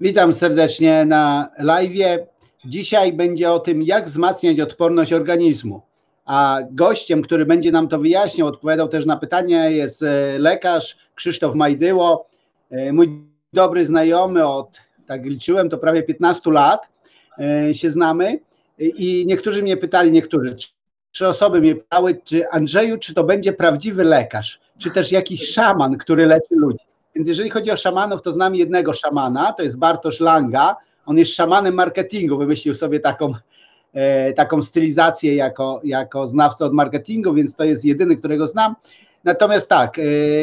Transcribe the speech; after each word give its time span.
Witam 0.00 0.34
serdecznie 0.34 1.04
na 1.04 1.50
live. 1.58 2.20
Dzisiaj 2.64 3.12
będzie 3.12 3.52
o 3.52 3.58
tym, 3.58 3.82
jak 3.82 4.06
wzmacniać 4.06 4.60
odporność 4.60 5.12
organizmu. 5.12 5.82
A 6.24 6.58
gościem, 6.70 7.22
który 7.22 7.46
będzie 7.46 7.72
nam 7.72 7.88
to 7.88 7.98
wyjaśniał, 7.98 8.48
odpowiadał 8.48 8.88
też 8.88 9.06
na 9.06 9.16
pytania, 9.16 9.68
jest 9.68 10.02
e, 10.02 10.38
lekarz 10.38 10.96
Krzysztof 11.14 11.54
Majdyło, 11.54 12.28
e, 12.70 12.92
mój 12.92 13.22
dobry 13.52 13.86
znajomy 13.86 14.46
od, 14.46 14.80
tak 15.06 15.24
liczyłem, 15.24 15.68
to 15.68 15.78
prawie 15.78 16.02
15 16.02 16.50
lat 16.50 16.88
e, 17.38 17.74
się 17.74 17.90
znamy. 17.90 18.40
I 18.78 19.24
niektórzy 19.26 19.62
mnie 19.62 19.76
pytali, 19.76 20.10
niektórzy, 20.10 20.54
trzy 21.12 21.28
osoby 21.28 21.60
mnie 21.60 21.74
pytały, 21.74 22.20
czy 22.24 22.48
Andrzeju, 22.48 22.98
czy 22.98 23.14
to 23.14 23.24
będzie 23.24 23.52
prawdziwy 23.52 24.04
lekarz, 24.04 24.60
czy 24.78 24.90
też 24.90 25.12
jakiś 25.12 25.48
szaman, 25.52 25.98
który 25.98 26.26
leczy 26.26 26.54
ludzi. 26.54 26.84
Więc 27.16 27.28
jeżeli 27.28 27.50
chodzi 27.50 27.70
o 27.70 27.76
szamanów, 27.76 28.22
to 28.22 28.32
znam 28.32 28.54
jednego 28.54 28.92
szamana, 28.92 29.52
to 29.52 29.62
jest 29.62 29.78
Bartosz 29.78 30.20
Langa. 30.20 30.76
On 31.06 31.18
jest 31.18 31.34
szamanem 31.34 31.74
marketingu, 31.74 32.38
wymyślił 32.38 32.74
sobie 32.74 33.00
taką, 33.00 33.34
e, 33.94 34.32
taką 34.32 34.62
stylizację 34.62 35.34
jako, 35.34 35.80
jako 35.84 36.28
znawca 36.28 36.64
od 36.64 36.72
marketingu, 36.72 37.34
więc 37.34 37.54
to 37.54 37.64
jest 37.64 37.84
jedyny, 37.84 38.16
którego 38.16 38.46
znam. 38.46 38.74
Natomiast 39.24 39.68
tak, 39.68 39.98
e, 39.98 40.02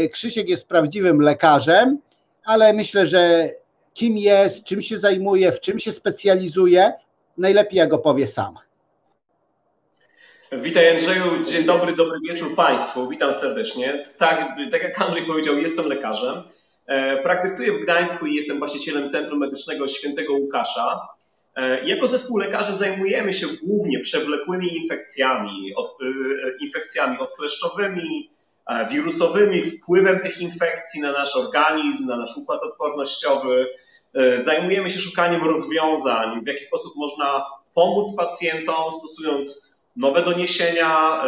Krzysiek 0.09 0.49
jest 0.49 0.67
prawdziwym 0.67 1.21
lekarzem, 1.21 1.99
ale 2.45 2.73
myślę, 2.73 3.07
że 3.07 3.49
kim 3.93 4.17
jest, 4.17 4.63
czym 4.63 4.81
się 4.81 4.99
zajmuje, 4.99 5.51
w 5.51 5.59
czym 5.59 5.79
się 5.79 5.91
specjalizuje, 5.91 6.91
najlepiej 7.37 7.77
jak 7.77 7.93
opowie 7.93 8.27
sam. 8.27 8.55
Witaj 10.51 10.89
Andrzeju, 10.89 11.43
dzień 11.43 11.65
dobry, 11.65 11.95
dobry 11.95 12.19
wieczór 12.29 12.55
Państwu, 12.55 13.07
witam 13.07 13.33
serdecznie. 13.33 14.05
Tak, 14.17 14.55
tak 14.71 14.83
jak 14.83 15.01
Andrzej 15.01 15.25
powiedział, 15.25 15.57
jestem 15.57 15.85
lekarzem. 15.85 16.43
E, 16.87 17.17
praktykuję 17.17 17.71
w 17.71 17.83
Gdańsku 17.83 18.25
i 18.25 18.35
jestem 18.35 18.59
właścicielem 18.59 19.09
Centrum 19.09 19.39
Medycznego 19.39 19.87
Świętego 19.87 20.33
Łukasza. 20.33 21.07
E, 21.55 21.85
jako 21.85 22.07
zespół 22.07 22.37
lekarzy 22.37 22.73
zajmujemy 22.73 23.33
się 23.33 23.47
głównie 23.63 23.99
przewlekłymi 23.99 24.77
infekcjami, 24.77 25.73
e, 25.77 26.65
infekcjami 26.65 27.19
odkleszczowymi, 27.19 28.29
wirusowymi, 28.91 29.63
wpływem 29.63 30.19
tych 30.19 30.41
infekcji 30.41 31.01
na 31.01 31.11
nasz 31.11 31.35
organizm, 31.35 32.07
na 32.07 32.17
nasz 32.17 32.37
układ 32.37 32.63
odpornościowy. 32.63 33.67
Zajmujemy 34.37 34.89
się 34.89 34.99
szukaniem 34.99 35.43
rozwiązań, 35.43 36.43
w 36.43 36.47
jaki 36.47 36.63
sposób 36.63 36.93
można 36.95 37.45
pomóc 37.73 38.15
pacjentom, 38.17 38.91
stosując 38.91 39.75
nowe 39.95 40.21
doniesienia, 40.21 41.23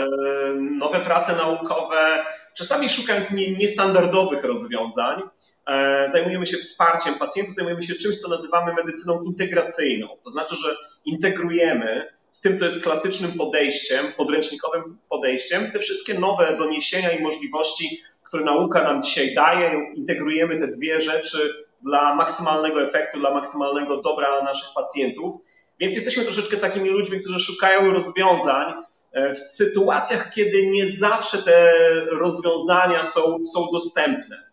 nowe 0.56 1.00
prace 1.00 1.36
naukowe, 1.36 2.26
czasami 2.53 2.89
szukając 2.89 3.31
niestandardowych 3.31 4.44
rozwiązań. 4.44 5.22
E, 5.67 6.09
zajmujemy 6.09 6.47
się 6.47 6.58
wsparciem 6.58 7.16
pacjentów, 7.16 7.55
zajmujemy 7.55 7.83
się 7.83 7.95
czymś, 7.95 8.17
co 8.17 8.30
nazywamy 8.30 8.73
medycyną 8.73 9.23
integracyjną. 9.23 10.08
To 10.23 10.31
znaczy, 10.31 10.55
że 10.55 10.75
integrujemy 11.05 12.16
z 12.31 12.41
tym, 12.41 12.58
co 12.58 12.66
jest 12.66 12.83
klasycznym 12.83 13.31
podejściem, 13.31 14.05
podręcznikowym 14.17 14.97
podejściem, 15.09 15.71
te 15.71 15.80
wszystkie 15.80 16.19
nowe 16.19 16.58
doniesienia 16.58 17.11
i 17.11 17.23
możliwości, 17.23 18.02
które 18.23 18.43
nauka 18.43 18.83
nam 18.83 19.03
dzisiaj 19.03 19.33
daje, 19.33 19.91
integrujemy 19.95 20.59
te 20.59 20.67
dwie 20.67 21.02
rzeczy 21.02 21.66
dla 21.81 22.16
maksymalnego 22.16 22.81
efektu, 22.81 23.19
dla 23.19 23.33
maksymalnego 23.33 24.02
dobra 24.02 24.43
naszych 24.43 24.69
pacjentów. 24.75 25.41
Więc 25.80 25.95
jesteśmy 25.95 26.23
troszeczkę 26.23 26.58
takimi 26.58 26.89
ludźmi, 26.89 27.19
którzy 27.19 27.39
szukają 27.39 27.93
rozwiązań 27.93 28.73
e, 29.11 29.33
w 29.33 29.39
sytuacjach, 29.39 30.33
kiedy 30.33 30.67
nie 30.67 30.88
zawsze 30.88 31.38
te 31.38 31.71
rozwiązania 32.11 33.03
są, 33.03 33.45
są 33.45 33.67
dostępne. 33.73 34.45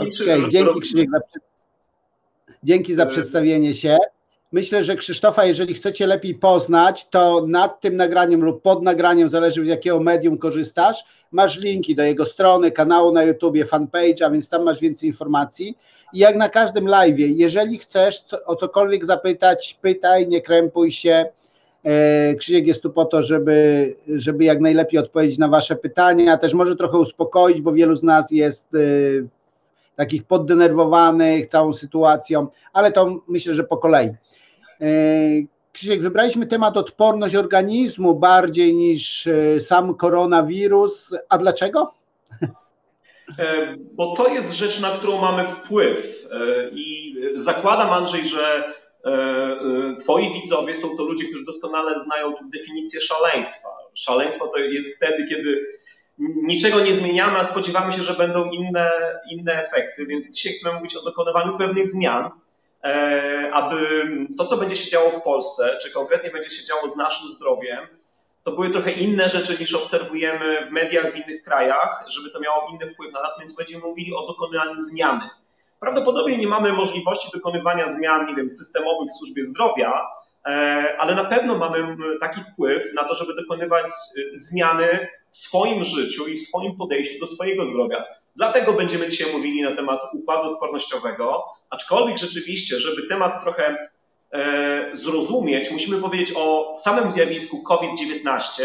Okay, 0.00 0.48
dzięki 0.48 0.80
Krzysiek 0.80 1.10
za, 1.10 1.20
dzięki 2.62 2.94
za 2.94 3.06
przedstawienie 3.06 3.74
się. 3.74 3.98
Myślę, 4.52 4.84
że 4.84 4.96
Krzysztofa, 4.96 5.44
jeżeli 5.44 5.74
chcecie 5.74 6.06
lepiej 6.06 6.34
poznać, 6.34 7.08
to 7.10 7.46
nad 7.48 7.80
tym 7.80 7.96
nagraniem 7.96 8.44
lub 8.44 8.62
pod 8.62 8.82
nagraniem, 8.82 9.30
zależy 9.30 9.64
z 9.64 9.68
jakiego 9.68 10.00
medium 10.00 10.38
korzystasz, 10.38 11.04
masz 11.32 11.58
linki 11.58 11.94
do 11.94 12.02
jego 12.02 12.26
strony, 12.26 12.70
kanału 12.70 13.12
na 13.12 13.22
YouTubie, 13.22 13.64
fanpage'a, 13.64 14.32
więc 14.32 14.48
tam 14.48 14.62
masz 14.62 14.80
więcej 14.80 15.08
informacji. 15.08 15.78
I 16.12 16.18
jak 16.18 16.36
na 16.36 16.48
każdym 16.48 16.88
live, 16.88 17.18
jeżeli 17.18 17.78
chcesz 17.78 18.24
o 18.46 18.56
cokolwiek 18.56 19.04
zapytać, 19.04 19.78
pytaj, 19.82 20.28
nie 20.28 20.42
krępuj 20.42 20.92
się. 20.92 21.26
E, 21.84 22.34
Krzysiek 22.34 22.66
jest 22.66 22.82
tu 22.82 22.90
po 22.90 23.04
to, 23.04 23.22
żeby, 23.22 23.94
żeby 24.08 24.44
jak 24.44 24.60
najlepiej 24.60 25.00
odpowiedzieć 25.00 25.38
na 25.38 25.48
Wasze 25.48 25.76
pytania, 25.76 26.36
też 26.36 26.54
może 26.54 26.76
trochę 26.76 26.98
uspokoić, 26.98 27.60
bo 27.60 27.72
wielu 27.72 27.96
z 27.96 28.02
nas 28.02 28.30
jest 28.30 28.74
e, 28.74 28.78
takich 29.96 30.24
poddenerwowanych 30.24 31.46
całą 31.46 31.72
sytuacją, 31.72 32.48
ale 32.72 32.92
to 32.92 33.20
myślę, 33.28 33.54
że 33.54 33.64
po 33.64 33.76
kolei. 33.76 34.08
E, 34.80 34.86
Krzysiek, 35.72 36.02
wybraliśmy 36.02 36.46
temat 36.46 36.76
odporność 36.76 37.34
organizmu 37.34 38.14
bardziej 38.14 38.74
niż 38.74 39.26
e, 39.26 39.60
sam 39.60 39.94
koronawirus. 39.94 41.10
A 41.28 41.38
dlaczego? 41.38 41.94
E, 43.38 43.76
bo 43.92 44.16
to 44.16 44.28
jest 44.28 44.52
rzecz, 44.52 44.80
na 44.80 44.90
którą 44.90 45.20
mamy 45.20 45.46
wpływ. 45.46 46.28
I 46.72 47.16
zakładam, 47.34 47.90
Andrzej, 47.90 48.24
że 48.24 48.64
Twoi 50.00 50.32
widzowie 50.32 50.76
są 50.76 50.96
to 50.96 51.04
ludzie, 51.04 51.28
którzy 51.28 51.44
doskonale 51.44 52.00
znają 52.00 52.34
definicję 52.52 53.00
szaleństwa. 53.00 53.68
Szaleństwo 53.94 54.46
to 54.46 54.58
jest 54.58 54.96
wtedy, 54.96 55.26
kiedy 55.28 55.66
niczego 56.18 56.80
nie 56.80 56.94
zmieniamy, 56.94 57.38
a 57.38 57.44
spodziewamy 57.44 57.92
się, 57.92 58.02
że 58.02 58.14
będą 58.14 58.50
inne, 58.50 58.90
inne 59.30 59.64
efekty, 59.64 60.06
więc 60.06 60.36
dzisiaj 60.36 60.52
chcemy 60.52 60.76
mówić 60.76 60.96
o 60.96 61.02
dokonywaniu 61.02 61.58
pewnych 61.58 61.86
zmian, 61.86 62.30
e, 62.84 63.50
aby 63.52 64.06
to, 64.38 64.44
co 64.44 64.56
będzie 64.56 64.76
się 64.76 64.90
działo 64.90 65.10
w 65.10 65.22
Polsce, 65.22 65.78
czy 65.82 65.92
konkretnie 65.92 66.30
będzie 66.30 66.50
się 66.50 66.64
działo 66.64 66.88
z 66.88 66.96
naszym 66.96 67.28
zdrowiem, 67.28 67.86
to 68.44 68.52
były 68.52 68.70
trochę 68.70 68.92
inne 68.92 69.28
rzeczy 69.28 69.58
niż 69.60 69.74
obserwujemy 69.74 70.66
w 70.68 70.72
mediach 70.72 71.12
w 71.12 71.16
innych 71.16 71.42
krajach, 71.42 72.04
żeby 72.08 72.30
to 72.30 72.40
miało 72.40 72.68
inny 72.70 72.92
wpływ 72.92 73.12
na 73.12 73.22
nas, 73.22 73.38
więc 73.38 73.56
będziemy 73.56 73.84
mówili 73.84 74.14
o 74.14 74.26
dokonywaniu 74.26 74.78
zmiany. 74.78 75.30
Prawdopodobnie 75.80 76.38
nie 76.38 76.46
mamy 76.46 76.72
możliwości 76.72 77.28
dokonywania 77.34 77.92
zmian, 77.92 78.26
nie 78.26 78.34
wiem, 78.34 78.50
systemowych 78.50 79.08
w 79.08 79.18
służbie 79.18 79.44
zdrowia, 79.44 80.06
e, 80.46 80.96
ale 80.98 81.14
na 81.14 81.24
pewno 81.24 81.58
mamy 81.58 81.96
taki 82.20 82.40
wpływ 82.40 82.94
na 82.94 83.04
to, 83.04 83.14
żeby 83.14 83.34
dokonywać 83.34 83.86
e, 83.86 84.36
zmiany 84.36 85.08
w 85.34 85.38
swoim 85.38 85.84
życiu 85.84 86.26
i 86.26 86.38
w 86.38 86.42
swoim 86.42 86.76
podejściu 86.76 87.20
do 87.20 87.26
swojego 87.26 87.66
zdrowia. 87.66 88.04
Dlatego 88.36 88.72
będziemy 88.72 89.08
dzisiaj 89.08 89.32
mówili 89.32 89.62
na 89.62 89.76
temat 89.76 90.00
układu 90.12 90.50
odpornościowego, 90.50 91.44
aczkolwiek 91.70 92.18
rzeczywiście, 92.18 92.78
żeby 92.78 93.08
temat 93.08 93.42
trochę 93.42 93.88
e, 94.32 94.90
zrozumieć, 94.92 95.70
musimy 95.70 96.00
powiedzieć 96.00 96.32
o 96.36 96.72
samym 96.76 97.10
zjawisku 97.10 97.62
COVID-19, 97.62 98.62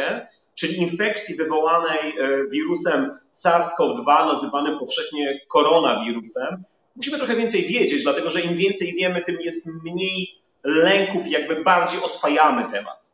czyli 0.56 0.78
infekcji 0.78 1.36
wywołanej 1.36 2.00
e, 2.00 2.50
wirusem 2.52 3.18
SARS-CoV-2, 3.34 4.06
nazywanym 4.34 4.80
powszechnie 4.80 5.40
koronawirusem. 5.48 6.64
Musimy 6.96 7.18
trochę 7.18 7.36
więcej 7.36 7.66
wiedzieć, 7.66 8.04
dlatego 8.04 8.32
że 8.32 8.42
im 8.42 8.58
więcej 8.58 8.94
wiemy, 8.94 9.22
tym 9.22 9.42
jest 9.42 9.70
mniej 9.84 10.28
lęków, 10.64 11.28
jakby 11.28 11.64
bardziej 11.64 12.02
oswajamy 12.02 12.72
temat. 12.72 13.09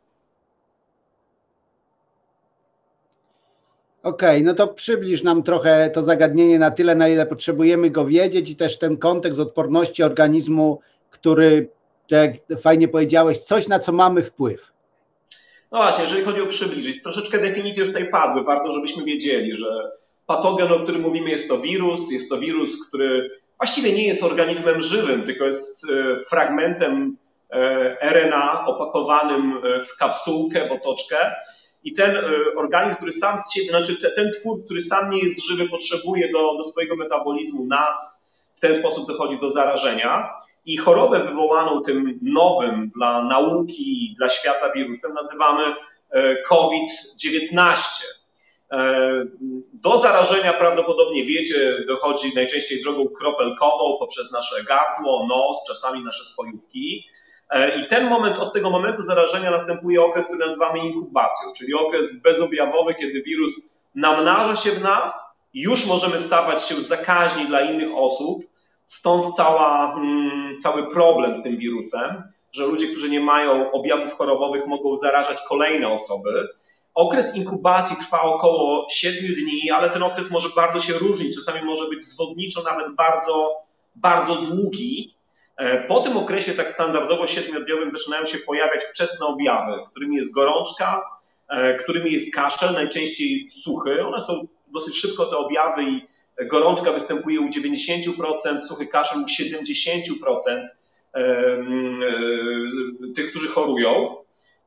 Okej, 4.06 4.30
okay, 4.30 4.42
no 4.42 4.54
to 4.54 4.68
przybliż 4.68 5.22
nam 5.22 5.42
trochę 5.42 5.90
to 5.90 6.02
zagadnienie 6.02 6.58
na 6.58 6.70
tyle, 6.70 6.94
na 6.94 7.08
ile 7.08 7.26
potrzebujemy 7.26 7.90
go 7.90 8.06
wiedzieć 8.06 8.50
i 8.50 8.56
też 8.56 8.78
ten 8.78 8.96
kontekst 8.96 9.40
odporności 9.40 10.02
organizmu, 10.02 10.80
który, 11.10 11.68
jak 12.10 12.30
fajnie 12.60 12.88
powiedziałeś, 12.88 13.38
coś 13.38 13.68
na 13.68 13.80
co 13.80 13.92
mamy 13.92 14.22
wpływ. 14.22 14.72
No 15.72 15.78
właśnie, 15.78 16.04
jeżeli 16.04 16.24
chodzi 16.24 16.40
o 16.42 16.46
przybliżyć, 16.46 17.02
troszeczkę 17.02 17.38
definicje 17.38 17.84
już 17.84 17.92
tutaj 17.92 18.10
padły, 18.10 18.44
warto 18.44 18.70
żebyśmy 18.70 19.04
wiedzieli, 19.04 19.56
że 19.56 19.90
patogen, 20.26 20.72
o 20.72 20.80
którym 20.80 21.02
mówimy, 21.02 21.30
jest 21.30 21.48
to 21.48 21.58
wirus, 21.58 22.12
jest 22.12 22.30
to 22.30 22.38
wirus, 22.38 22.88
który 22.88 23.30
właściwie 23.56 23.92
nie 23.92 24.06
jest 24.06 24.22
organizmem 24.22 24.80
żywym, 24.80 25.22
tylko 25.22 25.44
jest 25.44 25.84
e, 25.84 26.16
fragmentem 26.24 27.16
e, 27.50 28.10
RNA 28.10 28.66
opakowanym 28.66 29.60
e, 29.64 29.84
w 29.84 29.96
kapsułkę, 29.96 30.68
w 30.68 30.72
otoczkę 30.72 31.16
i 31.84 31.94
ten 31.94 32.16
e, 32.16 32.22
organizm, 32.56 32.96
który 32.96 33.12
sam 33.12 33.40
z 33.40 33.52
siebie, 33.54 33.68
znaczy 33.68 34.12
ten 34.16 34.30
twór, 34.32 34.64
który 34.64 34.82
sam 34.82 35.10
nie 35.10 35.18
jest 35.18 35.46
żywy, 35.46 35.68
potrzebuje 35.68 36.32
do, 36.32 36.56
do 36.56 36.64
swojego 36.64 36.96
metabolizmu 36.96 37.66
nas, 37.66 38.26
w 38.56 38.60
ten 38.60 38.74
sposób 38.74 39.08
dochodzi 39.08 39.38
do 39.40 39.50
zarażenia. 39.50 40.30
I 40.64 40.76
chorobę 40.76 41.24
wywołaną 41.24 41.82
tym 41.82 42.18
nowym 42.22 42.90
dla 42.96 43.22
nauki, 43.22 44.14
dla 44.18 44.28
świata 44.28 44.72
wirusem 44.72 45.14
nazywamy 45.14 45.64
e, 46.10 46.42
COVID-19. 46.42 47.76
E, 48.72 49.24
do 49.72 49.98
zarażenia 49.98 50.52
prawdopodobnie 50.52 51.24
wiecie, 51.24 51.84
dochodzi 51.88 52.34
najczęściej 52.34 52.82
drogą 52.82 53.08
kropelkową 53.08 53.98
poprzez 53.98 54.32
nasze 54.32 54.64
gardło, 54.64 55.26
nos, 55.26 55.64
czasami 55.68 56.04
nasze 56.04 56.24
spojówki. 56.24 57.04
E, 57.50 57.80
I 57.80 57.88
ten 57.88 58.08
moment, 58.08 58.38
od 58.38 58.52
tego 58.52 58.70
momentu 58.70 59.02
zarażenia 59.02 59.50
następuje 59.50 60.02
okres, 60.02 60.26
który 60.26 60.46
nazywamy 60.46 60.78
inkubacją, 60.78 61.52
czyli 61.56 61.74
okres 61.74 62.22
bezobjawowy, 62.22 62.94
kiedy 62.94 63.22
wirus 63.22 63.80
namnaża 63.94 64.56
się 64.56 64.70
w 64.70 64.82
nas, 64.82 65.36
już 65.54 65.86
możemy 65.86 66.20
stawać 66.20 66.64
się 66.64 66.74
zakaźni 66.74 67.46
dla 67.46 67.60
innych 67.60 67.90
osób, 67.94 68.44
Stąd 68.86 69.34
cała, 69.34 69.94
mm, 69.94 70.58
cały 70.58 70.90
problem 70.90 71.34
z 71.34 71.42
tym 71.42 71.56
wirusem, 71.56 72.22
że 72.52 72.66
ludzie, 72.66 72.88
którzy 72.88 73.10
nie 73.10 73.20
mają 73.20 73.72
objawów 73.72 74.14
chorobowych, 74.14 74.66
mogą 74.66 74.96
zarażać 74.96 75.38
kolejne 75.48 75.88
osoby. 75.88 76.48
Okres 76.94 77.36
inkubacji 77.36 77.96
trwa 77.96 78.22
około 78.22 78.86
7 78.90 79.34
dni, 79.34 79.70
ale 79.70 79.90
ten 79.90 80.02
okres 80.02 80.30
może 80.30 80.48
bardzo 80.56 80.80
się 80.80 80.92
różnić. 80.92 81.34
Czasami 81.34 81.66
może 81.66 81.88
być 81.88 82.04
zwodniczo 82.04 82.62
nawet 82.62 82.94
bardzo, 82.94 83.54
bardzo 83.94 84.36
długi. 84.36 85.14
E, 85.56 85.82
po 85.82 86.00
tym 86.00 86.16
okresie, 86.16 86.52
tak 86.52 86.70
standardowo 86.70 87.26
siedmiodniowym, 87.26 87.92
zaczynają 87.92 88.26
się 88.26 88.38
pojawiać 88.38 88.84
wczesne 88.84 89.26
objawy, 89.26 89.72
którymi 89.90 90.16
jest 90.16 90.34
gorączka, 90.34 91.02
e, 91.48 91.74
którymi 91.74 92.12
jest 92.12 92.34
kaszel, 92.34 92.72
najczęściej 92.74 93.50
suchy. 93.50 94.06
One 94.06 94.22
są 94.22 94.46
dosyć 94.66 94.96
szybko 94.96 95.26
te 95.26 95.36
objawy 95.36 95.82
i 95.82 96.06
gorączka 96.46 96.92
występuje 96.92 97.40
u 97.40 97.48
90%, 97.48 98.60
suchy 98.60 98.86
kaszel 98.86 99.22
u 99.22 99.26
70% 99.26 100.68
e, 101.14 101.22
tych, 103.16 103.30
którzy 103.30 103.48
chorują. 103.48 104.16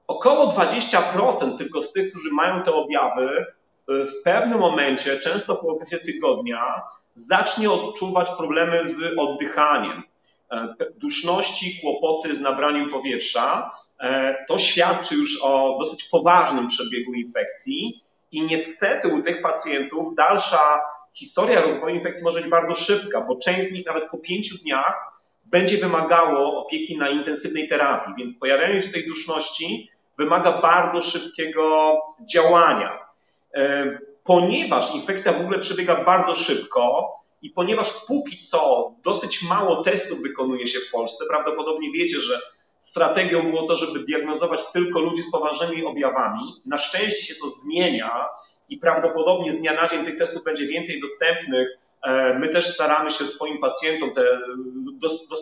Około 0.07 0.47
20% 0.47 1.57
tylko 1.57 1.81
z 1.81 1.93
tych, 1.93 2.09
którzy 2.09 2.29
mają 2.31 2.63
te 2.63 2.71
objawy, 2.73 3.45
w 3.87 4.23
pewnym 4.23 4.59
momencie, 4.59 5.19
często 5.19 5.55
po 5.55 5.67
okresie 5.67 5.99
tygodnia, 5.99 6.81
zacznie 7.13 7.71
odczuwać 7.71 8.31
problemy 8.37 8.87
z 8.87 9.17
oddychaniem. 9.17 10.03
E, 10.51 10.75
duszności, 10.97 11.79
kłopoty 11.81 12.35
z 12.35 12.41
nabraniem 12.41 12.89
powietrza, 12.89 13.71
e, 13.99 14.35
to 14.47 14.59
świadczy 14.59 15.15
już 15.15 15.43
o 15.43 15.77
dosyć 15.79 16.03
poważnym 16.03 16.67
przebiegu 16.67 17.13
infekcji 17.13 18.03
i 18.31 18.41
niestety 18.41 19.07
u 19.07 19.21
tych 19.21 19.41
pacjentów 19.41 20.15
dalsza 20.15 20.81
historia 21.13 21.61
rozwoju 21.61 21.95
infekcji 21.95 22.23
może 22.23 22.41
być 22.41 22.49
bardzo 22.49 22.75
szybka, 22.75 23.21
bo 23.21 23.35
część 23.35 23.69
z 23.69 23.71
nich 23.71 23.85
nawet 23.85 24.09
po 24.09 24.17
pięciu 24.17 24.57
dniach 24.57 25.21
będzie 25.45 25.77
wymagało 25.77 26.65
opieki 26.65 26.97
na 26.97 27.09
intensywnej 27.09 27.67
terapii, 27.67 28.13
więc 28.17 28.39
pojawianie 28.39 28.83
się 28.83 28.89
tej 28.89 29.07
duszności 29.07 29.89
wymaga 30.17 30.61
bardzo 30.61 31.01
szybkiego 31.01 31.95
działania. 32.33 32.99
E, 33.53 33.85
ponieważ 34.23 34.95
infekcja 34.95 35.33
w 35.33 35.41
ogóle 35.41 35.59
przebiega 35.59 36.03
bardzo 36.03 36.35
szybko, 36.35 37.13
i 37.41 37.49
ponieważ 37.49 37.93
póki 38.07 38.39
co 38.39 38.91
dosyć 39.03 39.43
mało 39.43 39.83
testów 39.83 40.21
wykonuje 40.21 40.67
się 40.67 40.79
w 40.79 40.91
Polsce, 40.91 41.25
prawdopodobnie 41.29 41.91
wiecie, 41.91 42.19
że 42.19 42.41
strategią 42.79 43.49
było 43.49 43.67
to, 43.67 43.77
żeby 43.77 43.99
diagnozować 43.99 44.61
tylko 44.73 44.99
ludzi 44.99 45.23
z 45.23 45.31
poważnymi 45.31 45.85
objawami. 45.85 46.61
Na 46.65 46.77
szczęście 46.77 47.23
się 47.23 47.35
to 47.41 47.49
zmienia 47.49 48.25
i 48.69 48.77
prawdopodobnie 48.77 49.53
z 49.53 49.59
dnia 49.59 49.73
na 49.73 49.87
dzień 49.87 50.05
tych 50.05 50.17
testów 50.17 50.43
będzie 50.43 50.67
więcej 50.67 51.01
dostępnych. 51.01 51.69
E, 52.03 52.39
my 52.39 52.49
też 52.49 52.67
staramy 52.67 53.11
się 53.11 53.27
swoim 53.27 53.57
pacjentom 53.57 54.11
te, 54.11 54.39
do, 54.93 55.07
do, 55.09 55.35
e, 55.35 55.39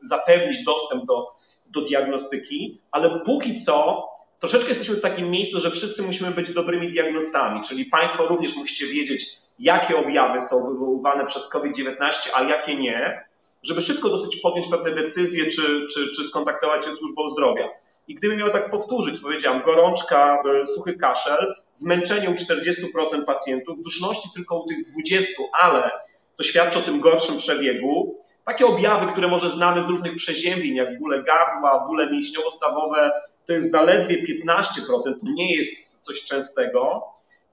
zapewnić 0.00 0.64
dostęp 0.64 1.04
do, 1.04 1.26
do 1.66 1.80
diagnostyki, 1.80 2.80
ale 2.90 3.20
póki 3.20 3.60
co 3.60 4.08
troszeczkę 4.40 4.68
jesteśmy 4.68 4.96
w 4.96 5.00
takim 5.00 5.30
miejscu, 5.30 5.60
że 5.60 5.70
wszyscy 5.70 6.02
musimy 6.02 6.30
być 6.30 6.52
dobrymi 6.52 6.90
diagnostami, 6.90 7.60
czyli 7.68 7.84
Państwo 7.84 8.26
również 8.26 8.56
musicie 8.56 8.86
wiedzieć, 8.86 9.41
jakie 9.58 9.96
objawy 9.96 10.40
są 10.40 10.72
wywoływane 10.72 11.26
przez 11.26 11.48
COVID-19, 11.48 12.30
a 12.34 12.42
jakie 12.42 12.76
nie, 12.76 13.24
żeby 13.62 13.80
szybko 13.80 14.08
dosyć 14.08 14.36
podjąć 14.36 14.68
pewne 14.68 14.94
decyzje, 14.94 15.44
czy, 15.44 15.86
czy, 15.94 16.12
czy 16.16 16.24
skontaktować 16.24 16.84
się 16.84 16.92
z 16.92 16.98
służbą 16.98 17.28
zdrowia. 17.28 17.68
I 18.08 18.14
gdybym 18.14 18.38
miał 18.38 18.50
tak 18.50 18.70
powtórzyć, 18.70 19.20
powiedziałam, 19.20 19.62
gorączka, 19.62 20.42
e, 20.62 20.66
suchy 20.66 20.94
kaszel, 20.94 21.54
zmęczenie 21.74 22.30
u 22.30 22.34
40% 22.34 23.24
pacjentów, 23.26 23.82
duszności 23.82 24.28
tylko 24.34 24.58
u 24.62 24.68
tych 24.68 24.78
20%, 24.78 25.48
ale 25.60 25.90
to 26.36 26.42
świadczy 26.42 26.78
o 26.78 26.82
tym 26.82 27.00
gorszym 27.00 27.36
przebiegu. 27.36 28.18
Takie 28.44 28.66
objawy, 28.66 29.12
które 29.12 29.28
może 29.28 29.50
znamy 29.50 29.82
z 29.82 29.88
różnych 29.88 30.16
przeziębień, 30.16 30.74
jak 30.74 30.98
bóle 30.98 31.22
gardła, 31.22 31.84
bóle 31.86 32.10
mięśniowo-stawowe, 32.10 33.10
to 33.46 33.52
jest 33.52 33.70
zaledwie 33.70 34.42
15%, 34.44 34.62
to 35.02 35.12
nie 35.22 35.56
jest 35.56 36.00
coś 36.00 36.24
częstego. 36.24 37.04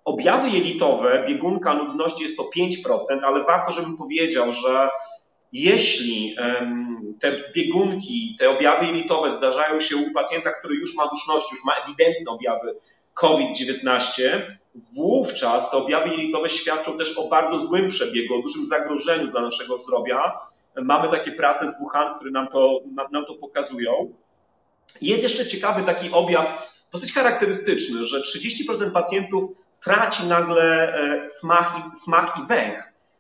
Objawy 0.10 0.50
jelitowe, 0.50 1.24
biegunka 1.28 1.74
nudności 1.74 2.24
jest 2.24 2.38
to 2.38 2.50
5%, 2.58 3.20
ale 3.24 3.44
warto, 3.44 3.72
żebym 3.72 3.98
powiedział, 3.98 4.54
że 4.54 4.90
jeśli 5.54 6.36
te 7.20 7.52
biegunki, 7.56 8.36
te 8.40 8.50
objawy 8.50 8.86
jelitowe 8.86 9.32
zdarzają 9.32 9.80
się 9.80 9.98
u 9.98 10.12
pacjenta, 10.14 10.52
który 10.52 10.76
już 10.76 10.96
ma 10.96 11.08
duszność, 11.08 11.52
już 11.52 11.66
ma 11.66 11.74
ewidentne 11.74 12.32
objawy 12.32 12.76
COVID-19, 13.14 14.22
wówczas 14.96 15.72
te 15.72 15.78
objawy 15.78 16.10
jelitowe 16.10 16.50
świadczą 16.50 16.98
też 16.98 17.18
o 17.18 17.30
bardzo 17.30 17.60
złym 17.60 17.90
przebiegu, 17.90 18.36
o 18.36 18.42
dużym 18.42 18.66
zagrożeniu 18.66 19.32
dla 19.32 19.42
naszego 19.42 19.78
zdrowia. 19.78 20.40
Mamy 20.76 21.10
takie 21.10 21.32
prace 21.32 21.72
z 21.72 21.80
Wuhan, 21.80 22.16
które 22.16 22.32
nam 22.32 22.48
to, 22.48 22.80
nam 23.12 23.26
to 23.26 23.34
pokazują. 23.34 24.14
Jest 25.02 25.24
jeszcze 25.24 25.48
ciekawy 25.48 25.84
taki 25.84 26.12
objaw, 26.12 26.72
dosyć 26.92 27.14
charakterystyczny, 27.14 28.06
że 28.06 28.22
30% 28.22 28.92
pacjentów 28.92 29.52
traci 29.84 30.28
nagle 30.28 30.94
e, 30.94 31.28
smak 31.28 31.74
i, 31.78 32.00
smak 32.00 32.38
i. 32.38 32.54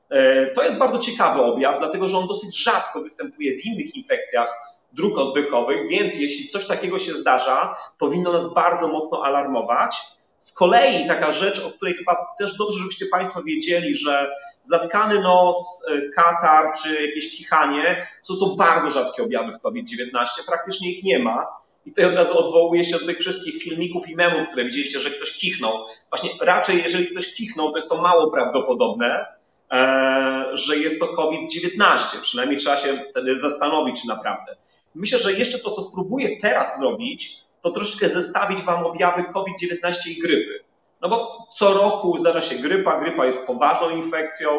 E, 0.10 0.48
to 0.48 0.64
jest 0.64 0.80
bardzo 0.80 1.00
ciekawy 1.00 1.42
objaw, 1.42 1.80
dlatego 1.80 2.08
że 2.08 2.18
on 2.18 2.28
dosyć 2.28 2.64
rzadko 2.64 3.02
występuje 3.02 3.62
w 3.62 3.66
innych 3.66 3.96
infekcjach 3.96 4.70
dróg 4.94 5.18
oddechowych, 5.18 5.88
więc 5.90 6.20
jeśli 6.20 6.48
coś 6.48 6.68
takiego 6.68 7.00
się 7.00 7.14
zdarza, 7.14 7.76
powinno 8.00 8.34
nas 8.34 8.54
bardzo 8.54 8.88
mocno 8.88 9.26
alarmować. 9.26 9.98
Z 10.38 10.54
kolei 10.54 11.08
taka 11.08 11.32
rzecz, 11.32 11.66
o 11.66 11.72
której 11.72 11.94
chyba 11.94 12.28
też 12.40 12.58
dobrze, 12.58 12.80
żebyście 12.80 13.06
Państwo 13.06 13.44
wiedzieli, 13.44 13.96
że 13.96 14.32
zatkany 14.64 15.22
nos, 15.22 15.86
e, 15.92 16.10
katar 16.10 16.74
czy 16.84 17.06
jakieś 17.06 17.38
kichanie 17.38 18.08
są 18.22 18.38
to 18.38 18.56
bardzo 18.56 18.92
rzadkie 18.92 19.24
objawy 19.24 19.58
w 19.58 19.62
COVID-19, 19.62 20.26
praktycznie 20.48 20.92
ich 20.92 21.04
nie 21.04 21.20
ma. 21.20 21.59
I 21.86 21.90
tutaj 21.90 22.06
od 22.06 22.16
razu 22.16 22.38
odwołuję 22.38 22.84
się 22.84 23.00
do 23.00 23.06
tych 23.06 23.20
wszystkich 23.20 23.64
filmików 23.64 24.10
i 24.10 24.16
memów, 24.16 24.48
które 24.48 24.66
widzieliście, 24.66 25.00
że 25.00 25.12
ktoś 25.12 25.32
kichnął. 25.32 25.86
Właśnie 26.10 26.30
raczej, 26.42 26.84
jeżeli 26.84 27.08
ktoś 27.08 27.34
kichnął, 27.34 27.72
to 27.72 27.78
jest 27.78 27.90
to 27.90 28.02
mało 28.02 28.32
prawdopodobne, 28.32 29.26
e, 29.72 30.46
że 30.54 30.78
jest 30.78 31.00
to 31.00 31.08
COVID-19. 31.08 32.22
Przynajmniej 32.22 32.60
trzeba 32.60 32.78
się 32.78 33.04
wtedy 33.10 33.40
zastanowić, 33.42 34.06
naprawdę. 34.06 34.56
Myślę, 34.96 35.20
że 35.20 35.34
jeszcze 35.34 35.60
to, 35.60 35.72
co 35.72 35.82
spróbuję 35.82 36.42
teraz 36.42 36.80
zrobić, 36.80 37.38
to 37.62 37.72
troszeczkę 37.72 38.10
zestawić 38.10 38.62
Wam 38.62 38.86
objawy 38.86 39.24
COVID-19 39.34 39.94
i 40.10 40.22
grypy. 40.22 40.64
No 41.02 41.10
bo 41.10 41.48
co 41.52 41.74
roku 41.74 42.18
zdarza 42.18 42.42
się 42.42 42.56
grypa, 42.56 43.00
grypa 43.00 43.26
jest 43.26 43.48
poważną 43.48 43.90
infekcją, 43.90 44.50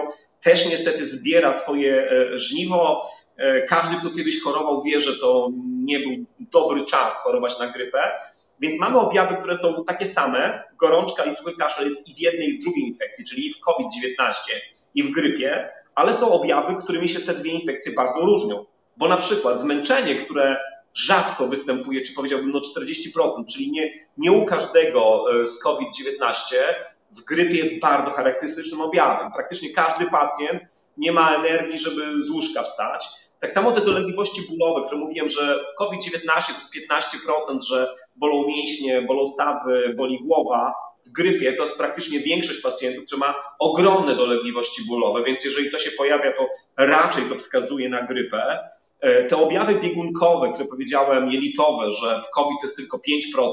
też 0.43 0.71
niestety 0.71 1.05
zbiera 1.05 1.53
swoje 1.53 2.11
e, 2.11 2.39
żniwo. 2.39 3.11
E, 3.37 3.63
każdy, 3.63 3.97
kto 3.97 4.11
kiedyś 4.11 4.43
chorował, 4.43 4.83
wie, 4.83 5.01
że 5.01 5.19
to 5.19 5.51
nie 5.85 5.99
był 5.99 6.25
dobry 6.39 6.85
czas 6.85 7.23
chorować 7.23 7.59
na 7.59 7.67
grypę. 7.67 8.11
Więc 8.61 8.81
mamy 8.81 8.99
objawy, 8.99 9.37
które 9.37 9.57
są 9.57 9.85
takie 9.85 10.07
same. 10.07 10.63
Gorączka 10.79 11.25
i 11.25 11.35
suchy 11.35 11.53
kaszel 11.59 11.85
jest 11.85 12.09
i 12.09 12.15
w 12.15 12.19
jednej, 12.19 12.49
i 12.49 12.59
w 12.59 12.63
drugiej 12.63 12.85
infekcji, 12.85 13.25
czyli 13.25 13.47
i 13.47 13.55
w 13.55 13.61
COVID-19, 13.61 14.35
i 14.95 15.03
w 15.03 15.11
grypie, 15.11 15.69
ale 15.95 16.15
są 16.15 16.33
objawy, 16.33 16.77
którymi 16.83 17.09
się 17.09 17.21
te 17.21 17.35
dwie 17.35 17.53
infekcje 17.53 17.93
bardzo 17.93 18.21
różnią. 18.21 18.65
Bo 18.97 19.09
na 19.09 19.17
przykład 19.17 19.61
zmęczenie, 19.61 20.15
które 20.15 20.57
rzadko 20.95 21.47
występuje, 21.47 22.03
czy 22.03 22.15
powiedziałbym 22.15 22.51
no 22.51 22.61
40%, 22.61 23.45
czyli 23.53 23.71
nie, 23.71 23.93
nie 24.17 24.33
u 24.33 24.47
każdego 24.47 25.25
e, 25.43 25.49
z 25.49 25.63
COVID-19, 25.63 26.57
w 27.11 27.25
grypie 27.25 27.57
jest 27.57 27.81
bardzo 27.81 28.11
charakterystycznym 28.11 28.81
objawem. 28.81 29.33
Praktycznie 29.33 29.73
każdy 29.73 30.07
pacjent 30.07 30.63
nie 30.97 31.13
ma 31.13 31.35
energii, 31.35 31.79
żeby 31.79 32.23
z 32.23 32.31
łóżka 32.31 32.63
wstać. 32.63 33.07
Tak 33.41 33.53
samo 33.53 33.73
te 33.73 33.81
dolegliwości 33.81 34.43
bólowe, 34.49 34.87
które 34.87 35.01
mówiłem, 35.01 35.29
że 35.29 35.65
w 35.75 35.79
COVID-19 35.79 36.21
to 36.27 36.55
jest 36.55 36.75
15%, 36.75 37.61
że 37.69 37.89
bolą 38.17 38.47
mięśnie, 38.47 39.03
bolą 39.03 39.27
stawy, 39.27 39.95
boli 39.97 40.19
głowa. 40.19 40.75
W 41.07 41.11
grypie 41.11 41.53
to 41.53 41.63
jest 41.63 41.79
praktycznie 41.79 42.21
większość 42.21 42.61
pacjentów, 42.61 43.05
która 43.05 43.19
ma 43.19 43.35
ogromne 43.59 44.15
dolegliwości 44.15 44.83
bólowe, 44.89 45.25
więc 45.25 45.45
jeżeli 45.45 45.71
to 45.71 45.79
się 45.79 45.91
pojawia, 45.91 46.33
to 46.33 46.49
raczej 46.77 47.25
to 47.29 47.35
wskazuje 47.35 47.89
na 47.89 48.07
grypę. 48.07 48.59
E, 49.01 49.25
te 49.25 49.37
objawy 49.37 49.81
biegunkowe, 49.81 50.53
które 50.53 50.69
powiedziałem, 50.69 51.31
jelitowe, 51.31 51.91
że 51.91 52.21
w 52.21 52.31
COVID 52.31 52.61
to 52.61 52.67
jest 52.67 52.77
tylko 52.77 52.99
5%, 52.99 53.51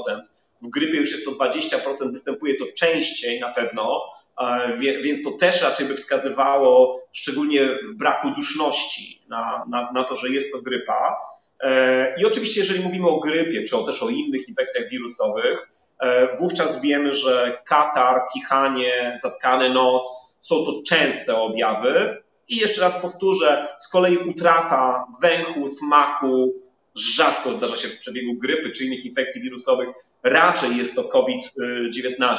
w 0.62 0.68
grypie 0.68 0.96
już 0.96 1.12
jest 1.12 1.24
to 1.24 1.30
20%, 1.30 2.12
występuje 2.12 2.56
to 2.56 2.64
częściej 2.76 3.40
na 3.40 3.48
pewno, 3.48 4.00
e, 4.40 4.76
więc 4.78 5.24
to 5.24 5.30
też 5.30 5.62
raczej 5.62 5.86
by 5.86 5.94
wskazywało, 5.94 7.00
szczególnie 7.12 7.68
w 7.88 7.94
braku 7.94 8.30
duszności, 8.30 9.22
na, 9.28 9.64
na, 9.70 9.92
na 9.92 10.04
to, 10.04 10.14
że 10.14 10.28
jest 10.28 10.52
to 10.52 10.62
grypa. 10.62 11.16
E, 11.60 12.14
I 12.20 12.24
oczywiście, 12.24 12.60
jeżeli 12.60 12.84
mówimy 12.84 13.08
o 13.08 13.20
grypie, 13.20 13.64
czy 13.64 13.76
też 13.86 14.02
o 14.02 14.08
innych 14.08 14.48
infekcjach 14.48 14.88
wirusowych, 14.88 15.72
e, 16.00 16.36
wówczas 16.36 16.80
wiemy, 16.80 17.12
że 17.12 17.58
katar, 17.66 18.20
kichanie, 18.34 19.16
zatkany 19.22 19.70
nos 19.70 20.02
są 20.40 20.64
to 20.64 20.82
częste 20.86 21.36
objawy. 21.36 22.22
I 22.48 22.56
jeszcze 22.56 22.80
raz 22.80 23.02
powtórzę, 23.02 23.68
z 23.78 23.88
kolei 23.88 24.18
utrata 24.18 25.06
węchu, 25.20 25.68
smaku 25.68 26.54
rzadko 26.94 27.52
zdarza 27.52 27.76
się 27.76 27.88
w 27.88 27.98
przebiegu 27.98 28.34
grypy 28.34 28.70
czy 28.70 28.84
innych 28.84 29.04
infekcji 29.04 29.42
wirusowych 29.42 29.88
raczej 30.22 30.76
jest 30.76 30.94
to 30.94 31.04
COVID-19. 31.04 32.36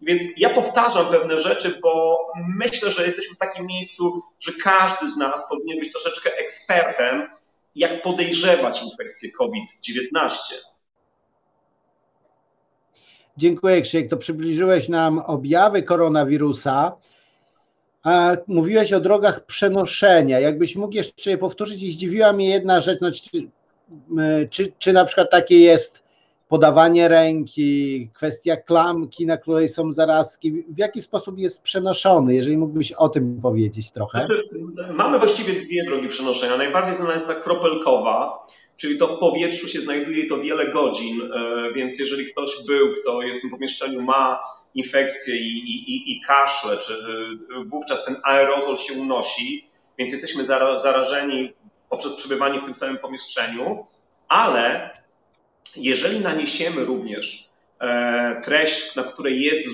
Więc 0.00 0.22
ja 0.36 0.50
powtarzam 0.50 1.06
pewne 1.06 1.40
rzeczy, 1.40 1.78
bo 1.82 2.18
myślę, 2.58 2.90
że 2.90 3.06
jesteśmy 3.06 3.34
w 3.34 3.38
takim 3.38 3.66
miejscu, 3.66 4.22
że 4.40 4.52
każdy 4.62 5.08
z 5.08 5.16
nas 5.16 5.48
powinien 5.50 5.78
być 5.78 5.92
troszeczkę 5.92 6.36
ekspertem, 6.36 7.28
jak 7.76 8.02
podejrzewać 8.02 8.82
infekcję 8.82 9.32
COVID-19. 9.32 10.32
Dziękuję 13.36 13.80
Krzysiek. 13.80 14.10
To 14.10 14.16
przybliżyłeś 14.16 14.88
nam 14.88 15.18
objawy 15.18 15.82
koronawirusa. 15.82 16.96
A 18.02 18.36
mówiłeś 18.46 18.92
o 18.92 19.00
drogach 19.00 19.46
przenoszenia. 19.46 20.40
Jakbyś 20.40 20.76
mógł 20.76 20.94
jeszcze 20.94 21.30
je 21.30 21.38
powtórzyć 21.38 21.82
i 21.82 21.92
zdziwiła 21.92 22.32
mnie 22.32 22.50
jedna 22.50 22.80
rzecz, 22.80 23.00
no, 23.00 23.10
czy, 23.12 23.48
czy, 24.50 24.72
czy 24.78 24.92
na 24.92 25.04
przykład 25.04 25.30
takie 25.30 25.60
jest 25.60 26.01
podawanie 26.52 27.08
ręki, 27.08 28.08
kwestia 28.14 28.56
klamki, 28.56 29.26
na 29.26 29.36
której 29.36 29.68
są 29.68 29.92
zarazki, 29.92 30.52
w 30.52 30.78
jaki 30.78 31.02
sposób 31.02 31.38
jest 31.38 31.62
przenoszony, 31.62 32.34
jeżeli 32.34 32.56
mógłbyś 32.56 32.92
o 32.92 33.08
tym 33.08 33.40
powiedzieć 33.42 33.90
trochę. 33.90 34.26
Znaczy, 34.26 34.42
mamy 34.92 35.18
właściwie 35.18 35.52
dwie 35.52 35.84
drogi 35.86 36.08
przenoszenia. 36.08 36.56
Najbardziej 36.56 36.94
znana 36.94 37.14
jest 37.14 37.26
ta 37.26 37.34
kropelkowa, 37.34 38.46
czyli 38.76 38.98
to 38.98 39.16
w 39.16 39.18
powietrzu 39.18 39.68
się 39.68 39.80
znajduje 39.80 40.26
to 40.26 40.38
wiele 40.38 40.72
godzin, 40.72 41.22
e, 41.22 41.72
więc 41.72 41.98
jeżeli 41.98 42.26
ktoś 42.32 42.50
był, 42.66 42.94
kto 43.02 43.22
jest 43.22 43.38
w 43.38 43.42
tym 43.42 43.50
pomieszczeniu, 43.50 44.02
ma 44.02 44.40
infekcję 44.74 45.36
i, 45.36 45.58
i, 45.58 46.12
i 46.12 46.20
kaszle, 46.20 46.78
czy 46.78 46.92
e, 46.92 47.64
wówczas 47.64 48.04
ten 48.04 48.16
aerozol 48.24 48.76
się 48.76 48.94
unosi, 48.94 49.68
więc 49.98 50.12
jesteśmy 50.12 50.44
zarażeni 50.82 51.52
poprzez 51.90 52.14
przebywanie 52.14 52.60
w 52.60 52.64
tym 52.64 52.74
samym 52.74 52.98
pomieszczeniu, 52.98 53.86
ale 54.28 54.90
jeżeli 55.76 56.20
naniesiemy 56.20 56.84
również 56.84 57.48
e, 57.80 58.40
treść, 58.44 58.96
na 58.96 59.02
której 59.02 59.42
jest 59.42 59.68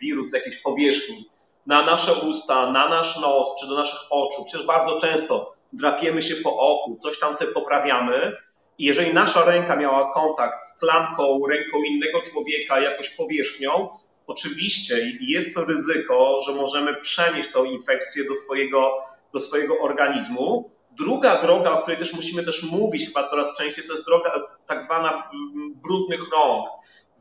wirus 0.00 0.30
z 0.30 0.32
jakiejś 0.32 0.62
powierzchni, 0.62 1.30
na 1.66 1.86
nasze 1.86 2.14
usta, 2.14 2.72
na 2.72 2.88
nasz 2.88 3.20
nos 3.20 3.48
czy 3.60 3.66
do 3.66 3.74
naszych 3.74 4.00
oczu, 4.10 4.44
przecież 4.44 4.66
bardzo 4.66 5.00
często 5.00 5.54
drapiemy 5.72 6.22
się 6.22 6.34
po 6.36 6.56
oku, 6.56 6.98
coś 7.00 7.18
tam 7.18 7.34
sobie 7.34 7.52
poprawiamy. 7.52 8.36
I 8.78 8.84
jeżeli 8.84 9.14
nasza 9.14 9.44
ręka 9.44 9.76
miała 9.76 10.12
kontakt 10.12 10.58
z 10.66 10.78
klamką, 10.78 11.46
ręką 11.46 11.82
innego 11.82 12.22
człowieka, 12.22 12.80
jakoś 12.80 13.10
powierzchnią, 13.10 13.88
oczywiście 14.26 14.94
jest 15.20 15.54
to 15.54 15.64
ryzyko, 15.64 16.40
że 16.46 16.52
możemy 16.52 16.94
przenieść 16.94 17.52
tą 17.52 17.64
infekcję 17.64 18.24
do 18.24 18.34
swojego, 18.34 18.92
do 19.32 19.40
swojego 19.40 19.78
organizmu. 19.78 20.70
Druga 20.90 21.42
droga, 21.42 21.72
o 21.72 21.82
której 21.82 21.98
też 21.98 22.14
musimy 22.14 22.44
też 22.44 22.62
mówić 22.62 23.06
chyba 23.06 23.28
coraz 23.28 23.54
częściej, 23.54 23.84
to 23.86 23.92
jest 23.92 24.04
droga 24.04 24.32
tak 24.66 24.84
zwana 24.84 25.10
mm, 25.10 25.74
brudnych 25.74 26.20
rąk. 26.32 26.68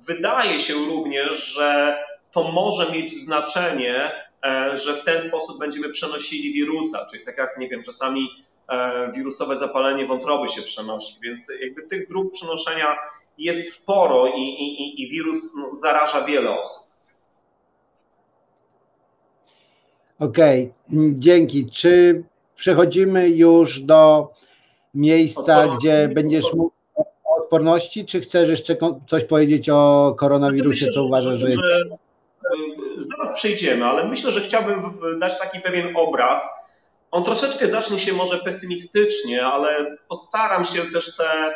Wydaje 0.08 0.60
się 0.60 0.74
również, 0.74 1.44
że 1.44 1.98
to 2.32 2.44
może 2.44 2.92
mieć 2.92 3.14
znaczenie 3.14 4.12
E, 4.46 4.78
że 4.78 4.96
w 4.96 5.04
ten 5.04 5.22
sposób 5.22 5.60
będziemy 5.60 5.90
przenosili 5.90 6.54
wirusa, 6.54 7.08
czyli 7.12 7.26
tak 7.26 7.38
jak, 7.38 7.58
nie 7.58 7.70
wiem, 7.70 7.84
czasami 7.84 8.30
e, 8.70 9.12
wirusowe 9.12 9.56
zapalenie 9.56 10.06
wątroby 10.06 10.48
się 10.48 10.62
przenosi, 10.62 11.18
więc 11.22 11.52
jakby 11.62 11.82
tych 11.84 12.10
dróg 12.10 12.34
przenoszenia 12.34 12.98
jest 13.38 13.82
sporo 13.82 14.28
i, 14.28 14.42
i, 14.42 15.02
i 15.02 15.10
wirus 15.10 15.56
no, 15.56 15.76
zaraża 15.76 16.22
wiele 16.22 16.62
osób. 16.62 16.94
Okej, 20.20 20.74
okay. 20.88 21.14
dzięki. 21.14 21.70
Czy 21.72 22.24
przechodzimy 22.60 23.30
już 23.30 23.82
do 23.82 24.32
miejsca, 24.94 25.68
gdzie 25.68 26.10
będziesz 26.14 26.54
mówił 26.54 26.72
o 27.26 27.44
odporności, 27.44 28.06
czy 28.06 28.22
chcesz 28.22 28.50
jeszcze 28.50 28.76
coś 29.10 29.24
powiedzieć 29.24 29.70
o 29.70 30.16
koronawirusie, 30.18 30.88
co 30.94 31.04
uważasz, 31.04 31.40
że... 31.40 31.48
zaraz 32.98 33.36
przejdziemy, 33.36 33.86
ale 33.86 34.08
myślę, 34.08 34.32
że 34.32 34.42
chciałbym 34.42 35.00
dać 35.20 35.40
taki 35.40 35.60
pewien 35.60 35.98
obraz. 35.98 36.70
On 37.12 37.24
troszeczkę 37.24 37.68
zacznie 37.68 38.00
się 38.00 38.14
może 38.14 38.38
pesymistycznie, 38.38 39.46
ale 39.46 39.98
postaram 40.08 40.66
się 40.66 40.82
też 40.94 41.16
te 41.16 41.50
y, 41.50 41.54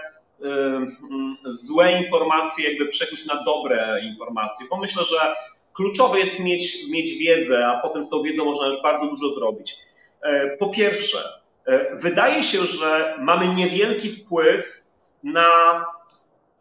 złe 1.45 2.01
informacje 2.01 2.69
jakby 2.69 2.87
przekuć 2.87 3.25
na 3.25 3.43
dobre 3.43 4.01
informacje, 4.03 4.65
bo 4.69 4.77
myślę, 4.77 5.03
że 5.03 5.35
kluczowe 5.73 6.19
jest 6.19 6.39
mieć, 6.39 6.89
mieć 6.89 7.17
wiedzę, 7.17 7.67
a 7.67 7.81
potem 7.81 8.03
z 8.03 8.09
tą 8.09 8.23
wiedzą 8.23 8.45
można 8.45 8.67
już 8.67 8.81
bardzo 8.81 9.07
dużo 9.07 9.29
zrobić. 9.29 9.77
E, 10.23 10.57
po 10.57 10.69
pierwsze, 10.69 11.17
e, 11.65 11.95
wydaje 11.95 12.43
się, 12.43 12.65
że 12.65 13.17
mamy 13.19 13.47
niewielki 13.47 14.09
wpływ 14.09 14.83
na 15.23 15.47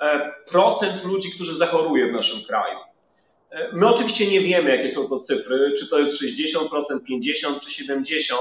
e, 0.00 0.33
procent 0.50 1.04
ludzi, 1.04 1.33
którzy 1.35 1.54
zachoruje 1.54 2.07
w 2.07 2.12
naszym 2.12 2.45
kraju. 2.47 2.78
My 3.73 3.88
oczywiście 3.88 4.31
nie 4.31 4.40
wiemy, 4.40 4.76
jakie 4.76 4.90
są 4.90 5.09
to 5.09 5.19
cyfry, 5.19 5.75
czy 5.78 5.88
to 5.90 5.99
jest 5.99 6.23
60%, 6.23 6.69
50% 7.11 7.61
czy 7.61 7.85
70%, 7.85 8.35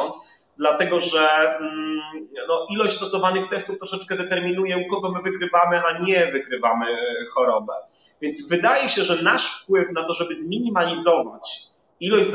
dlatego 0.58 1.00
że 1.00 1.58
mm, 1.60 2.00
no, 2.48 2.68
ilość 2.72 2.96
stosowanych 2.96 3.50
testów 3.50 3.78
troszeczkę 3.78 4.18
determinuje, 4.18 4.78
u 4.78 4.90
kogo 4.90 5.12
my 5.12 5.32
wykrywamy, 5.32 5.82
a 5.86 6.00
nie 6.00 6.32
wykrywamy 6.32 6.86
chorobę. 7.34 7.74
Więc 8.22 8.48
wydaje 8.48 8.90
się, 8.90 9.04
że 9.04 9.24
nasz 9.24 9.62
wpływ 9.62 9.92
na 9.92 10.08
to, 10.08 10.13
żeby 10.13 10.42
zminimalizować 10.42 11.71
ilość 12.01 12.29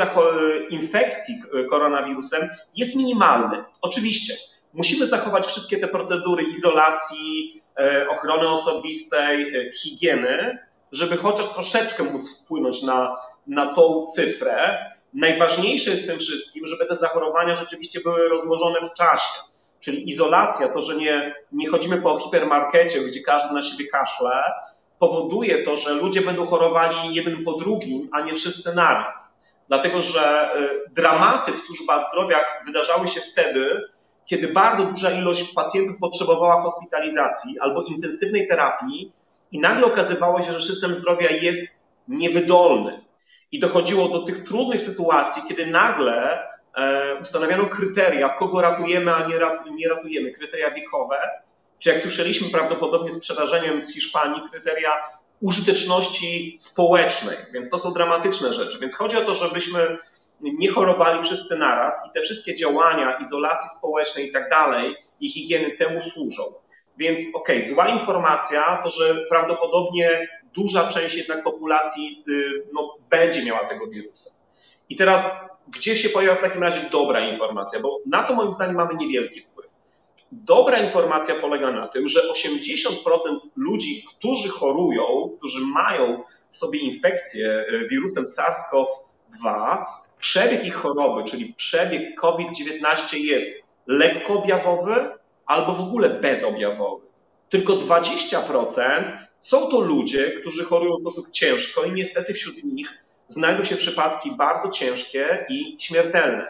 infekcji 0.70 1.34
koronawirusem 1.70 2.48
jest 2.76 2.96
minimalny. 2.96 3.64
Oczywiście 3.80 4.34
musimy 4.76 5.06
zachować 5.06 5.46
wszystkie 5.46 5.78
te 5.78 5.88
procedury 5.88 6.42
izolacji, 6.42 7.62
e, 7.78 8.08
ochrony 8.08 8.48
osobistej, 8.48 9.56
e, 9.56 9.72
higieny, 9.72 10.58
żeby 10.92 11.16
chociaż 11.16 11.48
troszeczkę 11.48 12.04
móc 12.04 12.42
wpłynąć 12.42 12.82
na, 12.82 13.16
na 13.46 13.74
tą 13.74 14.06
cyfrę. 14.06 14.78
Najważniejsze 15.14 15.90
jest 15.90 16.04
w 16.04 16.06
tym 16.06 16.18
wszystkim, 16.18 16.66
żeby 16.66 16.86
te 16.86 16.96
zachorowania 16.96 17.54
rzeczywiście 17.54 18.00
były 18.00 18.28
rozłożone 18.28 18.88
w 18.88 18.92
czasie. 18.92 19.38
Czyli 19.80 20.08
izolacja, 20.08 20.68
to, 20.68 20.82
że 20.82 20.96
nie, 20.96 21.34
nie 21.52 21.68
chodzimy 21.68 22.02
po 22.02 22.20
hipermarkecie, 22.20 23.00
gdzie 23.00 23.20
każdy 23.20 23.54
na 23.54 23.62
siebie 23.62 23.86
kaszle, 23.88 24.52
powoduje 24.98 25.64
to, 25.64 25.76
że 25.76 25.94
ludzie 25.94 26.20
będą 26.20 26.46
chorowali 26.46 27.14
jeden 27.14 27.44
po 27.44 27.52
drugim, 27.52 28.08
a 28.12 28.20
nie 28.20 28.34
wszyscy 28.34 28.74
naraz. 28.76 29.35
Dlatego, 29.68 30.02
że 30.02 30.50
y, 30.56 30.90
dramaty 30.94 31.52
w 31.52 31.60
służbach 31.60 32.02
zdrowia 32.10 32.38
wydarzały 32.66 33.08
się 33.08 33.20
wtedy, 33.20 33.82
kiedy 34.26 34.48
bardzo 34.48 34.84
duża 34.84 35.10
ilość 35.10 35.52
pacjentów 35.54 35.96
potrzebowała 36.00 36.62
hospitalizacji 36.62 37.58
albo 37.60 37.82
intensywnej 37.82 38.48
terapii, 38.48 39.12
i 39.52 39.60
nagle 39.60 39.86
okazywało 39.86 40.42
się, 40.42 40.52
że 40.52 40.60
system 40.60 40.94
zdrowia 40.94 41.30
jest 41.30 41.86
niewydolny. 42.08 43.04
I 43.52 43.60
dochodziło 43.60 44.08
do 44.08 44.22
tych 44.22 44.44
trudnych 44.44 44.82
sytuacji, 44.82 45.42
kiedy 45.48 45.66
nagle 45.66 46.42
e, 46.76 47.14
ustanawiano 47.22 47.66
kryteria, 47.66 48.28
kogo 48.28 48.60
ratujemy, 48.60 49.14
a 49.14 49.28
nie 49.76 49.88
ratujemy, 49.88 50.30
kryteria 50.30 50.70
wiekowe, 50.70 51.16
czy 51.78 51.88
jak 51.88 52.00
słyszeliśmy 52.00 52.48
prawdopodobnie 52.48 53.10
z 53.10 53.20
przerażeniem 53.20 53.82
z 53.82 53.94
Hiszpanii, 53.94 54.42
kryteria 54.50 54.90
użyteczności 55.40 56.56
społecznej, 56.60 57.36
więc 57.52 57.70
to 57.70 57.78
są 57.78 57.92
dramatyczne 57.92 58.54
rzeczy. 58.54 58.78
Więc 58.80 58.94
chodzi 58.94 59.16
o 59.16 59.24
to, 59.24 59.34
żebyśmy 59.34 59.98
nie 60.40 60.70
chorowali 60.70 61.22
wszyscy 61.22 61.58
naraz 61.58 62.08
i 62.10 62.12
te 62.14 62.22
wszystkie 62.22 62.54
działania 62.54 63.18
izolacji 63.18 63.70
społecznej 63.78 64.28
i 64.28 64.32
tak 64.32 64.50
dalej 64.50 64.94
i 65.20 65.30
higieny 65.30 65.76
temu 65.76 66.02
służą. 66.02 66.42
Więc 66.98 67.20
okej, 67.34 67.56
okay, 67.56 67.74
zła 67.74 67.88
informacja 67.88 68.82
to, 68.84 68.90
że 68.90 69.26
prawdopodobnie 69.28 70.28
duża 70.54 70.88
część 70.88 71.14
jednak 71.14 71.44
populacji 71.44 72.24
y, 72.28 72.66
no, 72.72 72.96
będzie 73.10 73.44
miała 73.44 73.68
tego 73.68 73.86
wirusa. 73.86 74.30
I 74.88 74.96
teraz, 74.96 75.48
gdzie 75.68 75.98
się 75.98 76.08
pojawia 76.08 76.38
w 76.38 76.40
takim 76.40 76.62
razie 76.62 76.80
dobra 76.90 77.20
informacja? 77.20 77.80
Bo 77.80 78.00
na 78.06 78.22
to 78.22 78.34
moim 78.34 78.52
zdaniem 78.52 78.76
mamy 78.76 78.94
niewielki 78.94 79.40
wpływ. 79.40 79.55
Dobra 80.32 80.78
informacja 80.78 81.34
polega 81.34 81.72
na 81.72 81.88
tym, 81.88 82.08
że 82.08 82.20
80% 82.32 83.38
ludzi, 83.56 84.04
którzy 84.08 84.48
chorują, 84.48 85.30
którzy 85.38 85.60
mają 85.60 86.22
w 86.50 86.56
sobie 86.56 86.78
infekcję 86.78 87.64
y, 87.72 87.88
wirusem 87.88 88.24
SARS-CoV-2, 88.24 89.84
przebieg 90.18 90.64
ich 90.64 90.74
choroby, 90.74 91.24
czyli 91.24 91.54
przebieg 91.54 92.20
COVID-19 92.20 93.16
jest 93.18 93.64
lekko 93.86 94.34
objawowy, 94.34 95.10
albo 95.46 95.72
w 95.72 95.80
ogóle 95.80 96.10
bezobjawowy. 96.10 97.06
Tylko 97.48 97.72
20% 97.72 99.18
są 99.40 99.68
to 99.68 99.80
ludzie, 99.80 100.30
którzy 100.30 100.64
chorują 100.64 100.96
w 100.96 101.00
sposób 101.00 101.30
ciężko 101.30 101.84
i 101.84 101.92
niestety 101.92 102.34
wśród 102.34 102.64
nich 102.64 102.88
znajdą 103.28 103.64
się 103.64 103.76
przypadki 103.76 104.32
bardzo 104.32 104.70
ciężkie 104.70 105.46
i 105.48 105.76
śmiertelne. 105.80 106.46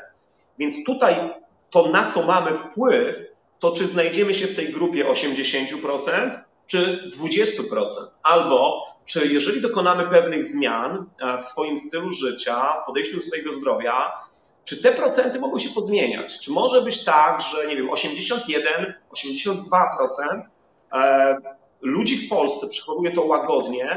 Więc 0.59 0.85
tutaj 0.85 1.30
to, 1.71 1.88
na 1.88 2.11
co 2.11 2.23
mamy 2.23 2.56
wpływ, 2.56 3.36
to 3.58 3.72
czy 3.72 3.86
znajdziemy 3.86 4.34
się 4.34 4.46
w 4.46 4.56
tej 4.56 4.72
grupie 4.72 5.04
80% 5.04 6.40
czy 6.66 7.10
20%, 7.18 7.86
albo 8.22 8.86
czy 9.06 9.26
jeżeli 9.26 9.60
dokonamy 9.60 10.10
pewnych 10.10 10.44
zmian 10.44 11.06
e, 11.20 11.38
w 11.42 11.44
swoim 11.44 11.78
stylu 11.78 12.10
życia, 12.10 12.82
podejściu 12.86 13.16
do 13.16 13.22
swojego 13.22 13.52
zdrowia, 13.52 14.12
czy 14.64 14.82
te 14.82 14.92
procenty 14.92 15.40
mogą 15.40 15.58
się 15.58 15.68
pozmieniać? 15.68 16.40
Czy 16.40 16.50
może 16.50 16.82
być 16.82 17.04
tak, 17.04 17.42
że 17.42 17.66
nie 17.66 17.76
wiem, 17.76 17.90
81, 17.90 18.94
82% 19.12 20.42
e, 20.92 21.36
ludzi 21.80 22.16
w 22.16 22.28
Polsce 22.28 22.68
przechowuje 22.68 23.12
to 23.12 23.22
łagodnie, 23.22 23.96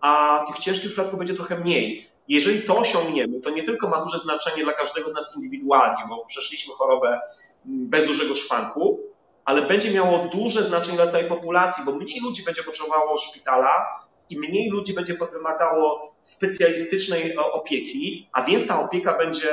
a 0.00 0.44
tych 0.46 0.58
ciężkich 0.58 0.90
przypadków 0.90 1.18
będzie 1.18 1.34
trochę 1.34 1.58
mniej. 1.58 2.08
Jeżeli 2.28 2.62
to 2.62 2.78
osiągniemy, 2.78 3.40
to 3.40 3.50
nie 3.50 3.62
tylko 3.62 3.88
ma 3.88 4.00
duże 4.00 4.18
znaczenie 4.18 4.64
dla 4.64 4.72
każdego 4.72 5.10
z 5.10 5.14
nas 5.14 5.36
indywidualnie, 5.36 6.04
bo 6.08 6.24
przeszliśmy 6.26 6.74
chorobę 6.74 7.20
bez 7.64 8.06
dużego 8.06 8.34
szwanku, 8.34 9.00
ale 9.44 9.62
będzie 9.62 9.90
miało 9.90 10.18
duże 10.18 10.64
znaczenie 10.64 10.96
dla 10.96 11.06
całej 11.06 11.28
populacji, 11.28 11.84
bo 11.84 11.92
mniej 11.92 12.20
ludzi 12.20 12.42
będzie 12.44 12.62
potrzebowało 12.62 13.18
szpitala 13.18 14.02
i 14.30 14.38
mniej 14.38 14.70
ludzi 14.70 14.94
będzie 14.94 15.14
wymagało 15.32 16.14
specjalistycznej 16.20 17.32
e, 17.32 17.40
opieki, 17.40 18.28
a 18.32 18.42
więc 18.42 18.66
ta 18.66 18.80
opieka 18.80 19.18
będzie 19.18 19.50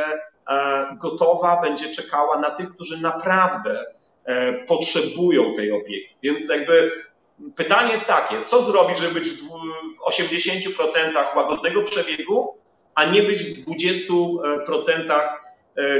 e, 0.49 0.97
gotowa, 0.99 1.61
będzie 1.61 1.89
czekała 1.89 2.39
na 2.39 2.51
tych, 2.51 2.69
którzy 2.69 2.97
naprawdę 2.97 3.85
e, 4.25 4.53
potrzebują 4.53 5.55
tej 5.55 5.71
opieki. 5.71 6.15
Więc 6.23 6.49
jakby 6.49 6.91
pytanie 7.55 7.91
jest 7.91 8.07
takie, 8.07 8.43
co 8.45 8.61
zrobić, 8.61 8.97
żeby 8.97 9.13
być 9.13 9.29
w 9.29 9.49
80% 10.09 11.35
łagodnego 11.35 11.83
przebiegu, 11.83 12.57
a 12.95 13.05
nie 13.05 13.23
być 13.23 13.43
w 13.43 13.65
20% 13.65 15.29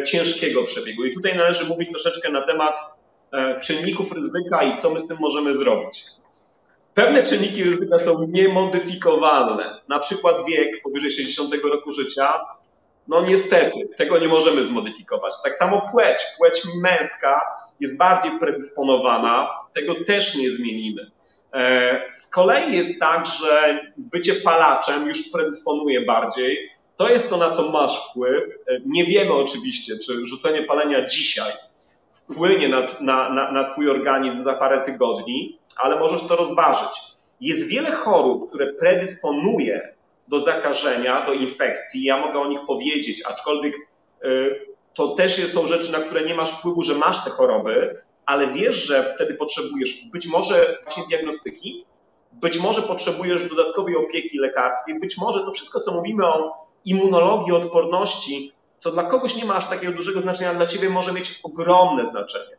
ciężkiego 0.05 0.63
przebiegu. 0.63 1.05
I 1.05 1.13
tutaj 1.13 1.37
należy 1.37 1.65
mówić 1.65 1.89
troszeczkę 1.89 2.31
na 2.31 2.41
temat 2.41 2.75
czynników 3.61 4.11
ryzyka 4.11 4.63
i 4.63 4.77
co 4.77 4.89
my 4.89 4.99
z 4.99 5.07
tym 5.07 5.17
możemy 5.19 5.57
zrobić. 5.57 6.05
Pewne 6.93 7.23
czynniki 7.23 7.63
ryzyka 7.63 7.99
są 7.99 8.27
niemodyfikowalne, 8.27 9.81
na 9.87 9.99
przykład 9.99 10.35
wiek 10.47 10.81
powyżej 10.83 11.11
60 11.11 11.53
roku 11.63 11.91
życia. 11.91 12.33
No 13.07 13.25
niestety, 13.25 13.89
tego 13.97 14.19
nie 14.19 14.27
możemy 14.27 14.63
zmodyfikować. 14.63 15.33
Tak 15.43 15.55
samo 15.55 15.89
płeć, 15.91 16.17
płeć 16.37 16.61
męska 16.81 17.41
jest 17.79 17.97
bardziej 17.97 18.39
predysponowana, 18.39 19.49
tego 19.75 19.95
też 20.05 20.35
nie 20.35 20.51
zmienimy. 20.51 21.11
E, 21.53 22.11
z 22.11 22.29
kolei 22.29 22.77
jest 22.77 22.99
tak, 22.99 23.25
że 23.25 23.79
bycie 23.97 24.33
palaczem 24.33 25.07
już 25.07 25.29
predysponuje 25.31 26.05
bardziej. 26.05 26.69
To 26.99 27.09
jest 27.09 27.29
to, 27.29 27.37
na 27.37 27.51
co 27.51 27.71
masz 27.71 28.09
wpływ. 28.09 28.43
E, 28.67 28.79
nie 28.85 29.05
wiemy 29.05 29.33
oczywiście, 29.33 29.99
czy 29.99 30.27
rzucenie 30.27 30.63
palenia 30.63 31.05
dzisiaj 31.05 31.51
wpłynie 32.13 32.69
na, 32.69 32.87
na, 33.01 33.29
na, 33.29 33.51
na 33.51 33.71
Twój 33.71 33.89
organizm 33.89 34.43
za 34.43 34.53
parę 34.53 34.85
tygodni, 34.85 35.59
ale 35.77 35.99
możesz 35.99 36.23
to 36.23 36.35
rozważyć. 36.35 37.01
Jest 37.41 37.67
wiele 37.67 37.91
chorób, 37.91 38.49
które 38.49 38.73
predysponuje 38.73 39.95
do 40.27 40.39
zakażenia, 40.39 41.25
do 41.25 41.33
infekcji. 41.33 42.03
Ja 42.03 42.17
mogę 42.17 42.39
o 42.39 42.47
nich 42.47 42.59
powiedzieć, 42.67 43.23
aczkolwiek 43.25 43.75
y, 44.23 44.59
to 44.93 45.07
też 45.07 45.51
są 45.51 45.67
rzeczy, 45.67 45.91
na 45.91 45.99
które 45.99 46.21
nie 46.21 46.35
masz 46.35 46.51
wpływu, 46.51 46.83
że 46.83 46.95
masz 46.95 47.23
te 47.23 47.29
choroby, 47.29 48.01
ale 48.25 48.47
wiesz, 48.47 48.75
że 48.75 49.13
wtedy 49.15 49.33
potrzebujesz 49.33 50.09
być 50.11 50.27
może 50.27 50.77
właśnie 50.83 51.03
diagnostyki, 51.09 51.85
być 52.31 52.59
może 52.59 52.81
potrzebujesz 52.81 53.49
dodatkowej 53.49 53.95
opieki 53.95 54.37
lekarskiej, 54.37 54.99
być 54.99 55.17
może 55.17 55.39
to 55.39 55.51
wszystko, 55.51 55.79
co 55.79 55.91
mówimy 55.91 56.27
o 56.27 56.68
immunologii, 56.89 57.53
odporności, 57.53 58.51
co 58.79 58.91
dla 58.91 59.03
kogoś 59.03 59.35
nie 59.35 59.45
ma 59.45 59.55
aż 59.55 59.67
takiego 59.69 59.93
dużego 59.93 60.21
znaczenia, 60.21 60.53
dla 60.53 60.67
ciebie 60.67 60.89
może 60.89 61.13
mieć 61.13 61.39
ogromne 61.43 62.05
znaczenie. 62.05 62.57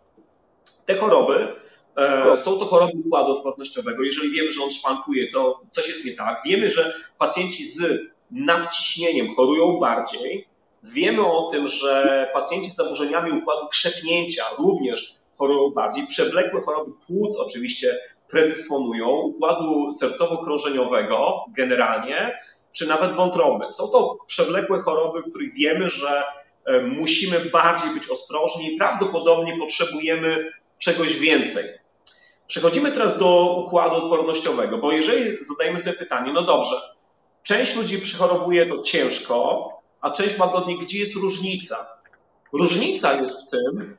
Te 0.87 0.97
choroby 0.97 1.57
e, 1.97 2.37
są 2.37 2.59
to 2.59 2.65
choroby 2.65 2.93
układu 3.07 3.39
odpornościowego. 3.39 4.03
Jeżeli 4.03 4.31
wiemy, 4.31 4.53
że 4.53 4.63
on 4.63 4.71
szwankuje, 4.71 5.33
to 5.33 5.61
coś 5.71 5.89
jest 5.89 6.05
nie 6.05 6.13
tak. 6.13 6.43
Wiemy, 6.45 6.71
że 6.71 6.95
pacjenci 7.19 7.65
z 7.65 8.01
nadciśnieniem 8.31 9.35
chorują 9.35 9.79
bardziej. 9.81 10.47
Wiemy 10.83 11.27
o 11.27 11.51
tym, 11.51 11.69
że 11.69 12.29
pacjenci 12.33 12.71
z 12.71 12.77
zaburzeniami 12.77 13.33
układu 13.33 13.69
krzepnięcia 13.69 14.45
również 14.59 15.15
chorują 15.39 15.71
bardziej. 15.71 16.07
Przewlekłe 16.07 16.61
choroby 16.61 16.93
płuc 17.07 17.37
oczywiście 17.37 17.99
predysponują, 18.29 19.09
układu 19.09 19.91
sercowo-krążeniowego 19.91 21.45
generalnie 21.57 22.39
czy 22.73 22.87
nawet 22.87 23.13
wątroby. 23.13 23.73
Są 23.73 23.89
to 23.89 24.19
przewlekłe 24.27 24.83
choroby, 24.83 25.23
w 25.23 25.31
których 25.31 25.55
wiemy, 25.55 25.91
że 25.91 26.23
e, 26.65 26.81
musimy 26.81 27.41
bardziej 27.41 27.95
być 27.95 28.09
ostrożni 28.09 28.75
i 28.75 28.79
prawdopodobnie 28.79 29.59
potrzebujemy 29.59 30.53
czegoś 30.79 31.17
więcej. 31.17 31.65
Przechodzimy 32.47 32.93
teraz 32.93 33.19
do 33.19 33.57
układu 33.67 33.97
odpornościowego, 33.97 34.79
bo 34.79 34.93
jeżeli 34.93 35.45
zadajemy 35.45 35.79
sobie 35.79 35.97
pytanie, 35.97 36.33
no 36.33 36.43
dobrze, 36.43 36.77
część 37.43 37.77
ludzi 37.77 37.99
przechorowuje 37.99 38.67
to 38.67 38.83
ciężko, 38.83 39.69
a 40.01 40.11
część 40.11 40.39
łagodnie, 40.39 40.79
gdzie 40.79 40.99
jest 40.99 41.17
różnica? 41.17 42.01
Różnica 42.53 43.21
jest 43.21 43.37
w 43.47 43.51
tym, 43.51 43.97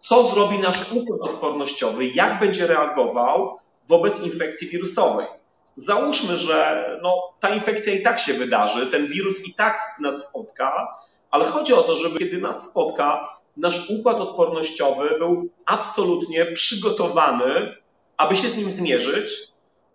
co 0.00 0.24
zrobi 0.24 0.58
nasz 0.58 0.92
układ 0.92 1.20
odpornościowy, 1.20 2.06
jak 2.06 2.40
będzie 2.40 2.66
reagował 2.66 3.58
wobec 3.88 4.22
infekcji 4.22 4.68
wirusowej. 4.68 5.26
Załóżmy, 5.76 6.36
że 6.36 6.88
no, 7.02 7.22
ta 7.40 7.54
infekcja 7.54 7.94
i 7.94 8.02
tak 8.02 8.18
się 8.18 8.34
wydarzy, 8.34 8.86
ten 8.86 9.06
wirus 9.06 9.48
i 9.48 9.54
tak 9.54 9.78
nas 10.00 10.28
spotka, 10.28 10.88
ale 11.30 11.44
chodzi 11.44 11.74
o 11.74 11.82
to, 11.82 11.96
żeby 11.96 12.18
kiedy 12.18 12.38
nas 12.38 12.70
spotka, 12.70 13.28
nasz 13.56 13.90
układ 13.90 14.20
odpornościowy 14.20 15.18
był 15.18 15.48
absolutnie 15.66 16.46
przygotowany, 16.46 17.76
aby 18.16 18.36
się 18.36 18.48
z 18.48 18.56
nim 18.56 18.70
zmierzyć, 18.70 19.30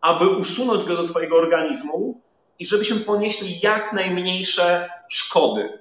aby 0.01 0.27
usunąć 0.27 0.83
go 0.83 0.95
ze 0.95 1.07
swojego 1.07 1.35
organizmu 1.35 2.21
i 2.59 2.65
żebyśmy 2.65 2.99
ponieśli 2.99 3.59
jak 3.63 3.93
najmniejsze 3.93 4.89
szkody. 5.09 5.79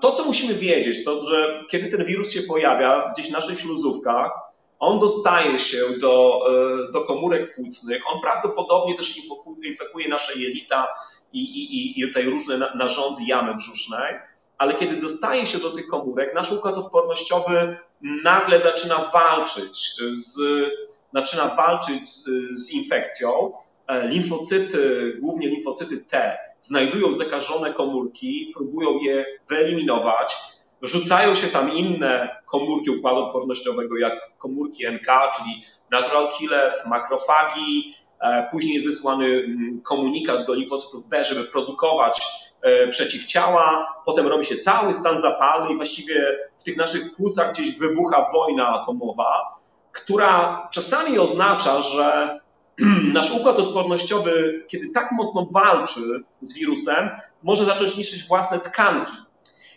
To, 0.00 0.12
co 0.12 0.24
musimy 0.24 0.54
wiedzieć, 0.54 1.04
to, 1.04 1.24
że 1.24 1.64
kiedy 1.70 1.88
ten 1.88 2.04
wirus 2.04 2.32
się 2.32 2.40
pojawia 2.42 3.12
gdzieś 3.12 3.28
w 3.28 3.32
naszych 3.32 3.60
śluzówkach, 3.60 4.30
on 4.82 5.00
dostaje 5.00 5.58
się 5.58 5.98
do, 6.00 6.40
e, 6.88 6.92
do 6.92 7.04
komórek 7.04 7.54
płucnych, 7.54 8.02
on 8.06 8.20
prawdopodobnie 8.20 8.96
też 8.96 9.16
infekuje 9.64 10.08
nasze 10.08 10.38
jelita 10.38 10.88
i, 11.32 11.40
i, 11.40 12.00
i 12.00 12.08
tutaj 12.08 12.24
różne 12.24 12.72
narządy 12.74 13.22
jamy 13.26 13.54
brzusznej, 13.54 14.14
ale 14.58 14.74
kiedy 14.74 14.96
dostaje 14.96 15.46
się 15.46 15.58
do 15.58 15.70
tych 15.70 15.86
komórek, 15.86 16.34
nasz 16.34 16.52
układ 16.52 16.74
odpornościowy 16.74 17.76
nagle 18.24 18.60
zaczyna 18.60 19.10
walczyć 19.12 19.96
z, 20.14 20.40
zaczyna 21.14 21.54
walczyć 21.54 22.08
z, 22.08 22.24
z 22.54 22.70
infekcją. 22.70 23.52
E, 23.86 24.08
limfocyty, 24.08 25.12
głównie 25.20 25.48
limfocyty 25.48 25.98
T, 25.98 26.38
znajdują 26.60 27.12
zakażone 27.12 27.74
komórki, 27.74 28.52
próbują 28.54 28.98
je 28.98 29.26
wyeliminować 29.48 30.34
Rzucają 30.82 31.34
się 31.34 31.46
tam 31.46 31.72
inne 31.72 32.36
komórki 32.46 32.90
układu 32.90 33.16
odpornościowego, 33.16 33.98
jak 33.98 34.12
komórki 34.38 34.86
NK, 34.86 35.06
czyli 35.36 35.64
natural 35.90 36.32
killers, 36.32 36.86
makrofagi, 36.86 37.94
e, 38.20 38.48
później 38.50 38.74
jest 38.74 38.86
wysłany 38.86 39.26
mm, 39.26 39.80
komunikat 39.80 40.46
do 40.46 40.54
limfocytów 40.54 41.08
B, 41.08 41.24
żeby 41.24 41.44
produkować 41.44 42.20
e, 42.62 42.88
przeciwciała, 42.88 43.94
potem 44.04 44.26
robi 44.26 44.44
się 44.44 44.56
cały 44.56 44.92
stan 44.92 45.20
zapalny 45.20 45.72
i 45.72 45.76
właściwie 45.76 46.38
w 46.58 46.64
tych 46.64 46.76
naszych 46.76 47.16
płucach 47.16 47.52
gdzieś 47.52 47.78
wybucha 47.78 48.26
wojna 48.32 48.68
atomowa, 48.68 49.58
która 49.92 50.68
czasami 50.72 51.18
oznacza, 51.18 51.80
że 51.80 52.38
nasz 53.14 53.32
układ 53.32 53.58
odpornościowy, 53.58 54.64
kiedy 54.68 54.90
tak 54.90 55.12
mocno 55.12 55.46
walczy 55.50 56.00
z 56.40 56.54
wirusem, 56.58 57.10
może 57.42 57.64
zacząć 57.64 57.96
niszczyć 57.96 58.28
własne 58.28 58.60
tkanki. 58.60 59.12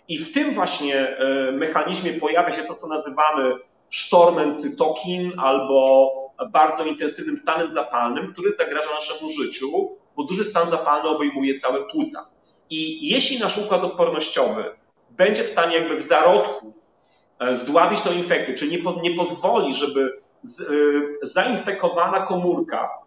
I 0.08 0.18
w 0.18 0.34
tym 0.34 0.54
właśnie 0.54 1.18
e, 1.18 1.52
mechanizmie 1.52 2.14
pojawia 2.14 2.52
się 2.52 2.64
to, 2.64 2.76
co 2.76 2.88
nazywamy 2.88 3.56
sztormem 3.90 4.58
cytokin 4.58 5.32
albo 5.40 6.12
bardzo 6.52 6.86
intensywnym 6.86 7.38
stanem 7.38 7.70
zapalnym, 7.70 8.34
który 8.34 8.52
zagraża 8.52 8.90
naszemu 8.96 9.30
życiu, 9.30 9.90
bo 10.18 10.24
duży 10.24 10.44
stan 10.44 10.70
zapalny 10.70 11.10
obejmuje 11.10 11.58
całe 11.58 11.84
płuca. 11.84 12.30
I 12.70 13.10
jeśli 13.10 13.40
nasz 13.40 13.58
układ 13.58 13.84
odpornościowy 13.84 14.64
będzie 15.10 15.44
w 15.44 15.50
stanie 15.50 15.76
jakby 15.76 15.98
w 15.98 16.02
zarodku 16.02 16.74
e, 17.40 17.58
zdławić 17.58 18.02
tę 18.02 18.16
infekcję, 18.16 18.56
czyli 18.56 18.72
nie, 18.72 19.02
nie 19.10 19.18
pozwoli, 19.18 19.74
żeby 19.74 20.22
z, 20.44 20.62
e, 20.62 20.66
zainfekowana 21.22 22.26
komórka 22.26 23.05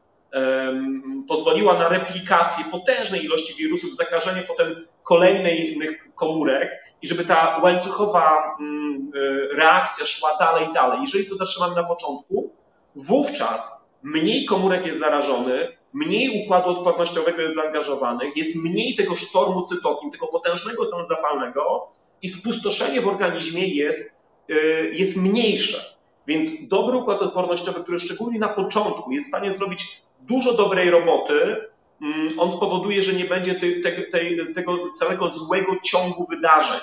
pozwoliła 1.29 1.79
na 1.79 1.89
replikację 1.89 2.65
potężnej 2.71 3.25
ilości 3.25 3.55
wirusów, 3.55 3.97
zakażenie 3.97 4.43
potem 4.43 4.87
kolejnych 5.03 6.15
komórek 6.15 6.71
i 7.03 7.09
żeby 7.09 7.25
ta 7.25 7.61
łańcuchowa 7.63 8.57
mm, 8.61 9.11
y, 9.15 9.49
reakcja 9.57 10.07
szła 10.07 10.31
dalej 10.39 10.69
i 10.71 10.73
dalej. 10.73 10.99
Jeżeli 11.01 11.27
to 11.27 11.37
zatrzymamy 11.37 11.75
na 11.75 11.85
początku, 11.85 12.51
wówczas 12.95 13.91
mniej 14.03 14.45
komórek 14.45 14.87
jest 14.87 15.01
zarażony, 15.01 15.69
mniej 15.93 16.45
układu 16.45 16.71
odpornościowego 16.71 17.43
jest 17.43 17.57
zaangażowanych, 17.57 18.37
jest 18.37 18.57
mniej 18.57 18.97
tego 18.97 19.17
sztormu 19.17 19.63
cytokin, 19.63 20.11
tego 20.11 20.27
potężnego 20.27 20.85
stanu 20.85 21.07
zapalnego 21.09 21.89
i 22.23 22.29
spustoszenie 22.29 23.01
w 23.01 23.09
organizmie 23.09 23.67
jest, 23.67 24.23
y, 24.51 24.93
jest 24.95 25.17
mniejsze. 25.17 25.99
Więc 26.27 26.69
dobry 26.69 26.97
układ 26.97 27.23
odpornościowy, 27.23 27.83
który 27.83 27.99
szczególnie 27.99 28.39
na 28.39 28.49
początku 28.49 29.13
jest 29.13 29.27
w 29.27 29.29
stanie 29.29 29.53
zrobić 29.53 30.03
dużo 30.21 30.55
dobrej 30.55 30.91
roboty, 30.91 31.57
mm, 32.03 32.41
on 32.41 32.53
spowoduje, 32.53 33.03
że 33.03 33.13
nie 33.13 33.25
będzie 33.25 33.55
tej, 33.55 33.83
tej, 34.13 34.55
tego 34.55 34.93
całego 34.99 35.29
złego 35.29 35.73
ciągu 35.85 36.27
wydarzeń. 36.27 36.81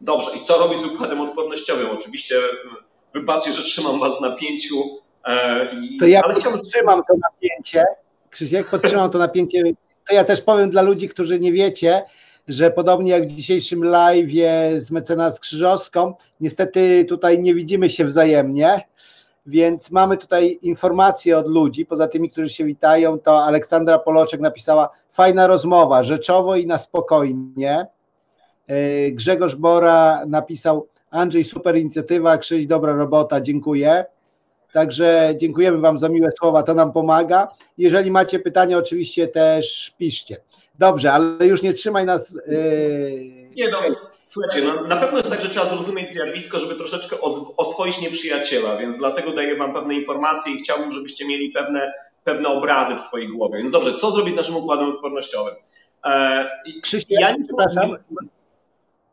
Dobrze, 0.00 0.30
i 0.36 0.42
co 0.42 0.58
robić 0.58 0.80
z 0.80 0.84
układem 0.84 1.20
odpornościowym? 1.20 1.90
Oczywiście 1.90 2.36
mm, 2.36 2.76
wybaczcie, 3.14 3.52
że 3.52 3.62
trzymam 3.62 4.00
was 4.00 4.18
w 4.18 4.20
napięciu. 4.20 4.76
E, 5.24 5.66
I, 5.80 5.96
to 5.98 6.06
ja 6.06 6.20
ale 6.22 6.34
chciałbym... 6.34 6.60
trzymam 6.60 7.02
to 7.08 7.14
napięcie, 7.22 7.84
Krzysiek, 8.30 8.70
podtrzymał 8.70 9.08
to 9.08 9.18
napięcie. 9.18 9.62
To 10.08 10.14
ja 10.14 10.24
też 10.24 10.40
powiem 10.40 10.70
dla 10.70 10.82
ludzi, 10.82 11.08
którzy 11.08 11.40
nie 11.40 11.52
wiecie, 11.52 12.02
że 12.48 12.70
podobnie 12.70 13.10
jak 13.10 13.28
w 13.28 13.32
dzisiejszym 13.32 13.84
live 13.84 14.30
z 14.78 14.90
mecenas 14.90 15.40
Krzyżowską, 15.40 16.14
niestety 16.40 17.04
tutaj 17.08 17.38
nie 17.38 17.54
widzimy 17.54 17.90
się 17.90 18.04
wzajemnie, 18.04 18.80
więc 19.46 19.90
mamy 19.90 20.16
tutaj 20.16 20.58
informacje 20.62 21.38
od 21.38 21.46
ludzi, 21.46 21.86
poza 21.86 22.08
tymi, 22.08 22.30
którzy 22.30 22.50
się 22.50 22.64
witają, 22.64 23.18
to 23.18 23.44
Aleksandra 23.44 23.98
Poloczek 23.98 24.40
napisała 24.40 24.90
fajna 25.12 25.46
rozmowa, 25.46 26.04
rzeczowo 26.04 26.56
i 26.56 26.66
na 26.66 26.78
spokojnie. 26.78 27.86
E, 28.66 29.10
Grzegorz 29.10 29.56
Bora 29.56 30.26
napisał 30.26 30.88
Andrzej, 31.10 31.44
super 31.44 31.76
inicjatywa, 31.76 32.38
Krzyś, 32.38 32.66
dobra 32.66 32.92
robota, 32.92 33.40
dziękuję. 33.40 34.04
Także 34.72 35.34
dziękujemy 35.36 35.78
Wam 35.78 35.98
za 35.98 36.08
miłe 36.08 36.30
słowa, 36.38 36.62
to 36.62 36.74
nam 36.74 36.92
pomaga. 36.92 37.48
Jeżeli 37.78 38.10
macie 38.10 38.38
pytania, 38.38 38.78
oczywiście 38.78 39.28
też 39.28 39.94
piszcie. 39.98 40.36
Dobrze, 40.78 41.12
ale 41.12 41.46
już 41.46 41.62
nie 41.62 41.72
trzymaj 41.72 42.06
nas. 42.06 42.36
Yy... 42.46 43.50
Nie 43.56 43.68
no, 43.70 43.78
słuchajcie, 44.26 44.62
no, 44.66 44.86
na 44.86 44.96
pewno 44.96 45.18
jest 45.18 45.30
tak, 45.30 45.40
że 45.40 45.48
trzeba 45.48 45.66
zrozumieć 45.66 46.12
zjawisko, 46.12 46.58
żeby 46.58 46.74
troszeczkę 46.74 47.16
oswoić 47.56 48.00
nieprzyjaciela, 48.00 48.76
więc 48.76 48.98
dlatego 48.98 49.32
daję 49.32 49.56
Wam 49.56 49.74
pewne 49.74 49.94
informacje 49.94 50.52
i 50.52 50.58
chciałbym, 50.58 50.92
żebyście 50.92 51.26
mieli 51.26 51.50
pewne, 51.50 51.92
pewne 52.24 52.48
obrazy 52.48 52.94
w 52.94 53.00
swojej 53.00 53.28
głowie. 53.28 53.58
Więc 53.58 53.72
dobrze, 53.72 53.94
co 53.94 54.10
zrobić 54.10 54.34
z 54.34 54.36
naszym 54.36 54.56
układem 54.56 54.88
odpornościowym? 54.88 55.54
E, 56.04 56.50
Krzysztof, 56.82 57.20
ja 57.20 57.32
nie 57.32 57.44
przepraszam. 57.44 57.96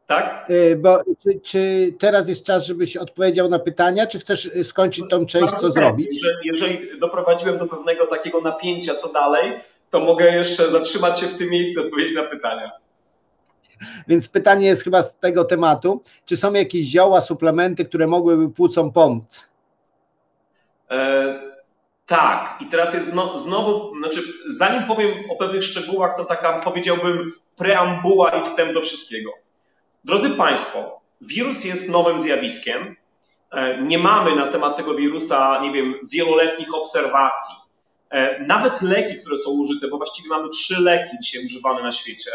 Tak? 0.07 0.47
E, 0.49 0.75
bo 0.75 1.03
czy, 1.23 1.39
czy, 1.39 1.93
teraz 1.99 2.27
jest 2.27 2.43
czas, 2.43 2.65
żebyś 2.65 2.97
odpowiedział 2.97 3.49
na 3.49 3.59
pytania, 3.59 4.07
czy 4.07 4.19
chcesz 4.19 4.49
skończyć 4.63 5.05
tą 5.09 5.25
część, 5.25 5.53
co 5.53 5.71
zrobić? 5.71 6.07
Jeżeli, 6.11 6.77
jeżeli 6.77 6.99
doprowadziłem 6.99 7.57
do 7.57 7.67
pewnego 7.67 8.07
takiego 8.07 8.41
napięcia, 8.41 8.95
co 8.95 9.13
dalej, 9.13 9.53
to 9.89 9.99
mogę 9.99 10.31
jeszcze 10.31 10.69
zatrzymać 10.69 11.19
się 11.19 11.25
w 11.25 11.37
tym 11.37 11.49
miejscu 11.49 11.81
i 11.81 11.85
odpowiedzieć 11.85 12.15
na 12.15 12.23
pytania. 12.23 12.71
Więc 14.07 14.29
pytanie 14.29 14.67
jest 14.67 14.83
chyba 14.83 15.03
z 15.03 15.19
tego 15.19 15.45
tematu. 15.45 16.03
Czy 16.25 16.37
są 16.37 16.53
jakieś 16.53 16.87
zioła, 16.87 17.21
suplementy, 17.21 17.85
które 17.85 18.07
mogłyby 18.07 18.49
płucom 18.49 18.91
pomóc? 18.91 19.45
E, 20.91 21.39
tak. 22.05 22.57
I 22.61 22.65
teraz 22.65 22.93
jest 22.93 23.09
znowu, 23.09 23.37
znowu, 23.37 23.97
znaczy 23.99 24.21
zanim 24.47 24.83
powiem 24.83 25.11
o 25.29 25.35
pewnych 25.35 25.63
szczegółach, 25.63 26.17
to 26.17 26.25
taka 26.25 26.59
powiedziałbym 26.59 27.33
preambuła 27.55 28.29
i 28.29 28.43
wstęp 28.43 28.73
do 28.73 28.81
wszystkiego. 28.81 29.31
Drodzy 30.03 30.29
Państwo, 30.29 31.01
wirus 31.21 31.63
jest 31.65 31.89
nowym 31.89 32.19
zjawiskiem. 32.19 32.95
E, 33.51 33.83
nie 33.83 33.97
mamy 33.97 34.35
na 34.35 34.47
temat 34.47 34.77
tego 34.77 34.95
wirusa, 34.95 35.59
nie 35.61 35.71
wiem, 35.71 35.93
wieloletnich 36.11 36.75
obserwacji. 36.75 37.55
E, 38.09 38.39
nawet 38.39 38.81
leki, 38.81 39.17
które 39.17 39.37
są 39.37 39.51
użyte, 39.51 39.87
bo 39.87 39.97
właściwie 39.97 40.29
mamy 40.29 40.49
trzy 40.49 40.81
leki 40.81 41.17
dzisiaj 41.21 41.45
używane 41.45 41.83
na 41.83 41.91
świecie, 41.91 42.31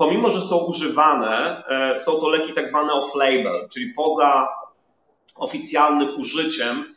pomimo, 0.00 0.30
że 0.30 0.40
są 0.40 0.56
używane, 0.56 1.62
e, 1.68 2.00
są 2.00 2.12
to 2.12 2.28
leki 2.28 2.52
tak 2.52 2.68
zwane 2.68 2.92
off-label, 2.92 3.68
czyli 3.72 3.92
poza 3.96 4.48
oficjalnym 5.34 6.20
użyciem, 6.20 6.94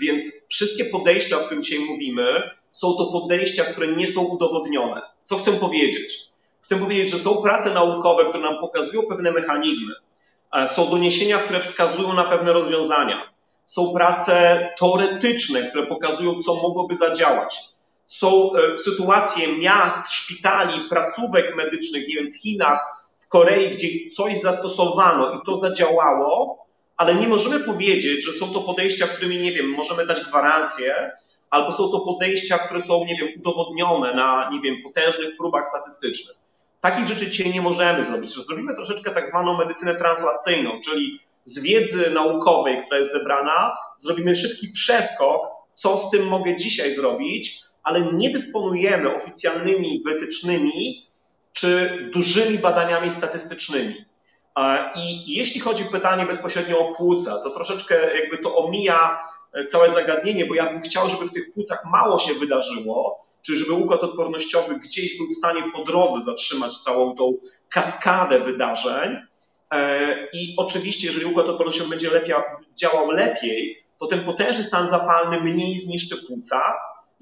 więc 0.00 0.48
wszystkie 0.48 0.84
podejścia, 0.84 1.36
o 1.36 1.40
którym 1.40 1.62
dzisiaj 1.62 1.84
mówimy, 1.84 2.50
są 2.72 2.94
to 2.94 3.06
podejścia, 3.06 3.64
które 3.64 3.88
nie 3.88 4.08
są 4.08 4.22
udowodnione. 4.22 5.02
Co 5.24 5.36
chcę 5.36 5.52
powiedzieć? 5.52 6.32
Chcę 6.60 6.76
powiedzieć, 6.76 7.10
że 7.10 7.18
są 7.18 7.42
prace 7.42 7.74
naukowe, 7.74 8.24
które 8.24 8.42
nam 8.42 8.60
pokazują 8.60 9.02
pewne 9.02 9.32
mechanizmy. 9.32 9.94
E, 10.52 10.68
są 10.68 10.90
doniesienia, 10.90 11.38
które 11.38 11.60
wskazują 11.60 12.14
na 12.14 12.24
pewne 12.24 12.52
rozwiązania. 12.52 13.32
Są 13.66 13.92
prace 13.92 14.68
teoretyczne, 14.78 15.70
które 15.70 15.86
pokazują, 15.86 16.42
co 16.42 16.54
mogłoby 16.54 16.96
zadziałać. 16.96 17.71
Są 18.12 18.52
e, 18.54 18.78
sytuacje 18.78 19.58
miast, 19.58 20.10
szpitali, 20.10 20.88
placówek 20.88 21.56
medycznych, 21.56 22.08
nie 22.08 22.14
wiem, 22.14 22.32
w 22.32 22.36
Chinach, 22.36 22.80
w 23.20 23.28
Korei, 23.28 23.70
gdzie 23.70 23.88
coś 24.16 24.40
zastosowano 24.40 25.34
i 25.34 25.46
to 25.46 25.56
zadziałało, 25.56 26.66
ale 26.96 27.14
nie 27.14 27.28
możemy 27.28 27.60
powiedzieć, 27.60 28.24
że 28.24 28.32
są 28.32 28.52
to 28.52 28.60
podejścia, 28.60 29.06
którymi, 29.06 29.38
nie 29.38 29.52
wiem, 29.52 29.66
możemy 29.66 30.06
dać 30.06 30.24
gwarancję, 30.24 31.10
albo 31.50 31.72
są 31.72 31.88
to 31.88 32.00
podejścia, 32.00 32.58
które 32.58 32.80
są, 32.80 33.04
nie 33.04 33.16
wiem, 33.16 33.28
udowodnione 33.38 34.14
na, 34.14 34.50
nie 34.52 34.60
wiem, 34.60 34.76
potężnych 34.82 35.36
próbach 35.36 35.68
statystycznych. 35.68 36.36
Takich 36.80 37.08
rzeczy 37.08 37.30
dzisiaj 37.30 37.52
nie 37.52 37.62
możemy 37.62 38.04
zrobić. 38.04 38.30
Zrobimy 38.30 38.74
troszeczkę 38.74 39.10
tak 39.10 39.28
zwaną 39.28 39.58
medycynę 39.58 39.94
translacyjną, 39.94 40.80
czyli 40.84 41.18
z 41.44 41.62
wiedzy 41.62 42.10
naukowej, 42.10 42.82
która 42.84 42.98
jest 42.98 43.12
zebrana, 43.12 43.76
zrobimy 43.98 44.36
szybki 44.36 44.68
przeskok, 44.68 45.40
co 45.74 45.98
z 45.98 46.10
tym 46.10 46.26
mogę 46.28 46.56
dzisiaj 46.56 46.92
zrobić, 46.92 47.71
ale 47.82 48.12
nie 48.12 48.30
dysponujemy 48.30 49.14
oficjalnymi 49.16 50.02
wytycznymi 50.06 51.06
czy 51.52 51.98
dużymi 52.14 52.58
badaniami 52.58 53.12
statystycznymi. 53.12 54.04
I 54.96 55.34
jeśli 55.34 55.60
chodzi 55.60 55.82
o 55.82 55.92
pytanie 55.92 56.26
bezpośrednio 56.26 56.78
o 56.78 56.94
płuca, 56.94 57.38
to 57.38 57.50
troszeczkę 57.50 58.18
jakby 58.20 58.38
to 58.38 58.56
omija 58.56 59.18
e, 59.52 59.66
całe 59.66 59.90
zagadnienie, 59.90 60.46
bo 60.46 60.54
ja 60.54 60.72
bym 60.72 60.82
chciał, 60.82 61.08
żeby 61.08 61.28
w 61.28 61.32
tych 61.32 61.52
płucach 61.52 61.84
mało 61.84 62.18
się 62.18 62.34
wydarzyło, 62.34 63.24
czy 63.42 63.56
żeby 63.56 63.72
układ 63.72 64.00
odpornościowy 64.00 64.78
gdzieś 64.78 65.18
był 65.18 65.28
w 65.28 65.36
stanie 65.36 65.62
po 65.74 65.84
drodze 65.84 66.24
zatrzymać 66.24 66.78
całą 66.78 67.16
tą 67.16 67.32
kaskadę 67.70 68.40
wydarzeń. 68.40 69.16
E, 69.70 70.08
I 70.32 70.54
oczywiście, 70.56 71.06
jeżeli 71.06 71.26
układ 71.26 71.48
odpornościowy 71.48 71.90
będzie 71.90 72.10
lepiej, 72.10 72.34
działał 72.76 73.10
lepiej, 73.10 73.86
to 73.98 74.06
ten 74.06 74.24
potężny 74.24 74.64
stan 74.64 74.88
zapalny 74.88 75.40
mniej 75.40 75.78
zniszczy 75.78 76.16
płuca. 76.26 76.62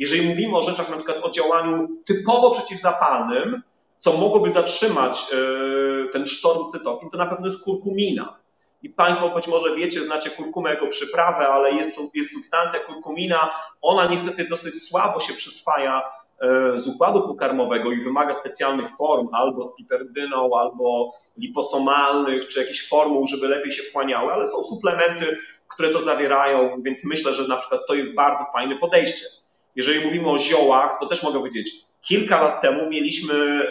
Jeżeli 0.01 0.29
mówimy 0.29 0.57
o 0.57 0.63
rzeczach 0.63 0.91
na 0.91 0.97
przykład 0.97 1.19
o 1.23 1.31
działaniu 1.31 1.89
typowo 2.07 2.51
przeciwzapalnym, 2.51 3.63
co 3.99 4.13
mogłoby 4.13 4.51
zatrzymać 4.51 5.27
e, 5.33 6.09
ten 6.13 6.27
sztorm 6.27 6.69
cytokin, 6.69 7.11
to 7.11 7.19
na 7.19 7.27
pewno 7.27 7.47
jest 7.47 7.65
kurkumina. 7.65 8.37
I 8.83 8.91
Państwo 8.91 9.29
być 9.29 9.49
może 9.49 9.77
wiecie, 9.77 10.03
znacie 10.03 10.31
kurkumę 10.31 10.71
jako 10.71 10.87
przyprawę, 10.87 11.49
ale 11.49 11.73
jest, 11.73 12.01
jest 12.15 12.35
substancja 12.35 12.81
kurkumina. 12.81 13.51
Ona 13.83 14.07
niestety 14.07 14.49
dosyć 14.49 14.83
słabo 14.83 15.21
się 15.21 15.35
przyswaja 15.35 16.03
e, 16.41 16.81
z 16.81 16.87
układu 16.87 17.23
pokarmowego 17.23 17.93
i 17.93 18.05
wymaga 18.05 18.35
specjalnych 18.35 18.97
form, 18.97 19.29
albo 19.33 19.65
z 19.65 19.77
piperdyną, 19.77 20.51
albo 20.59 21.13
liposomalnych, 21.37 22.49
czy 22.49 22.61
jakichś 22.61 22.89
formuł, 22.89 23.27
żeby 23.27 23.49
lepiej 23.49 23.73
się 23.73 23.83
wchłaniały, 23.83 24.33
ale 24.33 24.47
są 24.47 24.63
suplementy, 24.63 25.39
które 25.69 25.91
to 25.91 26.01
zawierają, 26.01 26.83
więc 26.83 27.05
myślę, 27.05 27.35
że 27.35 27.49
na 27.49 27.57
przykład 27.57 27.81
to 27.89 27.95
jest 27.95 28.15
bardzo 28.15 28.45
fajne 28.53 28.77
podejście. 28.79 29.39
Jeżeli 29.81 30.05
mówimy 30.05 30.31
o 30.31 30.38
ziołach, 30.38 30.97
to 31.01 31.07
też 31.07 31.23
mogę 31.23 31.38
powiedzieć, 31.38 31.71
kilka 32.03 32.43
lat 32.43 32.62
temu 32.62 32.90
mieliśmy 32.90 33.62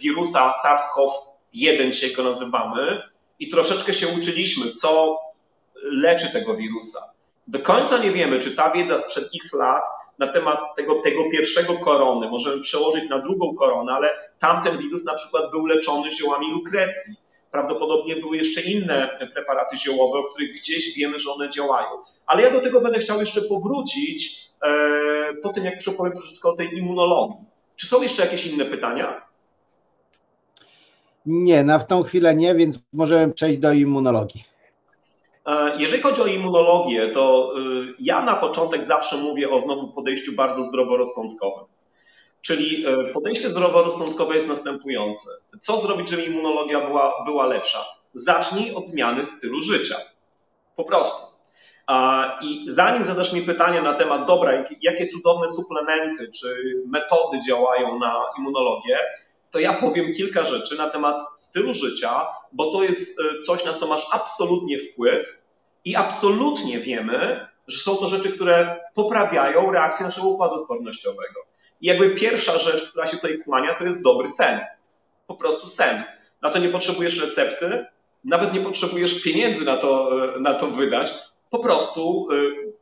wirusa 0.00 0.54
SARS-CoV-1, 0.64 1.90
dzisiaj 1.90 2.12
go 2.12 2.22
nazywamy, 2.22 3.02
i 3.38 3.48
troszeczkę 3.48 3.94
się 3.94 4.08
uczyliśmy, 4.08 4.72
co 4.72 5.18
leczy 5.82 6.32
tego 6.32 6.56
wirusa. 6.56 6.98
Do 7.46 7.58
końca 7.58 7.98
nie 7.98 8.10
wiemy, 8.10 8.38
czy 8.38 8.56
ta 8.56 8.70
wiedza 8.70 8.98
sprzed 8.98 9.30
x 9.36 9.54
lat 9.54 9.82
na 10.18 10.32
temat 10.32 10.58
tego, 10.76 10.94
tego 10.94 11.30
pierwszego 11.30 11.78
korony 11.78 12.28
możemy 12.30 12.62
przełożyć 12.62 13.08
na 13.08 13.18
drugą 13.18 13.54
koronę, 13.54 13.92
ale 13.92 14.08
tamten 14.38 14.78
wirus 14.78 15.04
na 15.04 15.14
przykład 15.14 15.50
był 15.50 15.66
leczony 15.66 16.12
ziołami 16.12 16.50
lukrecji. 16.50 17.14
Prawdopodobnie 17.50 18.16
były 18.16 18.36
jeszcze 18.36 18.60
inne 18.60 19.28
preparaty 19.34 19.76
ziołowe, 19.76 20.18
o 20.18 20.24
których 20.24 20.52
gdzieś 20.52 20.94
wiemy, 20.96 21.18
że 21.18 21.32
one 21.32 21.48
działają. 21.48 21.88
Ale 22.26 22.42
ja 22.42 22.50
do 22.50 22.60
tego 22.60 22.80
będę 22.80 22.98
chciał 22.98 23.20
jeszcze 23.20 23.42
powrócić 23.42 24.51
po 25.42 25.52
tym, 25.52 25.64
jak 25.64 25.74
już 25.74 25.88
opowiem 25.88 26.12
troszeczkę 26.12 26.48
o 26.48 26.56
tej 26.56 26.78
immunologii. 26.78 27.36
Czy 27.76 27.86
są 27.86 28.02
jeszcze 28.02 28.22
jakieś 28.22 28.46
inne 28.46 28.64
pytania? 28.64 29.22
Nie, 31.26 31.64
na 31.64 31.78
w 31.78 31.86
tą 31.86 32.02
chwilę 32.02 32.34
nie, 32.34 32.54
więc 32.54 32.78
możemy 32.92 33.32
przejść 33.32 33.58
do 33.58 33.72
immunologii. 33.72 34.44
E, 35.46 35.76
jeżeli 35.78 36.02
chodzi 36.02 36.22
o 36.22 36.26
immunologię, 36.26 37.08
to 37.08 37.52
y, 37.58 37.94
ja 37.98 38.24
na 38.24 38.36
początek 38.36 38.84
zawsze 38.84 39.16
mówię 39.16 39.50
o 39.50 39.60
znowu 39.60 39.88
podejściu 39.88 40.32
bardzo 40.32 40.62
zdroworozsądkowym. 40.62 41.64
Czyli 42.40 42.86
e, 42.86 43.04
podejście 43.04 43.48
zdroworozsądkowe 43.48 44.34
jest 44.34 44.48
następujące. 44.48 45.30
Co 45.60 45.76
zrobić, 45.76 46.08
żeby 46.08 46.24
immunologia 46.24 46.86
była, 46.86 47.24
była 47.24 47.46
lepsza? 47.46 47.84
Zacznij 48.14 48.74
od 48.74 48.88
zmiany 48.88 49.24
stylu 49.24 49.60
życia. 49.60 49.96
Po 50.76 50.84
prostu. 50.84 51.31
I 52.42 52.64
zanim 52.66 53.04
zadasz 53.04 53.32
mi 53.32 53.42
pytanie 53.42 53.82
na 53.82 53.94
temat, 53.94 54.26
dobra, 54.26 54.64
jakie 54.80 55.06
cudowne 55.06 55.50
suplementy 55.50 56.30
czy 56.40 56.56
metody 56.86 57.38
działają 57.48 57.98
na 57.98 58.14
immunologię, 58.38 58.98
to 59.50 59.58
ja 59.58 59.72
powiem 59.74 60.14
kilka 60.14 60.44
rzeczy 60.44 60.78
na 60.78 60.90
temat 60.90 61.40
stylu 61.40 61.74
życia, 61.74 62.26
bo 62.52 62.72
to 62.72 62.82
jest 62.82 63.20
e, 63.20 63.42
coś, 63.42 63.64
na 63.64 63.74
co 63.74 63.86
masz 63.86 64.06
absolutnie 64.12 64.78
wpływ 64.78 65.38
i 65.84 65.96
absolutnie 65.96 66.80
wiemy, 66.80 67.46
że 67.66 67.78
są 67.78 67.96
to 67.96 68.08
rzeczy, 68.08 68.32
które 68.32 68.80
poprawiają 68.94 69.72
reakcję 69.72 70.06
naszego 70.06 70.28
układu 70.28 70.54
odpornościowego. 70.54 71.40
I 71.80 71.86
jakby 71.86 72.10
pierwsza 72.10 72.58
rzecz, 72.58 72.90
która 72.90 73.06
się 73.06 73.16
tutaj 73.16 73.38
kłania, 73.38 73.74
to 73.74 73.84
jest 73.84 74.02
dobry 74.04 74.28
sen. 74.28 74.60
Po 75.26 75.34
prostu 75.34 75.66
sen. 75.66 76.02
Na 76.42 76.50
to 76.50 76.58
nie 76.58 76.68
potrzebujesz 76.68 77.20
recepty, 77.20 77.86
nawet 78.24 78.52
nie 78.52 78.60
potrzebujesz 78.60 79.22
pieniędzy 79.22 79.64
na 79.64 79.76
to, 79.76 80.10
e, 80.36 80.40
na 80.40 80.54
to 80.54 80.66
wydać. 80.66 81.12
Po 81.52 81.58
prostu 81.58 82.28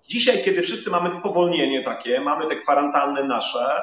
dzisiaj, 0.04 0.44
kiedy 0.44 0.62
wszyscy 0.62 0.90
mamy 0.90 1.10
spowolnienie 1.10 1.82
takie, 1.84 2.20
mamy 2.20 2.46
te 2.46 2.56
kwarantanny 2.56 3.24
nasze, 3.24 3.82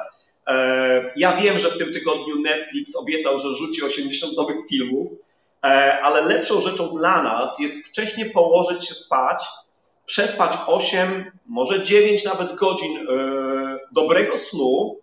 ja 1.16 1.36
wiem, 1.36 1.58
że 1.58 1.70
w 1.70 1.78
tym 1.78 1.92
tygodniu 1.92 2.40
Netflix 2.40 2.96
obiecał, 2.96 3.38
że 3.38 3.52
rzuci 3.52 3.82
80 3.84 4.36
nowych 4.36 4.56
filmów, 4.68 5.08
ale 6.02 6.20
lepszą 6.20 6.60
rzeczą 6.60 6.88
dla 6.88 7.22
nas 7.22 7.58
jest 7.58 7.86
wcześniej 7.86 8.30
położyć 8.30 8.88
się 8.88 8.94
spać, 8.94 9.44
przespać 10.06 10.52
8, 10.66 11.30
może 11.46 11.82
9 11.82 12.24
nawet 12.24 12.54
godzin 12.54 13.06
dobrego 13.92 14.38
snu, 14.38 14.96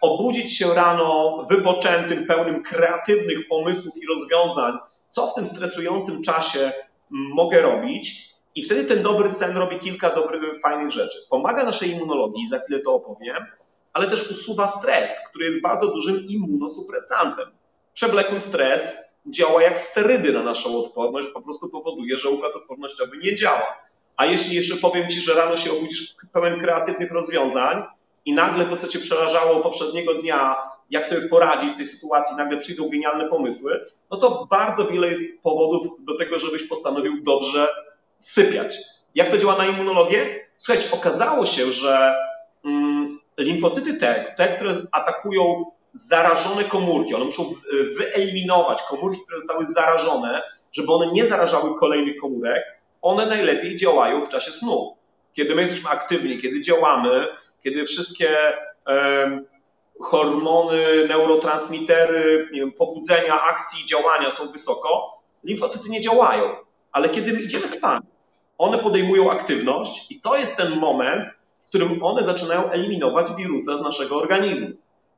obudzić 0.00 0.58
się 0.58 0.74
rano 0.74 1.42
wypoczętym, 1.50 2.26
pełnym 2.26 2.62
kreatywnych 2.62 3.48
pomysłów 3.48 3.94
i 3.96 4.06
rozwiązań, 4.06 4.78
co 5.08 5.26
w 5.26 5.34
tym 5.34 5.46
stresującym 5.46 6.22
czasie 6.22 6.72
mogę 7.10 7.62
robić. 7.62 8.33
I 8.54 8.62
wtedy 8.62 8.84
ten 8.84 9.02
dobry 9.02 9.30
sen 9.30 9.56
robi 9.56 9.78
kilka 9.78 10.14
dobrych, 10.14 10.60
fajnych 10.62 10.90
rzeczy. 10.90 11.18
Pomaga 11.30 11.64
naszej 11.64 11.90
immunologii, 11.90 12.48
za 12.48 12.58
chwilę 12.58 12.80
to 12.80 12.94
opowiem, 12.94 13.46
ale 13.92 14.06
też 14.06 14.30
usuwa 14.30 14.68
stres, 14.68 15.28
który 15.28 15.44
jest 15.44 15.62
bardzo 15.62 15.86
dużym 15.86 16.16
immunosupresantem. 16.28 17.48
Przewlekły 17.94 18.40
stres 18.40 18.96
działa 19.26 19.62
jak 19.62 19.80
sterydy 19.80 20.32
na 20.32 20.42
naszą 20.42 20.78
odporność, 20.78 21.28
po 21.28 21.42
prostu 21.42 21.68
powoduje, 21.68 22.16
że 22.16 22.30
układ 22.30 22.56
odpornościowy 22.56 23.16
nie 23.18 23.36
działa. 23.36 23.84
A 24.16 24.26
jeśli 24.26 24.56
jeszcze 24.56 24.76
powiem 24.76 25.08
Ci, 25.08 25.20
że 25.20 25.34
rano 25.34 25.56
się 25.56 25.72
obudzisz 25.72 26.14
pełen 26.32 26.60
kreatywnych 26.60 27.12
rozwiązań, 27.12 27.82
i 28.24 28.32
nagle 28.32 28.64
to, 28.64 28.76
co 28.76 28.88
cię 28.88 28.98
przerażało 28.98 29.60
poprzedniego 29.60 30.14
dnia, 30.14 30.56
jak 30.90 31.06
sobie 31.06 31.28
poradzić 31.28 31.72
w 31.72 31.76
tej 31.76 31.86
sytuacji, 31.86 32.36
nagle 32.36 32.56
przyjdą 32.56 32.88
genialne 32.88 33.28
pomysły, 33.28 33.86
no 34.10 34.16
to 34.16 34.46
bardzo 34.50 34.84
wiele 34.84 35.08
jest 35.08 35.42
powodów 35.42 35.86
do 35.98 36.18
tego, 36.18 36.38
żebyś 36.38 36.62
postanowił 36.62 37.22
dobrze 37.22 37.68
sypiać. 38.18 38.76
Jak 39.14 39.30
to 39.30 39.38
działa 39.38 39.56
na 39.56 39.66
immunologię? 39.66 40.46
Słuchajcie, 40.58 40.88
okazało 40.92 41.46
się, 41.46 41.70
że 41.70 42.14
mm, 42.64 43.20
limfocyty 43.38 43.94
te, 43.94 44.34
te, 44.36 44.56
które 44.56 44.82
atakują 44.92 45.64
zarażone 45.94 46.64
komórki, 46.64 47.14
one 47.14 47.24
muszą 47.24 47.54
wyeliminować 47.96 48.82
komórki, 48.82 49.22
które 49.22 49.38
zostały 49.38 49.66
zarażone, 49.66 50.42
żeby 50.72 50.92
one 50.92 51.12
nie 51.12 51.26
zarażały 51.26 51.78
kolejnych 51.78 52.20
komórek, 52.20 52.62
one 53.02 53.26
najlepiej 53.26 53.76
działają 53.76 54.24
w 54.24 54.28
czasie 54.28 54.52
snu. 54.52 54.96
Kiedy 55.32 55.54
my 55.54 55.62
jesteśmy 55.62 55.90
aktywni, 55.90 56.40
kiedy 56.40 56.60
działamy, 56.60 57.26
kiedy 57.62 57.84
wszystkie 57.84 58.28
hormony, 60.00 61.08
neurotransmitery, 61.08 62.48
wiem, 62.52 62.72
pobudzenia, 62.72 63.42
akcji 63.42 63.82
i 63.84 63.86
działania 63.86 64.30
są 64.30 64.52
wysoko, 64.52 65.20
limfocyty 65.44 65.90
nie 65.90 66.00
działają. 66.00 66.56
Ale 66.94 67.08
kiedy 67.08 67.32
my 67.32 67.40
idziemy 67.40 67.66
spać, 67.66 68.02
one 68.58 68.78
podejmują 68.78 69.30
aktywność 69.30 70.10
i 70.12 70.20
to 70.20 70.36
jest 70.36 70.56
ten 70.56 70.76
moment, 70.76 71.24
w 71.66 71.68
którym 71.68 72.02
one 72.02 72.26
zaczynają 72.26 72.70
eliminować 72.70 73.26
wirusa 73.38 73.76
z 73.76 73.82
naszego 73.82 74.16
organizmu. 74.16 74.68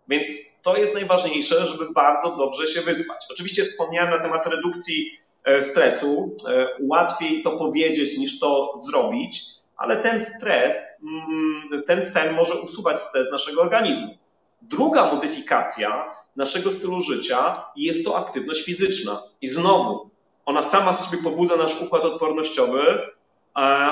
Więc 0.09 0.27
to 0.63 0.77
jest 0.77 0.95
najważniejsze, 0.95 1.67
żeby 1.67 1.93
bardzo 1.93 2.37
dobrze 2.37 2.67
się 2.67 2.81
wyspać. 2.81 3.27
Oczywiście 3.31 3.65
wspomniałem 3.65 4.11
na 4.11 4.19
temat 4.19 4.47
redukcji 4.47 5.11
e, 5.45 5.63
stresu. 5.63 6.37
E, 6.49 6.67
łatwiej 6.81 7.43
to 7.43 7.59
powiedzieć 7.59 8.19
niż 8.19 8.39
to 8.39 8.79
zrobić 8.79 9.57
ale 9.77 10.03
ten 10.03 10.25
stres, 10.25 11.03
mm, 11.03 11.83
ten 11.87 12.07
sen 12.07 12.35
może 12.35 12.55
usuwać 12.55 13.01
stres 13.01 13.31
naszego 13.33 13.63
organizmu. 13.63 14.17
Druga 14.63 15.15
modyfikacja 15.15 16.17
naszego 16.37 16.73
stylu 16.73 17.01
życia 17.01 17.65
jest 17.77 18.05
to 18.05 18.17
aktywność 18.17 18.65
fizyczna. 18.65 19.23
I 19.41 19.49
znowu, 19.49 20.11
ona 20.47 20.63
sama 20.63 20.93
sobie 20.93 21.23
pobudza 21.23 21.57
nasz 21.57 21.81
układ 21.83 22.05
odpornościowy, 22.05 22.81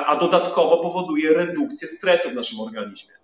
a 0.07 0.17
dodatkowo 0.21 0.77
powoduje 0.77 1.35
redukcję 1.35 1.89
stresu 1.89 2.31
w 2.31 2.35
naszym 2.35 2.61
organizmie. 2.61 3.15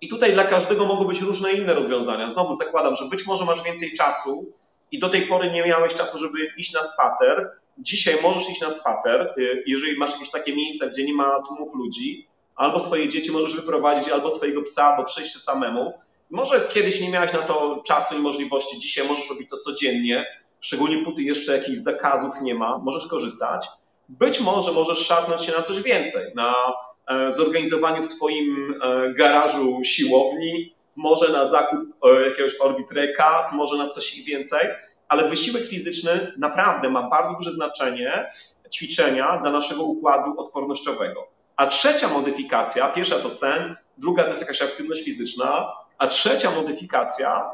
I 0.00 0.08
tutaj 0.08 0.32
dla 0.32 0.44
każdego 0.44 0.86
mogą 0.86 1.04
być 1.04 1.20
różne 1.20 1.52
inne 1.52 1.74
rozwiązania. 1.74 2.28
Znowu 2.28 2.54
zakładam, 2.54 2.96
że 2.96 3.04
być 3.04 3.26
może 3.26 3.44
masz 3.44 3.62
więcej 3.62 3.92
czasu 3.92 4.52
i 4.92 4.98
do 4.98 5.08
tej 5.08 5.26
pory 5.26 5.50
nie 5.50 5.66
miałeś 5.66 5.94
czasu, 5.94 6.18
żeby 6.18 6.38
iść 6.58 6.72
na 6.72 6.82
spacer, 6.82 7.50
dzisiaj 7.78 8.22
możesz 8.22 8.50
iść 8.50 8.60
na 8.60 8.70
spacer, 8.70 9.34
y, 9.38 9.64
jeżeli 9.66 9.98
masz 9.98 10.12
jakieś 10.12 10.30
takie 10.30 10.56
miejsca, 10.56 10.86
gdzie 10.86 11.04
nie 11.04 11.14
ma 11.14 11.42
tłumów 11.42 11.74
ludzi, 11.74 12.28
albo 12.56 12.80
swoje 12.80 13.08
dzieci 13.08 13.32
możesz 13.32 13.56
wyprowadzić, 13.56 14.08
albo 14.08 14.30
swojego 14.30 14.62
psa, 14.62 14.84
albo 14.84 15.04
przejść 15.04 15.32
się 15.32 15.38
samemu. 15.38 15.92
Może 16.30 16.68
kiedyś 16.68 17.00
nie 17.00 17.10
miałeś 17.10 17.32
na 17.32 17.38
to 17.42 17.82
czasu 17.86 18.16
i 18.16 18.18
możliwości, 18.18 18.78
dzisiaj 18.78 19.08
możesz 19.08 19.30
robić 19.30 19.50
to 19.50 19.58
codziennie, 19.58 20.26
szczególnie 20.64 21.04
póty 21.04 21.22
jeszcze 21.22 21.58
jakichś 21.58 21.78
zakazów 21.78 22.40
nie 22.42 22.54
ma, 22.54 22.78
możesz 22.78 23.06
korzystać. 23.06 23.68
Być 24.08 24.40
może 24.40 24.72
możesz 24.72 24.98
szarpnąć 24.98 25.44
się 25.44 25.52
na 25.52 25.62
coś 25.62 25.82
więcej, 25.82 26.22
na 26.34 26.54
e, 27.08 27.32
zorganizowanie 27.32 28.02
w 28.02 28.06
swoim 28.06 28.74
e, 28.82 29.12
garażu 29.12 29.80
siłowni, 29.84 30.74
może 30.96 31.32
na 31.32 31.46
zakup 31.46 31.80
e, 32.04 32.28
jakiegoś 32.28 32.60
orbitreka, 32.60 33.50
może 33.52 33.76
na 33.76 33.88
coś 33.88 34.22
więcej 34.22 34.68
ale 35.08 35.28
wysiłek 35.28 35.66
fizyczny 35.66 36.32
naprawdę 36.38 36.90
ma 36.90 37.10
bardzo 37.10 37.34
duże 37.38 37.50
znaczenie 37.50 38.30
ćwiczenia 38.72 39.38
dla 39.42 39.50
naszego 39.50 39.82
układu 39.82 40.40
odpornościowego. 40.40 41.28
A 41.56 41.66
trzecia 41.66 42.08
modyfikacja, 42.08 42.88
pierwsza 42.88 43.18
to 43.18 43.30
sen, 43.30 43.76
druga 43.98 44.22
to 44.22 44.28
jest 44.28 44.40
jakaś 44.40 44.62
aktywność 44.62 45.04
fizyczna, 45.04 45.72
a 45.98 46.06
trzecia 46.06 46.50
modyfikacja 46.50 47.50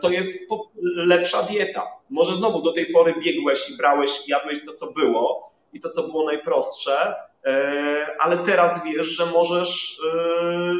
to 0.00 0.10
jest 0.10 0.50
lepsza 0.82 1.42
dieta. 1.42 1.82
Może 2.10 2.36
znowu 2.36 2.62
do 2.62 2.72
tej 2.72 2.86
pory 2.86 3.14
biegłeś 3.24 3.70
i 3.70 3.76
brałeś, 3.76 4.28
jadłeś 4.28 4.64
to, 4.66 4.72
co 4.72 4.92
było 4.92 5.50
i 5.72 5.80
to, 5.80 5.90
co 5.90 6.02
było 6.02 6.26
najprostsze, 6.26 7.14
e, 7.44 8.16
ale 8.18 8.36
teraz 8.36 8.84
wiesz, 8.84 9.06
że 9.06 9.26
możesz, 9.26 10.00
e, 10.14 10.74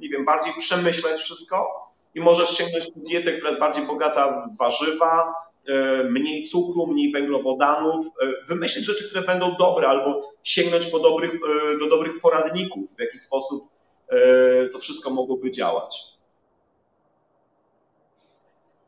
nie 0.00 0.08
wiem, 0.08 0.24
bardziej 0.24 0.52
przemyśleć 0.58 1.20
wszystko 1.20 1.86
i 2.14 2.20
możesz 2.20 2.50
sięgnąć 2.50 2.86
po 2.86 3.00
dietę, 3.00 3.32
która 3.32 3.48
jest 3.48 3.60
bardziej 3.60 3.86
bogata 3.86 4.48
w 4.48 4.56
warzywa, 4.56 5.34
e, 5.68 6.04
mniej 6.04 6.44
cukru, 6.44 6.86
mniej 6.86 7.12
węglowodanów, 7.12 8.06
e, 8.06 8.10
wymyślić 8.46 8.84
rzeczy, 8.84 9.08
które 9.08 9.22
będą 9.22 9.56
dobre, 9.58 9.88
albo 9.88 10.32
sięgnąć 10.42 10.86
po 10.86 10.98
dobrych, 10.98 11.34
e, 11.34 11.78
do 11.78 11.86
dobrych 11.88 12.20
poradników, 12.20 12.96
w 12.96 13.00
jaki 13.00 13.18
sposób 13.18 13.76
to 14.72 14.78
wszystko 14.78 15.10
mogłoby 15.10 15.50
działać. 15.50 16.15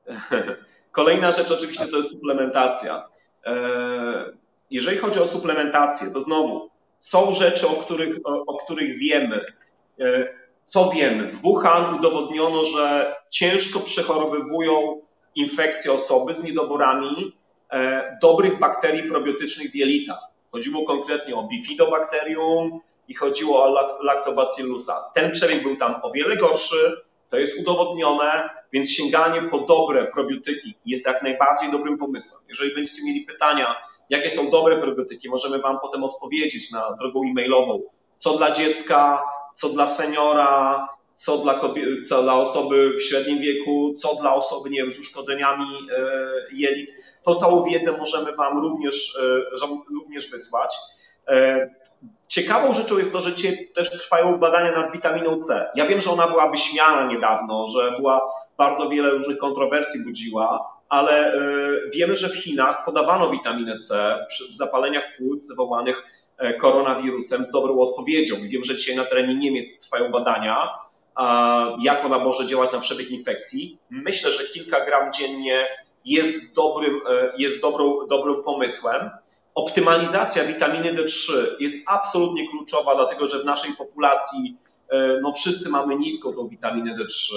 Kolejna 0.92 1.32
rzecz 1.32 1.50
oczywiście 1.50 1.86
to 1.86 1.96
jest 1.96 2.10
suplementacja. 2.10 3.08
Jeżeli 4.70 4.98
chodzi 4.98 5.20
o 5.20 5.26
suplementację, 5.26 6.10
to 6.10 6.20
znowu 6.20 6.70
są 7.00 7.34
rzeczy, 7.34 7.68
o 7.68 7.70
których, 7.70 8.16
o, 8.24 8.58
których 8.64 8.98
wiemy. 8.98 9.44
Co 10.64 10.90
wiemy? 10.90 11.32
W 11.32 11.42
Wuhan 11.42 11.98
udowodniono, 11.98 12.64
że 12.64 13.14
ciężko 13.30 13.80
przechorowywują 13.80 15.00
infekcje 15.34 15.92
osoby 15.92 16.34
z 16.34 16.42
niedoborami 16.42 17.36
e, 17.70 18.18
dobrych 18.22 18.58
bakterii 18.58 19.08
probiotycznych 19.08 19.70
w 19.70 19.74
jelitach. 19.74 20.20
Chodziło 20.52 20.84
konkretnie 20.84 21.36
o 21.36 21.48
bifidobakterium 21.48 22.80
i 23.08 23.14
chodziło 23.14 23.64
o 23.64 23.98
lactobacillusa. 24.02 25.10
Ten 25.14 25.30
przebieg 25.30 25.62
był 25.62 25.76
tam 25.76 25.94
o 26.02 26.10
wiele 26.10 26.36
gorszy, 26.36 26.96
to 27.30 27.38
jest 27.38 27.60
udowodnione, 27.60 28.50
więc 28.72 28.90
sięganie 28.90 29.42
po 29.42 29.58
dobre 29.58 30.06
probiotyki 30.06 30.74
jest 30.86 31.06
jak 31.06 31.22
najbardziej 31.22 31.70
dobrym 31.70 31.98
pomysłem. 31.98 32.42
Jeżeli 32.48 32.74
będziecie 32.74 33.04
mieli 33.04 33.20
pytania, 33.20 33.76
jakie 34.10 34.30
są 34.30 34.50
dobre 34.50 34.76
probiotyki, 34.80 35.28
możemy 35.28 35.58
Wam 35.58 35.78
potem 35.82 36.04
odpowiedzieć 36.04 36.72
na 36.72 36.96
drogą 37.00 37.22
e-mailową, 37.22 37.82
co 38.18 38.36
dla 38.36 38.50
dziecka, 38.50 39.22
co 39.54 39.68
dla 39.68 39.86
seniora, 39.86 40.88
co 41.14 41.38
dla, 41.38 41.60
co 42.08 42.22
dla 42.22 42.34
osoby 42.34 42.94
w 42.98 43.02
średnim 43.02 43.38
wieku, 43.38 43.94
co 43.98 44.14
dla 44.14 44.34
osoby 44.34 44.70
nie 44.70 44.82
wiem, 44.82 44.92
z 44.92 44.98
uszkodzeniami 44.98 45.66
e, 45.92 46.06
jelit. 46.52 46.90
To 47.24 47.34
całą 47.34 47.64
wiedzę 47.64 47.92
możemy 47.98 48.36
Wam 48.36 48.58
również, 48.58 49.18
e, 49.22 49.66
również 49.94 50.30
wysłać. 50.30 50.74
E, 51.28 51.70
ciekawą 52.28 52.74
rzeczą 52.74 52.98
jest 52.98 53.12
to, 53.12 53.20
że 53.20 53.32
też 53.74 53.90
trwają 53.90 54.38
badania 54.38 54.72
nad 54.72 54.92
witaminą 54.92 55.42
C. 55.42 55.66
Ja 55.74 55.86
wiem, 55.86 56.00
że 56.00 56.10
ona 56.10 56.28
była 56.28 56.50
wyśmiana 56.50 57.12
niedawno, 57.12 57.66
że 57.66 57.92
była 57.96 58.20
bardzo 58.58 58.88
wiele 58.88 59.10
różnych 59.10 59.38
kontrowersji 59.38 60.04
budziła, 60.04 60.72
ale 60.88 61.32
wiemy, 61.92 62.14
że 62.14 62.28
w 62.28 62.36
Chinach 62.36 62.84
podawano 62.84 63.30
witaminę 63.30 63.78
C 63.78 64.18
w 64.50 64.54
zapaleniach 64.54 65.04
płuc 65.18 65.48
wywołanych 65.50 66.04
E, 66.38 66.54
koronawirusem 66.54 67.46
z 67.46 67.50
dobrą 67.50 67.80
odpowiedzią. 67.80 68.36
wiem, 68.48 68.64
że 68.64 68.76
dzisiaj 68.76 68.96
na 68.96 69.04
terenie 69.04 69.34
Niemiec 69.34 69.78
trwają 69.78 70.10
badania, 70.10 70.68
jak 71.82 72.04
ona 72.04 72.18
może 72.18 72.46
działać 72.46 72.72
na 72.72 72.80
przebieg 72.80 73.10
infekcji. 73.10 73.78
Myślę, 73.90 74.32
że 74.32 74.44
kilka 74.44 74.84
gram 74.84 75.12
dziennie 75.12 75.66
jest 76.04 76.54
dobrym, 76.54 77.00
e, 77.10 77.32
jest 77.38 77.60
dobrą, 77.60 78.06
dobrym 78.06 78.42
pomysłem. 78.42 79.10
Optymalizacja 79.58 80.44
witaminy 80.44 80.94
D3 80.94 81.32
jest 81.58 81.88
absolutnie 81.88 82.48
kluczowa, 82.48 82.94
dlatego 82.94 83.26
że 83.26 83.42
w 83.42 83.44
naszej 83.44 83.72
populacji 83.72 84.56
e, 84.88 85.18
no, 85.22 85.32
wszyscy 85.32 85.68
mamy 85.68 85.96
niską 85.96 86.32
tą 86.32 86.48
witaminę 86.48 86.96
D3 86.96 87.34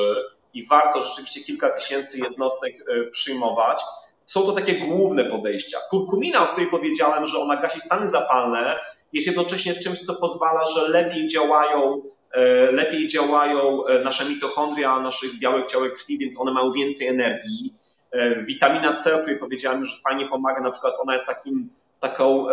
i 0.54 0.68
warto 0.68 1.02
rzeczywiście 1.02 1.42
kilka 1.42 1.70
tysięcy 1.70 2.20
jednostek 2.20 2.74
przyjmować. 3.12 3.82
Są 4.26 4.42
to 4.42 4.52
takie 4.52 4.74
główne 4.74 5.26
podejścia. 5.26 5.78
Kurkumina, 5.90 6.50
o 6.50 6.52
której 6.52 6.70
powiedziałem, 6.70 7.26
że 7.26 7.38
ona 7.38 7.62
gasi 7.62 7.82
stany 7.82 8.08
zapalne, 8.08 8.80
jest 9.14 9.28
jednocześnie 9.28 9.74
czymś, 9.74 10.00
co 10.00 10.16
pozwala, 10.16 10.66
że 10.66 10.90
lepiej 10.90 11.28
działają, 11.28 12.02
e, 12.34 12.72
lepiej 12.72 13.08
działają 13.08 13.86
e, 13.86 14.04
nasze 14.04 14.26
mitochondria, 14.26 15.00
naszych 15.00 15.40
białych 15.40 15.66
ciałek 15.66 15.94
krwi, 15.94 16.18
więc 16.18 16.40
one 16.40 16.52
mają 16.52 16.72
więcej 16.72 17.08
energii. 17.08 17.74
Witamina 18.42 18.96
C, 18.96 19.16
o 19.16 19.20
której 19.20 19.40
powiedziałem, 19.40 19.86
że 19.86 19.96
fajnie 20.04 20.28
pomaga, 20.28 20.62
na 20.62 20.72
przykład 20.72 20.94
ona 21.02 21.14
jest 21.14 21.26
takim, 21.26 21.70
taką 22.02 22.48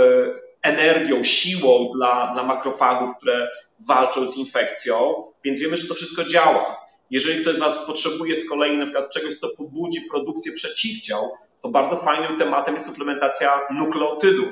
energią, 0.63 1.23
siłą 1.23 1.91
dla, 1.95 2.31
dla 2.33 2.43
makrofagów, 2.43 3.17
które 3.17 3.49
walczą 3.89 4.27
z 4.27 4.37
infekcją, 4.37 5.25
więc 5.45 5.61
wiemy, 5.61 5.77
że 5.77 5.89
to 5.89 5.95
wszystko 5.95 6.25
działa. 6.25 6.89
Jeżeli 7.11 7.43
ktoś 7.43 7.55
z 7.55 7.59
Was 7.59 7.87
potrzebuje 7.87 8.37
z 8.37 8.49
kolei 8.49 8.77
na 8.77 8.85
przykład 8.85 9.11
czegoś, 9.11 9.35
co 9.35 9.49
pobudzi 9.49 10.01
produkcję 10.11 10.53
przeciwciał, 10.53 11.31
to 11.63 11.69
bardzo 11.69 11.97
fajnym 11.97 12.39
tematem 12.39 12.75
jest 12.75 12.87
suplementacja 12.87 13.61
nukleotydów. 13.71 14.49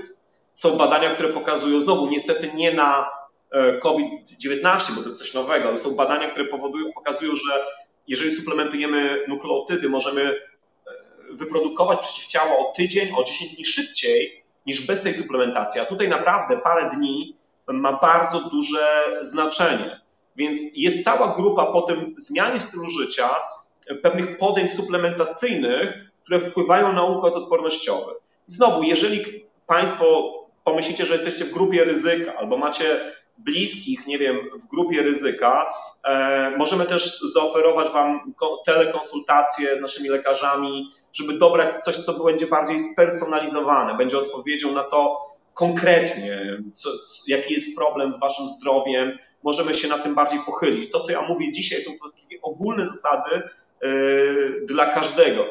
Są 0.55 0.77
badania, 0.77 1.15
które 1.15 1.29
pokazują, 1.29 1.81
znowu 1.81 2.07
niestety 2.07 2.51
nie 2.55 2.73
na 2.73 3.11
e, 3.51 3.79
COVID-19, 3.79 4.93
bo 4.97 5.01
to 5.01 5.09
jest 5.09 5.19
coś 5.19 5.35
nowego, 5.35 5.69
ale 5.69 5.79
są 5.79 5.97
badania, 5.97 6.31
które 6.31 6.45
powodują, 6.45 6.93
pokazują, 6.93 7.35
że 7.35 7.65
jeżeli 8.09 8.33
suplementujemy 8.33 9.25
nukleotydy, 9.29 9.89
możemy 9.89 10.23
e, 10.23 10.37
wyprodukować 11.31 12.01
przeciwciała 12.01 12.59
o 12.59 12.73
tydzień, 12.77 13.09
o 13.17 13.25
10 13.25 13.55
dni 13.55 13.65
szybciej 13.65 14.46
niż 14.67 14.87
bez 14.87 15.03
tej 15.03 15.15
suplementacji. 15.15 15.81
A 15.81 15.85
tutaj 15.85 16.09
naprawdę 16.09 16.59
parę 16.59 16.91
dni 16.97 17.37
ma 17.69 17.93
bardzo 17.93 18.41
duże 18.41 18.87
znaczenie. 19.21 20.01
Więc 20.37 20.61
jest 20.77 21.05
cała 21.05 21.37
grupa 21.37 21.67
po 21.67 21.83
tym 21.83 22.15
zmianie 22.19 22.61
stylu 22.61 22.87
życia, 22.87 23.31
pewnych 24.03 24.37
podejść 24.37 24.75
suplementacyjnych, 24.75 26.11
które 26.23 26.41
wpływają 26.41 26.93
na 26.93 27.05
układ 27.05 27.35
odpornościowy. 27.35 28.13
Znowu, 28.47 28.83
jeżeli 28.83 29.25
Państwo 29.67 30.33
pomyślicie, 30.65 31.07
że 31.07 31.15
jesteście 31.15 31.45
w 31.45 31.53
grupie 31.53 31.85
ryzyka 31.85 32.37
albo 32.37 32.57
macie 32.57 33.01
bliskich, 33.39 34.07
nie 34.07 34.19
wiem, 34.19 34.37
w 34.65 34.71
grupie 34.71 35.03
ryzyka, 35.03 35.75
e, 36.05 36.53
możemy 36.59 36.85
też 36.85 37.21
zaoferować 37.21 37.91
Wam 37.91 38.33
telekonsultacje 38.67 39.77
z 39.77 39.81
naszymi 39.81 40.09
lekarzami, 40.09 40.91
żeby 41.17 41.39
dobrać 41.39 41.75
coś, 41.75 41.97
co 41.97 42.25
będzie 42.25 42.47
bardziej 42.47 42.81
spersonalizowane, 42.81 43.97
będzie 43.97 44.19
odpowiedzią 44.19 44.73
na 44.73 44.85
to 44.85 45.27
konkretnie, 45.55 46.63
co, 46.73 46.91
jaki 47.27 47.55
jest 47.55 47.77
problem 47.77 48.15
z 48.15 48.21
Waszym 48.21 48.47
zdrowiem, 48.47 49.19
możemy 49.43 49.75
się 49.75 49.89
na 49.89 49.99
tym 49.99 50.15
bardziej 50.15 50.41
pochylić. 50.47 50.91
To, 50.91 51.01
co 51.01 51.13
ja 51.13 51.23
mówię 51.23 51.53
dzisiaj, 51.53 51.83
są 51.83 51.91
to 52.03 52.11
takie 52.23 52.43
ogólne 52.43 52.87
zasady 52.87 53.43
yy, 53.83 54.67
dla 54.67 54.87
każdego. 54.87 55.45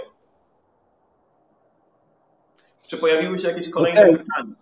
Czy 2.88 2.98
pojawiły 2.98 3.40
się 3.40 3.48
jakieś 3.48 3.70
kolejne 3.70 4.02
okay. 4.02 4.18
pytania? 4.18 4.56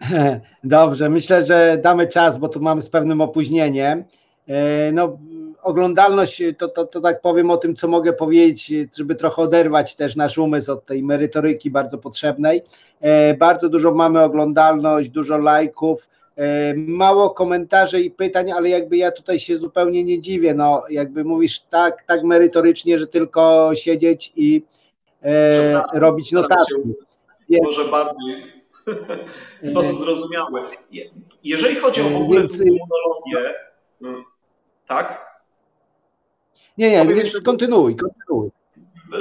Dobrze, 0.64 1.08
myślę, 1.08 1.46
że 1.46 1.78
damy 1.82 2.06
czas, 2.06 2.38
bo 2.38 2.48
tu 2.48 2.60
mamy 2.60 2.82
z 2.82 2.90
pewnym 2.90 3.20
opóźnieniem. 3.20 4.04
Yy, 4.46 4.54
no, 4.92 5.18
oglądalność, 5.62 6.42
to, 6.58 6.68
to, 6.68 6.86
to 6.86 7.00
tak 7.00 7.20
powiem 7.20 7.50
o 7.50 7.56
tym, 7.56 7.76
co 7.76 7.88
mogę 7.88 8.12
powiedzieć, 8.12 8.72
żeby 8.98 9.14
trochę 9.14 9.42
oderwać 9.42 9.96
też 9.96 10.16
nasz 10.16 10.38
umysł 10.38 10.72
od 10.72 10.86
tej 10.86 11.02
merytoryki 11.02 11.70
bardzo 11.70 11.98
potrzebnej. 11.98 12.62
Yy, 13.00 13.10
bardzo 13.38 13.68
dużo 13.68 13.94
mamy 13.94 14.22
oglądalność, 14.22 15.08
dużo 15.08 15.38
lajków, 15.38 16.08
E, 16.38 16.74
mało 16.76 17.30
komentarzy 17.30 18.00
i 18.00 18.10
pytań, 18.10 18.52
ale 18.52 18.68
jakby 18.68 18.96
ja 18.96 19.12
tutaj 19.12 19.40
się 19.40 19.58
zupełnie 19.58 20.04
nie 20.04 20.20
dziwię, 20.20 20.54
no 20.54 20.82
jakby 20.90 21.24
mówisz 21.24 21.60
tak, 21.60 22.04
tak 22.06 22.22
merytorycznie, 22.22 22.98
że 22.98 23.06
tylko 23.06 23.70
siedzieć 23.74 24.32
i 24.36 24.62
e, 25.22 25.82
robić 25.94 26.32
notatki. 26.32 26.74
Może 27.62 27.84
bardziej 27.84 28.34
w 29.62 29.70
sposób 29.70 29.98
zrozumiały. 29.98 30.60
Jeżeli 31.44 31.76
chodzi 31.76 32.00
o 32.00 32.04
w 32.04 32.16
ogóle 32.16 32.40
Więc... 32.40 32.52
immunologię, 32.52 33.54
mm, 34.02 34.24
tak? 34.86 35.27
Nie, 36.78 36.90
nie, 36.90 37.14
więc 37.14 37.40
kontynuuj, 37.40 37.96
kontynuuj. 37.96 38.50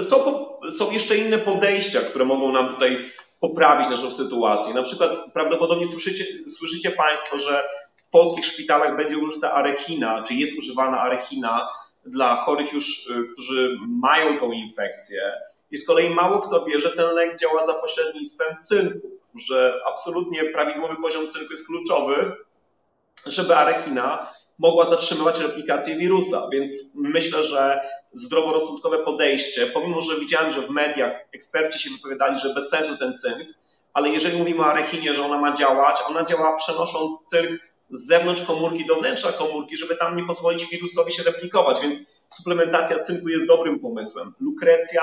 Są, 0.10 0.46
są 0.78 0.92
jeszcze 0.92 1.18
inne 1.18 1.38
podejścia, 1.38 2.00
które 2.02 2.26
mogą 2.26 2.52
nam 2.52 2.74
tutaj 2.74 2.98
poprawić 3.40 3.90
naszą 3.90 4.12
sytuację. 4.12 4.74
Na 4.74 4.84
przykład 4.84 5.12
prawdopodobnie 5.34 5.88
słyszycie, 5.88 6.26
słyszycie 6.50 6.92
Państwo, 6.92 7.38
że 7.38 7.64
w 7.96 8.10
polskich 8.10 8.46
szpitalach 8.46 8.98
będzie 8.98 9.18
użyta 9.18 9.54
arechina, 9.54 10.24
czy 10.24 10.34
jest 10.34 10.58
używana 10.58 11.00
arechina 11.00 11.68
dla 12.06 12.36
chorych 12.36 12.74
już, 12.74 13.10
y, 13.10 13.28
którzy 13.34 13.78
mają 13.88 14.40
tą 14.40 14.52
infekcję. 14.52 15.32
I 15.72 15.78
z 15.78 15.88
kolei 15.88 16.10
mało 16.10 16.42
kto 16.42 16.66
wie, 16.66 16.80
że 16.80 16.90
ten 16.90 17.16
lek 17.16 17.40
działa 17.40 17.66
za 17.66 17.74
pośrednictwem 17.74 18.56
cynku, 18.62 19.08
że 19.36 19.74
absolutnie 19.86 20.44
prawidłowy 20.44 20.96
poziom 21.02 21.28
cynku 21.28 21.54
jest 21.54 21.68
kluczowy, 21.68 22.36
żeby 23.26 23.56
arechina 23.56 24.34
mogła 24.60 24.90
zatrzymywać 24.90 25.40
replikację 25.40 25.96
wirusa. 25.96 26.48
Więc 26.52 26.72
myślę, 26.96 27.44
że 27.44 27.82
zdroworozsądkowe 28.14 28.98
podejście, 28.98 29.66
pomimo 29.66 30.02
że 30.02 30.20
widziałem, 30.20 30.52
że 30.52 30.62
w 30.62 30.70
mediach 30.70 31.12
eksperci 31.32 31.80
się 31.80 31.90
wypowiadali, 31.90 32.40
że 32.40 32.54
bez 32.54 32.70
sensu 32.70 32.98
ten 32.98 33.18
cynk, 33.18 33.48
ale 33.94 34.10
jeżeli 34.10 34.38
mówimy 34.38 34.62
o 34.62 34.66
arechinie, 34.66 35.14
że 35.14 35.26
ona 35.26 35.38
ma 35.38 35.54
działać, 35.54 36.00
ona 36.10 36.24
działa 36.24 36.56
przenosząc 36.56 37.26
cynk 37.26 37.62
z 37.90 38.08
zewnątrz 38.08 38.42
komórki 38.42 38.86
do 38.86 38.96
wnętrza 38.96 39.32
komórki, 39.32 39.78
żeby 39.78 39.96
tam 39.96 40.18
nie 40.18 40.26
pozwolić 40.26 40.66
wirusowi 40.66 41.14
się 41.14 41.24
replikować, 41.24 41.82
więc 41.82 42.00
suplementacja 42.30 43.00
cynku 43.00 43.30
jest 43.30 43.48
dobrym 43.48 43.80
pomysłem. 43.80 44.34
Lukrecja 44.40 45.02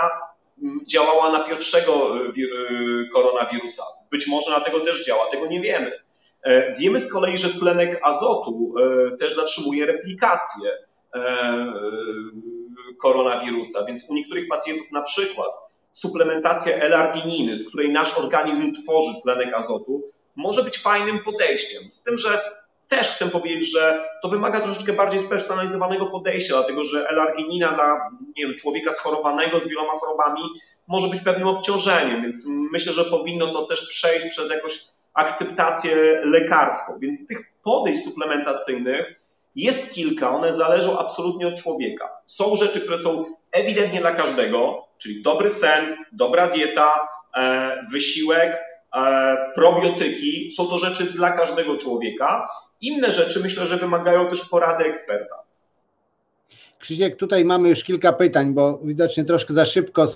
mm, 0.63 0.81
działała 0.87 1.33
na 1.33 1.41
pierwszego 1.41 2.17
y, 2.17 2.29
y, 2.29 3.09
koronawirusa. 3.13 3.83
Być 4.11 4.27
może 4.27 4.51
na 4.51 4.61
tego 4.61 4.81
też 4.81 5.07
działa, 5.07 5.31
tego 5.31 5.47
nie 5.47 5.61
wiemy. 5.61 6.04
E, 6.45 6.75
wiemy 6.75 7.01
z 7.01 7.13
kolei, 7.13 7.39
że 7.39 7.55
tlenek 7.55 8.01
azotu 8.03 8.75
e, 8.79 9.17
też 9.17 9.35
zatrzymuje 9.35 9.87
replikację 9.87 10.71
e, 11.15 11.73
koronawirusa, 13.01 13.85
więc 13.85 14.11
u 14.11 14.15
niektórych 14.15 14.49
pacjentów 14.49 14.93
na 14.93 15.03
przykład 15.03 15.49
suplementacja 15.93 16.77
L-argininy, 16.77 17.57
z 17.57 17.69
której 17.69 17.93
nasz 17.93 18.19
organizm 18.19 18.73
tworzy 18.73 19.13
tlenek 19.23 19.55
azotu, 19.55 20.03
może 20.37 20.63
być 20.63 20.79
fajnym 20.79 21.19
podejściem. 21.25 21.91
Z 21.91 22.03
tym, 22.03 22.19
że 22.19 22.41
też 22.89 23.09
chcę 23.09 23.27
powiedzieć, 23.27 23.73
że 23.73 24.09
to 24.23 24.29
wymaga 24.29 24.61
troszeczkę 24.61 24.93
bardziej 24.93 25.21
spersonalizowanego 25.21 26.07
podejścia, 26.07 26.55
dlatego 26.55 26.85
że 26.85 27.09
L-arginina 27.09 27.73
dla 27.73 28.11
nie 28.37 28.47
wiem, 28.47 28.57
człowieka 28.59 28.93
schorowanego 28.93 29.61
z 29.61 29.69
wieloma 29.69 29.93
chorobami 29.93 30.41
może 30.89 31.09
być 31.09 31.23
pewnym 31.23 31.49
obciążeniem, 31.49 32.23
więc 32.23 32.47
myślę, 32.73 32.93
że 32.93 33.05
powinno 33.05 33.53
to 33.53 33.67
też 33.67 33.89
przejść 33.89 34.27
przez 34.27 34.51
jakąś 34.51 34.85
akceptację 35.15 36.21
lekarską. 36.25 36.99
Więc 36.99 37.27
tych 37.27 37.39
podejść 37.63 38.05
suplementacyjnych 38.05 39.21
jest 39.57 39.95
kilka, 39.95 40.31
one 40.31 40.53
zależą 40.53 40.99
absolutnie 40.99 41.49
od 41.49 41.63
człowieka. 41.63 42.11
Są 42.27 42.57
rzeczy, 42.57 42.81
które 42.81 42.99
są 42.99 43.25
ewidentnie 43.53 44.01
dla 44.01 44.13
każdego, 44.13 44.87
czyli 44.99 45.23
dobry 45.23 45.51
sen, 45.51 45.97
dobra 46.13 46.49
dieta, 46.49 47.09
e, 47.37 47.87
wysiłek, 47.93 48.59
e, 48.97 49.37
probiotyki. 49.55 50.53
Są 50.53 50.67
to 50.67 50.79
rzeczy 50.79 51.05
dla 51.05 51.33
każdego 51.33 51.77
człowieka. 51.77 52.49
Inne 52.81 53.13
rzeczy 53.13 53.41
myślę, 53.41 53.67
że 53.67 53.77
wymagają 53.77 54.29
też 54.29 54.49
porady 54.49 54.85
eksperta. 54.85 55.37
Krzysiek, 56.79 57.17
tutaj 57.17 57.45
mamy 57.45 57.69
już 57.69 57.85
kilka 57.85 58.13
pytań, 58.13 58.55
bo 58.55 58.79
widocznie 58.85 59.25
troszkę 59.25 59.55
za 59.55 59.65
szybko 59.65 60.07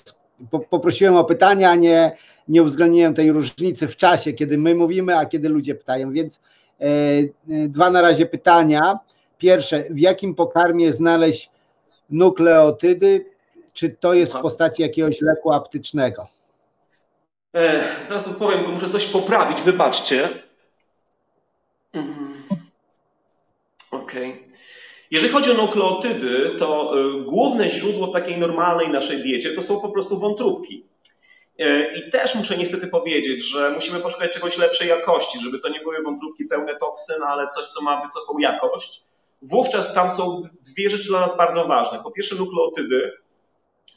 poprosiłem 0.69 1.15
o 1.15 1.23
pytania, 1.23 1.75
nie, 1.75 2.17
nie 2.47 2.63
uwzględniłem 2.63 3.13
tej 3.13 3.31
różnicy 3.31 3.87
w 3.87 3.95
czasie, 3.97 4.33
kiedy 4.33 4.57
my 4.57 4.75
mówimy, 4.75 5.17
a 5.17 5.25
kiedy 5.25 5.49
ludzie 5.49 5.75
pytają, 5.75 6.11
więc 6.11 6.39
e, 6.81 6.85
e, 6.85 7.27
dwa 7.67 7.89
na 7.89 8.01
razie 8.01 8.25
pytania. 8.25 8.99
Pierwsze, 9.37 9.83
w 9.89 9.99
jakim 9.99 10.35
pokarmie 10.35 10.93
znaleźć 10.93 11.51
nukleotydy? 12.09 13.25
Czy 13.73 13.89
to 13.89 14.13
jest 14.13 14.33
w 14.33 14.41
postaci 14.41 14.81
jakiegoś 14.81 15.21
leku 15.21 15.53
aptycznego? 15.53 16.27
E, 17.55 17.83
zaraz 18.03 18.27
odpowiem, 18.27 18.57
tylko 18.57 18.71
muszę 18.71 18.89
coś 18.89 19.05
poprawić, 19.05 19.61
wybaczcie. 19.61 20.29
Mhm. 21.93 22.33
Okej. 23.91 24.33
Okay. 24.33 24.48
Jeżeli 25.11 25.33
chodzi 25.33 25.51
o 25.51 25.53
nukleotydy, 25.53 26.55
to 26.59 26.99
y, 26.99 27.23
główne 27.23 27.69
źródło 27.69 28.07
takiej 28.07 28.37
normalnej 28.37 28.89
naszej 28.89 29.21
diecie 29.21 29.53
to 29.53 29.63
są 29.63 29.81
po 29.81 29.89
prostu 29.89 30.19
wątróbki. 30.19 30.85
Y, 31.61 31.93
I 31.95 32.11
też 32.11 32.35
muszę 32.35 32.57
niestety 32.57 32.87
powiedzieć, 32.87 33.43
że 33.43 33.71
musimy 33.71 33.99
poszukać 33.99 34.31
czegoś 34.31 34.57
lepszej 34.57 34.87
jakości, 34.87 35.39
żeby 35.39 35.59
to 35.59 35.69
nie 35.69 35.79
były 35.79 36.03
wątróbki 36.03 36.45
pełne 36.45 36.75
toksyn, 36.75 37.23
ale 37.23 37.47
coś, 37.47 37.65
co 37.65 37.81
ma 37.81 38.01
wysoką 38.01 38.39
jakość. 38.39 39.03
Wówczas 39.41 39.93
tam 39.93 40.11
są 40.11 40.41
dwie 40.61 40.89
rzeczy 40.89 41.07
dla 41.07 41.19
nas 41.19 41.37
bardzo 41.37 41.65
ważne. 41.65 41.99
Po 42.03 42.11
pierwsze 42.11 42.35
nukleotydy, 42.35 43.11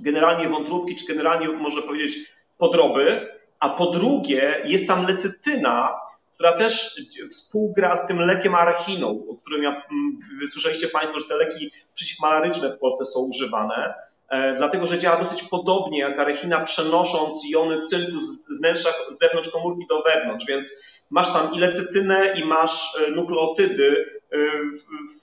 generalnie 0.00 0.48
wątróbki, 0.48 0.96
czy 0.96 1.06
generalnie 1.06 1.48
można 1.48 1.82
powiedzieć 1.82 2.16
podroby, 2.58 3.28
a 3.60 3.68
po 3.68 3.86
drugie 3.86 4.62
jest 4.64 4.88
tam 4.88 5.06
lecytyna, 5.06 6.00
która 6.42 6.58
też 6.58 7.00
współgra 7.30 7.96
z 7.96 8.06
tym 8.06 8.18
lekiem 8.18 8.54
arachiną, 8.54 9.24
o 9.30 9.36
którym 9.36 9.62
ja, 9.62 9.70
mm, 9.70 10.48
słyszeliście 10.48 10.88
Państwo, 10.88 11.18
że 11.18 11.26
te 11.26 11.36
leki 11.36 11.70
przeciwmalaryczne 11.94 12.70
w 12.70 12.78
Polsce 12.78 13.04
są 13.04 13.20
używane, 13.20 13.94
e, 14.28 14.56
dlatego 14.56 14.86
że 14.86 14.98
działa 14.98 15.16
dosyć 15.16 15.42
podobnie 15.42 15.98
jak 15.98 16.18
arechina, 16.18 16.60
przenosząc 16.64 17.50
jony 17.50 17.80
cynku 17.80 18.20
z 18.20 18.58
wnętrza, 18.58 18.90
z 18.90 19.18
zewnątrz 19.18 19.50
komórki 19.50 19.86
do 19.88 20.02
wewnątrz, 20.02 20.46
więc 20.46 20.70
masz 21.10 21.32
tam 21.32 21.54
i 21.54 21.58
lecytynę 21.58 22.34
i 22.36 22.44
masz 22.44 22.96
nukleotydy 23.14 24.20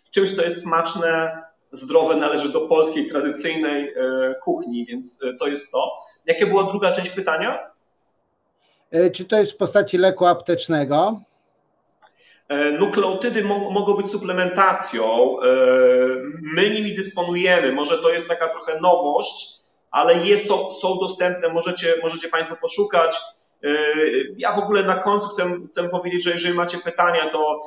w 0.07 0.09
czymś, 0.11 0.35
co 0.35 0.41
jest 0.41 0.63
smaczne, 0.63 1.41
zdrowe, 1.71 2.15
należy 2.15 2.49
do 2.49 2.61
polskiej, 2.61 3.09
tradycyjnej 3.09 3.93
kuchni, 4.43 4.85
więc 4.85 5.19
to 5.39 5.47
jest 5.47 5.71
to. 5.71 5.97
Jakie 6.25 6.45
była 6.45 6.63
druga 6.63 6.91
część 6.91 7.11
pytania? 7.11 7.68
Czy 9.13 9.25
to 9.25 9.39
jest 9.39 9.51
w 9.51 9.57
postaci 9.57 9.97
leku 9.97 10.25
aptecznego? 10.25 11.21
E, 12.49 12.71
nukleotydy 12.71 13.43
mogą 13.43 13.93
być 13.93 14.09
suplementacją. 14.09 15.37
E, 15.41 15.47
my 16.41 16.69
nimi 16.69 16.95
dysponujemy. 16.95 17.71
Może 17.71 17.97
to 17.97 18.09
jest 18.09 18.27
taka 18.27 18.47
trochę 18.47 18.79
nowość, 18.79 19.59
ale 19.91 20.17
jest, 20.17 20.47
są, 20.47 20.73
są 20.73 20.99
dostępne, 20.99 21.49
możecie, 21.49 21.95
możecie 22.03 22.29
Państwo 22.29 22.55
poszukać. 22.55 23.17
E, 23.63 23.69
ja 24.37 24.55
w 24.55 24.59
ogóle 24.59 24.83
na 24.83 24.95
końcu 24.95 25.29
chcę, 25.29 25.57
chcę 25.71 25.89
powiedzieć, 25.89 26.23
że 26.23 26.31
jeżeli 26.31 26.53
macie 26.53 26.77
pytania, 26.77 27.29
to 27.29 27.59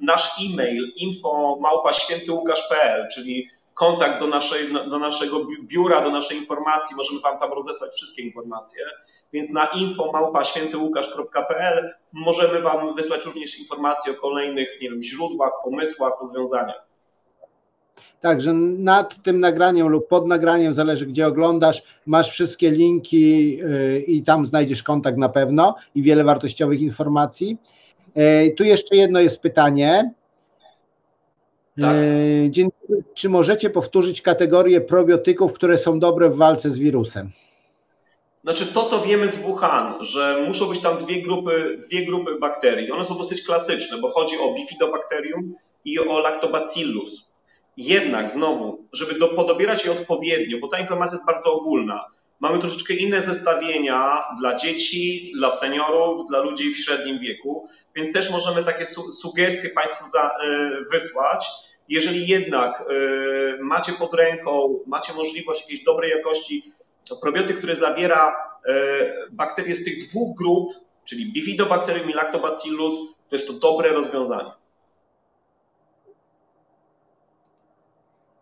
nasz 0.00 0.30
e-mail 0.40 0.92
info 0.96 1.58
małpa 1.60 1.90
czyli 3.14 3.48
kontakt 3.80 4.20
do, 4.20 4.26
naszej, 4.26 4.72
do 4.90 4.98
naszego 4.98 5.46
biura, 5.62 6.00
do 6.00 6.10
naszej 6.10 6.38
informacji, 6.38 6.96
możemy 6.96 7.20
Wam 7.20 7.38
tam 7.38 7.52
rozesłać 7.52 7.90
wszystkie 7.90 8.22
informacje. 8.22 8.84
Więc 9.32 9.50
na 9.52 9.66
info 9.66 10.12
małpa 10.12 10.44
świętyłukasz.pl 10.44 11.94
możemy 12.12 12.60
Wam 12.60 12.94
wysłać 12.94 13.24
również 13.24 13.60
informacje 13.60 14.12
o 14.12 14.16
kolejnych 14.16 14.68
nie 14.82 14.90
wiem, 14.90 15.02
źródłach, 15.02 15.50
pomysłach, 15.64 16.12
rozwiązaniach. 16.20 16.86
Także 18.20 18.52
nad 18.52 19.22
tym 19.22 19.40
nagraniem 19.40 19.88
lub 19.88 20.08
pod 20.08 20.26
nagraniem, 20.26 20.74
zależy 20.74 21.06
gdzie 21.06 21.26
oglądasz, 21.26 21.82
masz 22.06 22.30
wszystkie 22.30 22.70
linki 22.70 23.56
yy, 23.56 24.00
i 24.00 24.22
tam 24.22 24.46
znajdziesz 24.46 24.82
kontakt 24.82 25.18
na 25.18 25.28
pewno 25.28 25.74
i 25.94 26.02
wiele 26.02 26.24
wartościowych 26.24 26.80
informacji. 26.80 27.58
Yy, 28.16 28.54
tu 28.56 28.64
jeszcze 28.64 28.96
jedno 28.96 29.20
jest 29.20 29.40
pytanie. 29.40 30.14
Tak. 31.80 31.96
Dzień 32.50 32.68
dobry. 32.80 33.04
Czy 33.14 33.28
możecie 33.28 33.70
powtórzyć 33.70 34.22
kategorię 34.22 34.80
probiotyków, 34.80 35.52
które 35.52 35.78
są 35.78 35.98
dobre 35.98 36.30
w 36.30 36.36
walce 36.36 36.70
z 36.70 36.78
wirusem? 36.78 37.30
Znaczy 38.42 38.66
to, 38.66 38.84
co 38.84 39.00
wiemy 39.00 39.28
z 39.28 39.38
Wuhan, 39.38 40.04
że 40.04 40.44
muszą 40.48 40.66
być 40.66 40.80
tam 40.80 40.98
dwie 40.98 41.22
grupy, 41.22 41.80
dwie 41.88 42.06
grupy 42.06 42.38
bakterii. 42.38 42.90
One 42.90 43.04
są 43.04 43.18
dosyć 43.18 43.42
klasyczne, 43.42 43.98
bo 43.98 44.10
chodzi 44.10 44.38
o 44.38 44.54
bifidobakterium 44.54 45.54
i 45.84 45.98
o 45.98 46.18
lactobacillus. 46.18 47.30
Jednak 47.76 48.30
znowu, 48.30 48.84
żeby 48.92 49.18
do, 49.18 49.28
podobierać 49.28 49.84
je 49.84 49.92
odpowiednio, 49.92 50.58
bo 50.60 50.68
ta 50.68 50.78
informacja 50.78 51.16
jest 51.16 51.26
bardzo 51.26 51.52
ogólna, 51.52 52.04
mamy 52.40 52.58
troszeczkę 52.58 52.94
inne 52.94 53.22
zestawienia 53.22 54.24
dla 54.38 54.54
dzieci, 54.56 55.32
dla 55.36 55.50
seniorów, 55.50 56.28
dla 56.28 56.38
ludzi 56.40 56.74
w 56.74 56.84
średnim 56.84 57.18
wieku, 57.18 57.68
więc 57.96 58.12
też 58.12 58.30
możemy 58.30 58.64
takie 58.64 58.86
su 58.86 59.12
sugestie 59.12 59.68
Państwu 59.68 60.06
za, 60.06 60.30
y, 60.30 60.90
wysłać. 60.90 61.46
Jeżeli 61.90 62.28
jednak 62.28 62.84
y, 62.90 63.58
macie 63.62 63.92
pod 63.92 64.14
ręką, 64.14 64.78
macie 64.86 65.12
możliwość 65.12 65.60
jakiejś 65.60 65.84
dobrej 65.84 66.10
jakości 66.10 66.62
probiotyk, 67.22 67.58
który 67.58 67.76
zawiera 67.76 68.36
e, 68.66 68.74
bakterie 69.30 69.74
z 69.74 69.84
tych 69.84 70.08
dwóch 70.08 70.36
grup, 70.36 70.72
czyli 71.04 71.32
bifidobacterium 71.32 72.10
i 72.10 72.12
lactobacillus, 72.12 72.94
to 73.28 73.36
jest 73.36 73.46
to 73.46 73.52
dobre 73.52 73.92
rozwiązanie. 73.92 74.50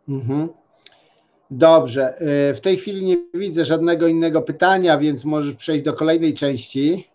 Mhm. 0.08 0.48
Dobrze. 1.50 2.18
E, 2.18 2.54
w 2.54 2.60
tej 2.60 2.76
chwili 2.76 3.04
nie 3.04 3.16
widzę 3.34 3.64
żadnego 3.64 4.06
innego 4.06 4.42
pytania, 4.42 4.98
więc 4.98 5.24
możesz 5.24 5.54
przejść 5.54 5.84
do 5.84 5.94
kolejnej 5.94 6.34
części. 6.34 7.08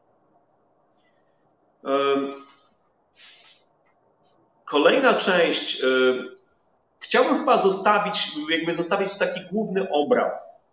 Kolejna 4.73 5.13
część. 5.13 5.81
Chciałbym 6.99 7.37
chyba 7.37 7.61
zostawić, 7.61 8.27
jakby 8.49 8.75
zostawić 8.75 9.17
taki 9.17 9.41
główny 9.51 9.91
obraz 9.91 10.63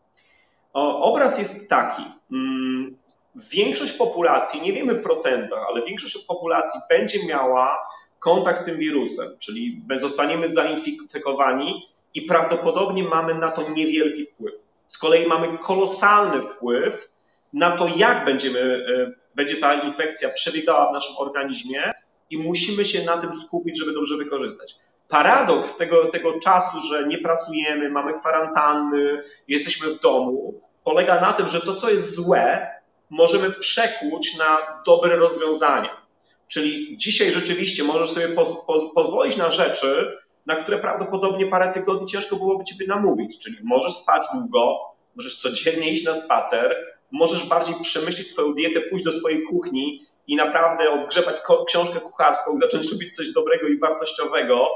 Obraz 0.72 1.38
jest 1.38 1.70
taki. 1.70 2.02
Mm, 2.32 2.96
większość 3.34 3.92
populacji, 3.92 4.60
nie 4.60 4.72
wiemy 4.72 4.94
w 4.94 5.02
procentach, 5.02 5.66
ale 5.68 5.82
większość 5.82 6.18
populacji 6.18 6.80
będzie 6.90 7.26
miała 7.26 7.78
kontakt 8.18 8.60
z 8.60 8.64
tym 8.64 8.78
wirusem, 8.78 9.26
czyli 9.38 9.82
zostaniemy 9.96 10.48
zainfekowani 10.48 11.88
i 12.14 12.22
prawdopodobnie 12.22 13.02
mamy 13.02 13.34
na 13.34 13.50
to 13.50 13.70
niewielki 13.70 14.26
wpływ. 14.26 14.54
Z 14.88 14.98
kolei 14.98 15.26
mamy 15.26 15.58
kolosalny 15.58 16.42
wpływ 16.42 17.10
na 17.52 17.76
to, 17.76 17.88
jak 17.96 18.24
będziemy, 18.24 18.60
e, 18.60 19.10
będzie 19.34 19.56
ta 19.56 19.74
infekcja 19.74 20.28
przebiegała 20.28 20.90
w 20.90 20.92
naszym 20.92 21.16
organizmie 21.16 21.92
i 22.30 22.38
musimy 22.38 22.84
się 22.84 23.04
na 23.04 23.18
tym 23.18 23.34
skupić, 23.34 23.78
żeby 23.78 23.92
dobrze 23.92 24.16
wykorzystać 24.16 24.76
paradoks 25.10 25.76
tego, 25.76 26.04
tego 26.04 26.40
czasu, 26.40 26.80
że 26.80 27.08
nie 27.08 27.18
pracujemy, 27.18 27.90
mamy 27.90 28.12
kwarantanny, 28.20 29.22
jesteśmy 29.48 29.88
w 29.88 30.00
domu, 30.00 30.60
polega 30.84 31.20
na 31.20 31.32
tym, 31.32 31.48
że 31.48 31.60
to, 31.60 31.74
co 31.74 31.90
jest 31.90 32.14
złe, 32.14 32.70
możemy 33.10 33.50
przekuć 33.50 34.36
na 34.38 34.58
dobre 34.86 35.16
rozwiązania. 35.16 36.00
Czyli 36.48 36.96
dzisiaj 36.96 37.30
rzeczywiście 37.30 37.84
możesz 37.84 38.10
sobie 38.10 38.28
poz, 38.28 38.64
poz, 38.66 38.82
pozwolić 38.94 39.36
na 39.36 39.50
rzeczy, 39.50 40.18
na 40.46 40.62
które 40.62 40.78
prawdopodobnie 40.78 41.46
parę 41.46 41.72
tygodni 41.72 42.06
ciężko 42.06 42.36
byłoby 42.36 42.64
ciebie 42.64 42.86
namówić. 42.86 43.38
Czyli 43.38 43.56
możesz 43.62 43.92
spać 43.92 44.22
długo, 44.34 44.78
możesz 45.16 45.36
codziennie 45.36 45.92
iść 45.92 46.04
na 46.04 46.14
spacer, 46.14 46.76
możesz 47.10 47.48
bardziej 47.48 47.74
przemyśleć 47.82 48.30
swoją 48.30 48.54
dietę, 48.54 48.80
pójść 48.80 49.04
do 49.04 49.12
swojej 49.12 49.42
kuchni 49.42 50.06
i 50.26 50.36
naprawdę 50.36 50.90
odgrzebać 50.90 51.36
książkę 51.66 52.00
kucharską, 52.00 52.58
zacząć 52.58 52.92
robić 52.92 53.16
coś 53.16 53.32
dobrego 53.32 53.68
i 53.68 53.78
wartościowego, 53.78 54.66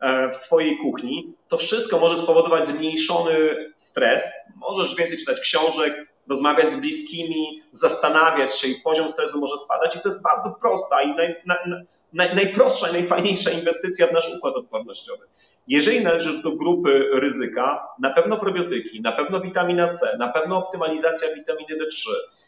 E, 0.00 0.30
w 0.30 0.36
swojej 0.36 0.78
kuchni, 0.78 1.34
to 1.48 1.56
wszystko 1.56 1.98
może 1.98 2.18
spowodować 2.18 2.68
zmniejszony 2.68 3.32
stres. 3.76 4.32
Możesz 4.56 4.96
więcej 4.96 5.18
czytać 5.18 5.40
książek, 5.40 6.06
rozmawiać 6.28 6.72
z 6.72 6.76
bliskimi, 6.76 7.62
zastanawiać 7.72 8.58
się 8.58 8.68
i 8.68 8.74
poziom 8.74 9.08
stresu 9.08 9.40
może 9.40 9.58
spadać. 9.58 9.96
I 9.96 10.00
to 10.00 10.08
jest 10.08 10.22
bardzo 10.22 10.50
prosta 10.60 11.02
i 11.02 11.16
naj, 11.16 11.42
naj, 12.12 12.34
najprostsza 12.34 12.88
i 12.88 12.92
najfajniejsza 12.92 13.50
inwestycja 13.50 14.06
w 14.06 14.12
nasz 14.12 14.34
układ 14.38 14.56
odpornościowy. 14.56 15.24
Jeżeli 15.68 16.00
należysz 16.00 16.42
do 16.42 16.52
grupy 16.52 17.10
ryzyka, 17.12 17.88
na 17.98 18.10
pewno 18.10 18.38
probiotyki, 18.38 19.00
na 19.00 19.12
pewno 19.12 19.40
witamina 19.40 19.94
C, 19.94 20.16
na 20.18 20.28
pewno 20.28 20.58
optymalizacja 20.58 21.34
witaminy 21.34 21.76
D3, 21.76 22.10
e, 22.10 22.39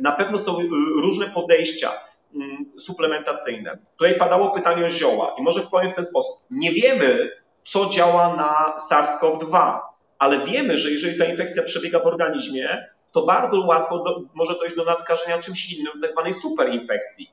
na 0.00 0.12
pewno 0.12 0.38
są 0.38 0.58
różne 1.02 1.30
podejścia 1.30 1.90
Mm, 2.34 2.64
suplementacyjne. 2.78 3.78
Tutaj 3.96 4.18
padało 4.18 4.50
pytanie 4.50 4.86
o 4.86 4.90
zioła 4.90 5.34
i 5.38 5.42
może 5.42 5.60
powiem 5.60 5.90
w 5.90 5.94
ten 5.94 6.04
sposób. 6.04 6.36
Nie 6.50 6.72
wiemy, 6.72 7.30
co 7.64 7.86
działa 7.86 8.36
na 8.36 8.76
SARS-CoV-2, 8.90 9.78
ale 10.18 10.38
wiemy, 10.38 10.76
że 10.76 10.90
jeżeli 10.90 11.18
ta 11.18 11.24
infekcja 11.24 11.62
przebiega 11.62 12.00
w 12.00 12.06
organizmie, 12.06 12.86
to 13.12 13.22
bardzo 13.22 13.60
łatwo 13.60 13.98
do, 13.98 14.22
może 14.34 14.54
dojść 14.54 14.76
do 14.76 14.84
nadkażenia 14.84 15.38
czymś 15.38 15.72
innym, 15.72 15.92
tak 16.02 16.12
zwanej 16.12 16.34
superinfekcji. 16.34 17.30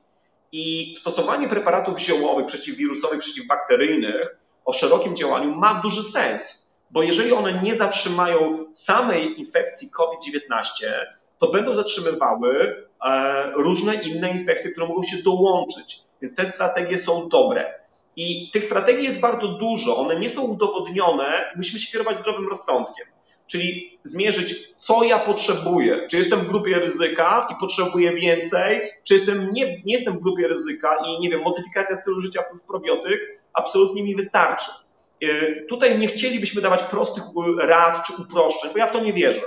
I 0.52 0.94
stosowanie 0.96 1.48
preparatów 1.48 1.98
ziołowych, 1.98 2.46
przeciwwirusowych, 2.46 3.20
przeciwbakteryjnych 3.20 4.38
o 4.64 4.72
szerokim 4.72 5.16
działaniu 5.16 5.54
ma 5.54 5.80
duży 5.82 6.02
sens, 6.02 6.66
bo 6.90 7.02
jeżeli 7.02 7.32
one 7.32 7.62
nie 7.62 7.74
zatrzymają 7.74 8.66
samej 8.72 9.40
infekcji 9.40 9.90
COVID-19, 9.90 10.84
to 11.38 11.50
będą 11.50 11.74
zatrzymywały 11.74 12.88
E, 13.04 13.52
różne 13.56 13.94
inne 13.94 14.30
infekcje, 14.30 14.70
które 14.70 14.86
mogą 14.86 15.02
się 15.02 15.16
dołączyć. 15.22 16.00
Więc 16.22 16.34
te 16.34 16.46
strategie 16.46 16.98
są 16.98 17.28
dobre. 17.28 17.74
I 18.16 18.50
tych 18.52 18.64
strategii 18.64 19.04
jest 19.04 19.20
bardzo 19.20 19.48
dużo, 19.48 19.96
one 19.96 20.20
nie 20.20 20.30
są 20.30 20.42
udowodnione, 20.42 21.52
musimy 21.56 21.80
się 21.80 21.92
kierować 21.92 22.16
zdrowym 22.16 22.48
rozsądkiem. 22.48 23.06
Czyli 23.46 23.98
zmierzyć, 24.04 24.74
co 24.78 25.04
ja 25.04 25.18
potrzebuję. 25.18 26.06
Czy 26.10 26.16
jestem 26.16 26.40
w 26.40 26.46
grupie 26.46 26.78
ryzyka 26.78 27.48
i 27.50 27.60
potrzebuję 27.60 28.14
więcej, 28.14 28.80
czy 29.04 29.14
jestem, 29.14 29.50
nie, 29.50 29.66
nie 29.66 29.94
jestem 29.94 30.18
w 30.18 30.22
grupie 30.22 30.48
ryzyka 30.48 30.96
i 31.06 31.20
nie 31.20 31.30
wiem, 31.30 31.42
modyfikacja 31.42 31.96
stylu 31.96 32.20
życia 32.20 32.42
plus 32.50 32.62
probiotyk 32.62 33.20
absolutnie 33.52 34.02
mi 34.02 34.16
wystarczy. 34.16 34.70
E, 35.22 35.26
tutaj 35.68 35.98
nie 35.98 36.06
chcielibyśmy 36.06 36.62
dawać 36.62 36.82
prostych 36.82 37.24
rad 37.60 38.06
czy 38.06 38.12
uproszczeń, 38.22 38.70
bo 38.72 38.78
ja 38.78 38.86
w 38.86 38.92
to 38.92 39.00
nie 39.00 39.12
wierzę. 39.12 39.42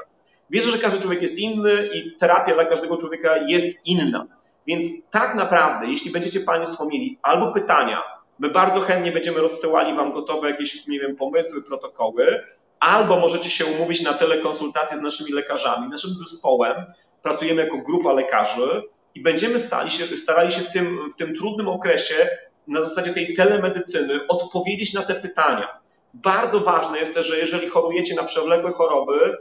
Wierzę, 0.52 0.72
że 0.72 0.78
każdy 0.78 1.00
człowiek 1.02 1.22
jest 1.22 1.40
inny 1.40 1.90
i 1.94 2.18
terapia 2.18 2.54
dla 2.54 2.66
każdego 2.66 2.98
człowieka 2.98 3.38
jest 3.48 3.80
inna. 3.86 4.28
Więc 4.68 5.10
tak 5.10 5.36
naprawdę, 5.36 5.88
jeśli 5.88 6.12
będziecie 6.12 6.40
Państwo 6.40 6.86
mieli 6.86 7.20
albo 7.22 7.52
pytania, 7.52 8.04
my 8.40 8.50
bardzo 8.50 8.82
chętnie 8.82 9.12
będziemy 9.12 9.40
rozsyłali 9.40 9.96
Wam 9.96 10.14
gotowe 10.14 10.50
jakieś, 10.50 10.88
nie 10.88 11.00
wiem, 11.00 11.16
pomysły, 11.16 11.64
protokoły, 11.64 12.44
albo 12.80 13.20
możecie 13.20 13.50
się 13.50 13.66
umówić 13.66 14.02
na 14.02 14.14
telekonsultacje 14.14 14.98
z 14.98 15.02
naszymi 15.02 15.32
lekarzami, 15.32 15.90
naszym 15.90 16.18
zespołem. 16.18 16.86
Pracujemy 17.24 17.64
jako 17.64 17.78
grupa 17.78 18.14
lekarzy 18.14 18.84
i 19.16 19.22
będziemy 19.22 19.60
się, 19.88 20.18
starali 20.18 20.52
się 20.52 20.62
w 20.62 20.72
tym, 20.72 21.10
w 21.14 21.16
tym 21.16 21.36
trudnym 21.36 21.68
okresie 21.68 22.30
na 22.68 22.82
zasadzie 22.82 23.14
tej 23.14 23.34
telemedycyny 23.34 24.20
odpowiedzieć 24.28 24.94
na 24.94 25.02
te 25.02 25.16
pytania. 25.16 25.68
Bardzo 26.14 26.60
ważne 26.60 27.00
jest 27.00 27.14
też, 27.14 27.28
że 27.28 27.38
jeżeli 27.38 27.70
chorujecie 27.70 28.16
na 28.16 28.24
przewlekłe 28.24 28.72
choroby, 28.72 29.38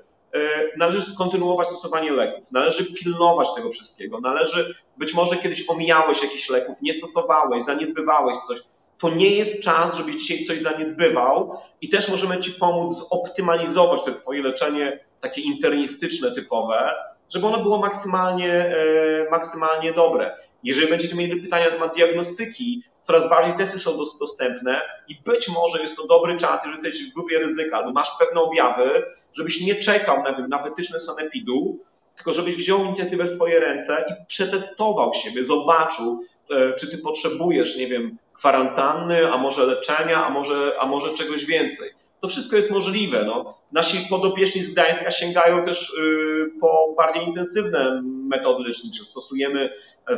należy 0.77 1.17
kontynuować 1.19 1.69
stosowanie 1.69 2.13
leków, 2.13 2.53
należy 2.53 2.95
pilnować 2.95 3.49
tego 3.57 3.71
wszystkiego, 3.71 4.21
należy, 4.21 4.75
być 4.97 5.15
może 5.15 5.37
kiedyś 5.37 5.71
omijałeś 5.71 6.23
jakiś 6.23 6.51
leków, 6.51 6.83
nie 6.83 6.95
stosowałeś, 6.95 7.65
zaniedbywałeś 7.65 8.39
coś, 8.39 8.59
to 8.99 9.11
nie 9.11 9.31
jest 9.31 9.63
czas, 9.63 9.97
żebyś 9.97 10.17
dzisiaj 10.17 10.45
coś 10.45 10.59
zaniedbywał 10.59 11.59
i 11.81 11.89
też 11.89 12.09
możemy 12.09 12.39
Ci 12.39 12.53
pomóc 12.53 13.09
zoptymalizować 13.11 14.03
to 14.03 14.13
Twoje 14.13 14.43
leczenie 14.43 15.05
takie 15.21 15.41
internistyczne 15.41 16.35
typowe, 16.35 16.95
żeby 17.33 17.47
ono 17.47 17.63
było 17.63 17.79
maksymalnie, 17.79 18.53
e, 18.53 19.31
maksymalnie 19.31 19.93
dobre. 19.93 20.37
Jeżeli 20.65 20.89
będziecie 20.89 21.17
mieli 21.17 21.43
pytania 21.43 21.65
na 21.65 21.71
temat 21.71 21.95
diagnostyki, 21.95 22.83
coraz 23.01 23.29
bardziej 23.31 23.55
testy 23.55 23.79
są 23.79 23.97
dostępne 24.21 24.81
i 25.09 25.15
być 25.25 25.49
może 25.49 25.83
jest 25.83 25.97
to 25.97 26.07
dobry 26.07 26.37
czas, 26.37 26.65
jeżeli 26.65 26.85
jesteś 26.85 27.11
w 27.11 27.15
grupie 27.15 27.39
ryzyka 27.39 27.77
albo 27.77 27.93
masz 27.93 28.09
pewne 28.19 28.41
objawy, 28.41 29.03
żebyś 29.33 29.61
nie 29.61 29.75
czekał 29.75 30.23
na, 30.23 30.47
na 30.49 30.63
wytyczne 30.63 31.01
sanepidu, 31.01 31.79
tylko 32.17 32.33
żebyś 32.33 32.57
wziął 32.57 32.85
inicjatywę 32.85 33.25
w 33.25 33.31
swoje 33.31 33.61
ręce 33.61 34.05
i 34.11 34.27
przetestował 34.27 35.15
siebie, 35.15 35.45
zobaczył, 35.45 36.25
e, 36.51 36.73
czy 36.73 36.91
ty 36.91 36.99
potrzebujesz, 36.99 37.79
nie 37.79 37.87
wiem, 37.87 38.19
kwarantanny, 38.35 39.33
a 39.33 39.39
może 39.39 39.67
leczenia, 39.67 40.27
a 40.27 40.31
może, 40.31 40.73
a 40.81 40.87
może 40.87 41.15
czegoś 41.15 41.45
więcej. 41.45 41.91
To 42.21 42.29
wszystko 42.29 42.57
jest 42.57 42.71
możliwe. 42.71 43.25
No. 43.25 43.59
Nasi 43.73 44.09
podopieczni 44.11 44.63
z 44.63 44.73
Gdańska 44.73 45.11
sięgają 45.11 45.65
też 45.65 45.91
y, 45.91 46.51
po 46.61 46.95
bardziej 46.97 47.25
intensywne 47.25 48.03
metody 48.05 48.65
lecznicze. 48.69 49.05
Stosujemy 49.05 49.71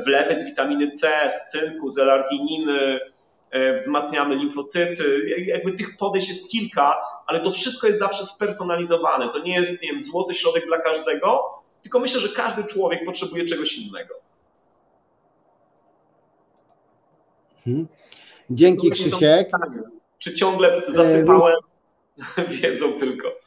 wlewy 0.05 0.39
z 0.39 0.45
witaminy 0.45 0.91
C, 0.91 1.31
z 1.31 1.51
cynku, 1.51 1.91
z 1.91 1.99
elargininy, 1.99 3.01
y, 3.55 3.77
wzmacniamy 3.77 4.35
limfocyty. 4.35 5.35
Jakby 5.47 5.73
tych 5.73 5.97
podejść 5.97 6.29
jest 6.29 6.51
kilka, 6.51 6.97
ale 7.27 7.41
to 7.41 7.51
wszystko 7.51 7.87
jest 7.87 7.99
zawsze 7.99 8.27
spersonalizowane. 8.27 9.29
To 9.33 9.39
nie 9.39 9.55
jest 9.55 9.83
nie 9.83 9.89
wiem, 9.89 10.01
złoty 10.01 10.35
środek 10.35 10.67
dla 10.67 10.79
każdego, 10.79 11.45
tylko 11.83 12.01
myślę, 12.01 12.21
że 12.21 12.29
każdy 12.29 12.65
człowiek 12.65 13.05
potrzebuje 13.05 13.45
czegoś 13.47 13.79
innego. 13.79 14.15
Hmm. 17.65 17.87
Dzięki 18.51 18.91
Krzysiek. 18.91 19.51
Czy 20.19 20.35
ciągle 20.35 20.83
zasypałem 20.89 21.57
wiedzą 22.63 22.93
tylko? 22.93 23.43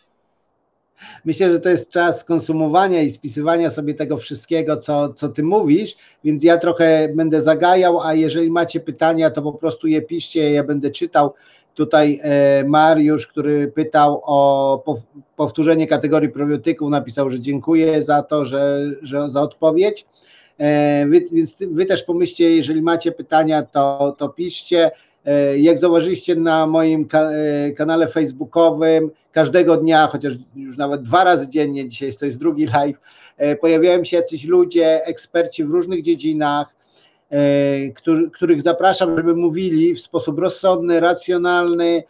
Myślę, 1.26 1.52
że 1.52 1.60
to 1.60 1.70
jest 1.70 1.90
czas 1.90 2.24
konsumowania 2.24 3.02
i 3.02 3.12
spisywania 3.12 3.72
sobie 3.72 3.94
tego 3.94 4.18
wszystkiego, 4.18 4.78
co, 4.78 5.14
co 5.14 5.30
ty 5.30 5.44
mówisz, 5.44 5.96
więc 6.24 6.44
ja 6.44 6.58
trochę 6.58 7.10
będę 7.16 7.42
zagajał, 7.42 8.02
a 8.02 8.14
jeżeli 8.14 8.52
macie 8.52 8.80
pytania, 8.80 9.32
to 9.32 9.42
po 9.42 9.54
prostu 9.54 9.88
je 9.88 10.02
piszcie, 10.02 10.52
ja 10.52 10.64
będę 10.64 10.92
czytał. 10.92 11.34
Tutaj 11.74 12.20
e, 12.24 12.64
Mariusz, 12.64 13.28
który 13.28 13.68
pytał 13.68 14.22
o 14.24 14.84
powtórzenie 15.36 15.88
kategorii 15.88 16.30
probiotyków, 16.30 16.90
napisał, 16.90 17.30
że 17.30 17.40
dziękuję 17.40 18.04
za 18.04 18.24
to, 18.24 18.46
że, 18.46 18.92
że 19.02 19.30
za 19.30 19.42
odpowiedź. 19.42 20.06
E, 20.58 21.06
wy, 21.08 21.26
więc 21.32 21.56
wy 21.60 21.86
też 21.86 22.04
pomyślcie, 22.04 22.56
jeżeli 22.56 22.82
macie 22.82 23.12
pytania, 23.12 23.64
to, 23.64 24.16
to 24.18 24.30
piszcie. 24.30 24.92
E, 25.26 25.58
jak 25.58 25.80
zauważyliście 25.80 26.36
na 26.36 26.68
moim 26.68 27.08
e, 27.14 27.72
kanale 27.72 28.08
facebookowym, 28.08 29.12
każdego 29.32 29.78
dnia, 29.78 30.08
chociaż 30.08 30.34
już 30.56 30.78
nawet 30.78 31.02
dwa 31.02 31.24
razy 31.24 31.50
dziennie, 31.50 31.90
dzisiaj 31.90 32.14
to 32.14 32.26
jest 32.26 32.38
drugi 32.38 32.66
live, 32.66 32.98
pojawiają 33.62 34.04
się 34.04 34.18
jacyś 34.18 34.46
ludzie, 34.46 35.06
eksperci 35.06 35.64
w 35.64 35.70
różnych 35.70 36.02
dziedzinach, 36.02 36.76
których 38.34 38.62
zapraszam, 38.62 39.18
żeby 39.18 39.36
mówili 39.36 39.96
w 39.96 40.02
sposób 40.02 40.40
rozsądny, 40.40 41.00
racjonalny 41.00 42.04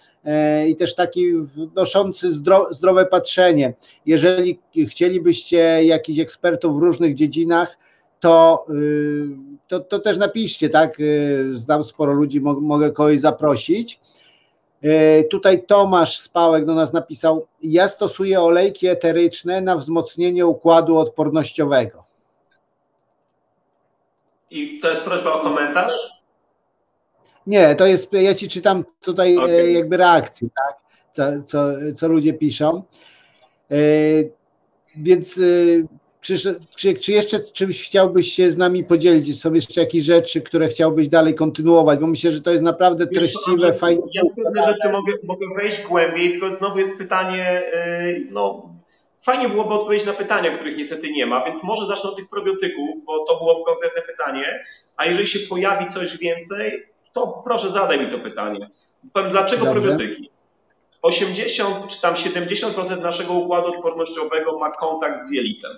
i 0.68 0.76
też 0.76 0.96
taki 0.96 1.34
wnoszący 1.38 2.28
zdrowe 2.72 3.06
patrzenie. 3.06 3.74
Jeżeli 4.06 4.60
chcielibyście 4.88 5.86
jakichś 5.86 6.20
ekspertów 6.20 6.80
w 6.80 6.82
różnych 6.82 7.16
dziedzinach, 7.16 7.78
to, 8.20 8.66
y, 8.70 9.28
to, 9.68 9.80
to 9.80 10.00
też 10.00 10.18
napiszcie, 10.18 10.70
tak? 10.70 11.00
Y, 11.00 11.52
znam 11.54 11.84
sporo 11.84 12.14
ludzi, 12.14 12.42
mogę 12.42 12.92
kogoś 12.92 13.20
zaprosić. 13.20 14.00
Y, 14.86 15.28
tutaj 15.32 15.66
Tomasz 15.66 16.20
Spałek 16.20 16.66
do 16.66 16.76
nas 16.76 16.94
napisał: 16.94 17.48
Ja 17.62 17.90
stosuję 17.90 18.42
olejki 18.42 18.88
eteryczne 18.88 19.62
na 19.62 19.76
wzmocnienie 19.76 20.46
układu 20.46 20.98
odpornościowego. 20.98 22.04
I 24.50 24.80
to 24.80 24.90
jest 24.90 25.04
prośba 25.04 25.34
o 25.34 25.40
komentarz? 25.40 25.94
Nie, 27.48 27.76
to 27.76 27.86
jest, 27.86 28.14
ja 28.14 28.34
ci 28.34 28.50
czytam 28.50 28.84
tutaj 29.02 29.38
okay. 29.38 29.72
jakby 29.72 29.98
reakcji, 29.98 30.50
tak? 30.56 30.76
Co, 31.12 31.24
co, 31.46 31.68
co 31.96 32.08
ludzie 32.08 32.34
piszą. 32.34 32.84
Więc 34.96 35.40
czy, 36.26 36.38
czy, 36.76 36.94
czy, 36.94 37.12
jeszcze 37.12 37.40
czymś 37.40 37.84
chciałbyś 37.84 38.34
się 38.34 38.52
z 38.52 38.58
nami 38.58 38.84
podzielić? 38.84 39.42
Są 39.42 39.54
jeszcze 39.54 39.82
jakieś 39.82 40.04
rzeczy, 40.04 40.42
które 40.42 40.68
chciałbyś 40.68 41.08
dalej 41.08 41.36
kontynuować? 41.36 42.00
Bo 42.00 42.08
myślę, 42.08 42.32
że 42.32 42.42
to 42.42 42.52
jest 42.52 42.64
naprawdę 42.64 43.08
treściwe, 43.08 43.68
Wiesz, 43.68 43.80
fajne. 43.80 44.02
Ja 44.14 44.22
pewne 44.36 44.64
rzeczy 44.64 44.90
mogę, 44.90 45.14
mogę 45.24 45.48
wejść 45.56 45.84
głębiej, 45.84 46.32
tylko 46.32 46.56
znowu 46.56 46.80
jest 46.80 46.98
pytanie, 46.98 47.64
yy, 48.06 48.28
no 48.32 48.70
fajnie 49.22 49.50
byłoby 49.50 49.74
odpowiedzieć 49.74 50.08
na 50.08 50.14
pytania, 50.14 50.58
których 50.58 50.78
niestety 50.78 51.12
nie 51.12 51.26
ma, 51.26 51.46
więc 51.46 51.64
może 51.64 51.86
zacznę 51.86 52.10
od 52.10 52.16
tych 52.16 52.30
probiotyków, 52.30 53.06
bo 53.06 53.26
to 53.26 53.38
było 53.38 53.66
konkretne 53.66 54.02
pytanie, 54.02 54.64
a 54.98 55.06
jeżeli 55.06 55.28
się 55.28 55.40
pojawi 55.40 55.88
coś 55.88 56.18
więcej, 56.18 56.84
to 57.14 57.42
proszę 57.46 57.70
zadaj 57.70 58.00
mi 58.00 58.12
to 58.12 58.20
pytanie. 58.20 58.70
Powiem, 59.14 59.32
dlaczego 59.32 59.66
Dobrze. 59.66 59.82
probiotyki? 59.82 60.30
80 61.02 61.88
czy 61.88 62.02
tam 62.02 62.14
70% 62.14 63.02
naszego 63.02 63.34
układu 63.34 63.70
odpornościowego 63.70 64.60
ma 64.60 64.72
kontakt 64.72 65.26
z 65.28 65.32
jelitem. 65.32 65.72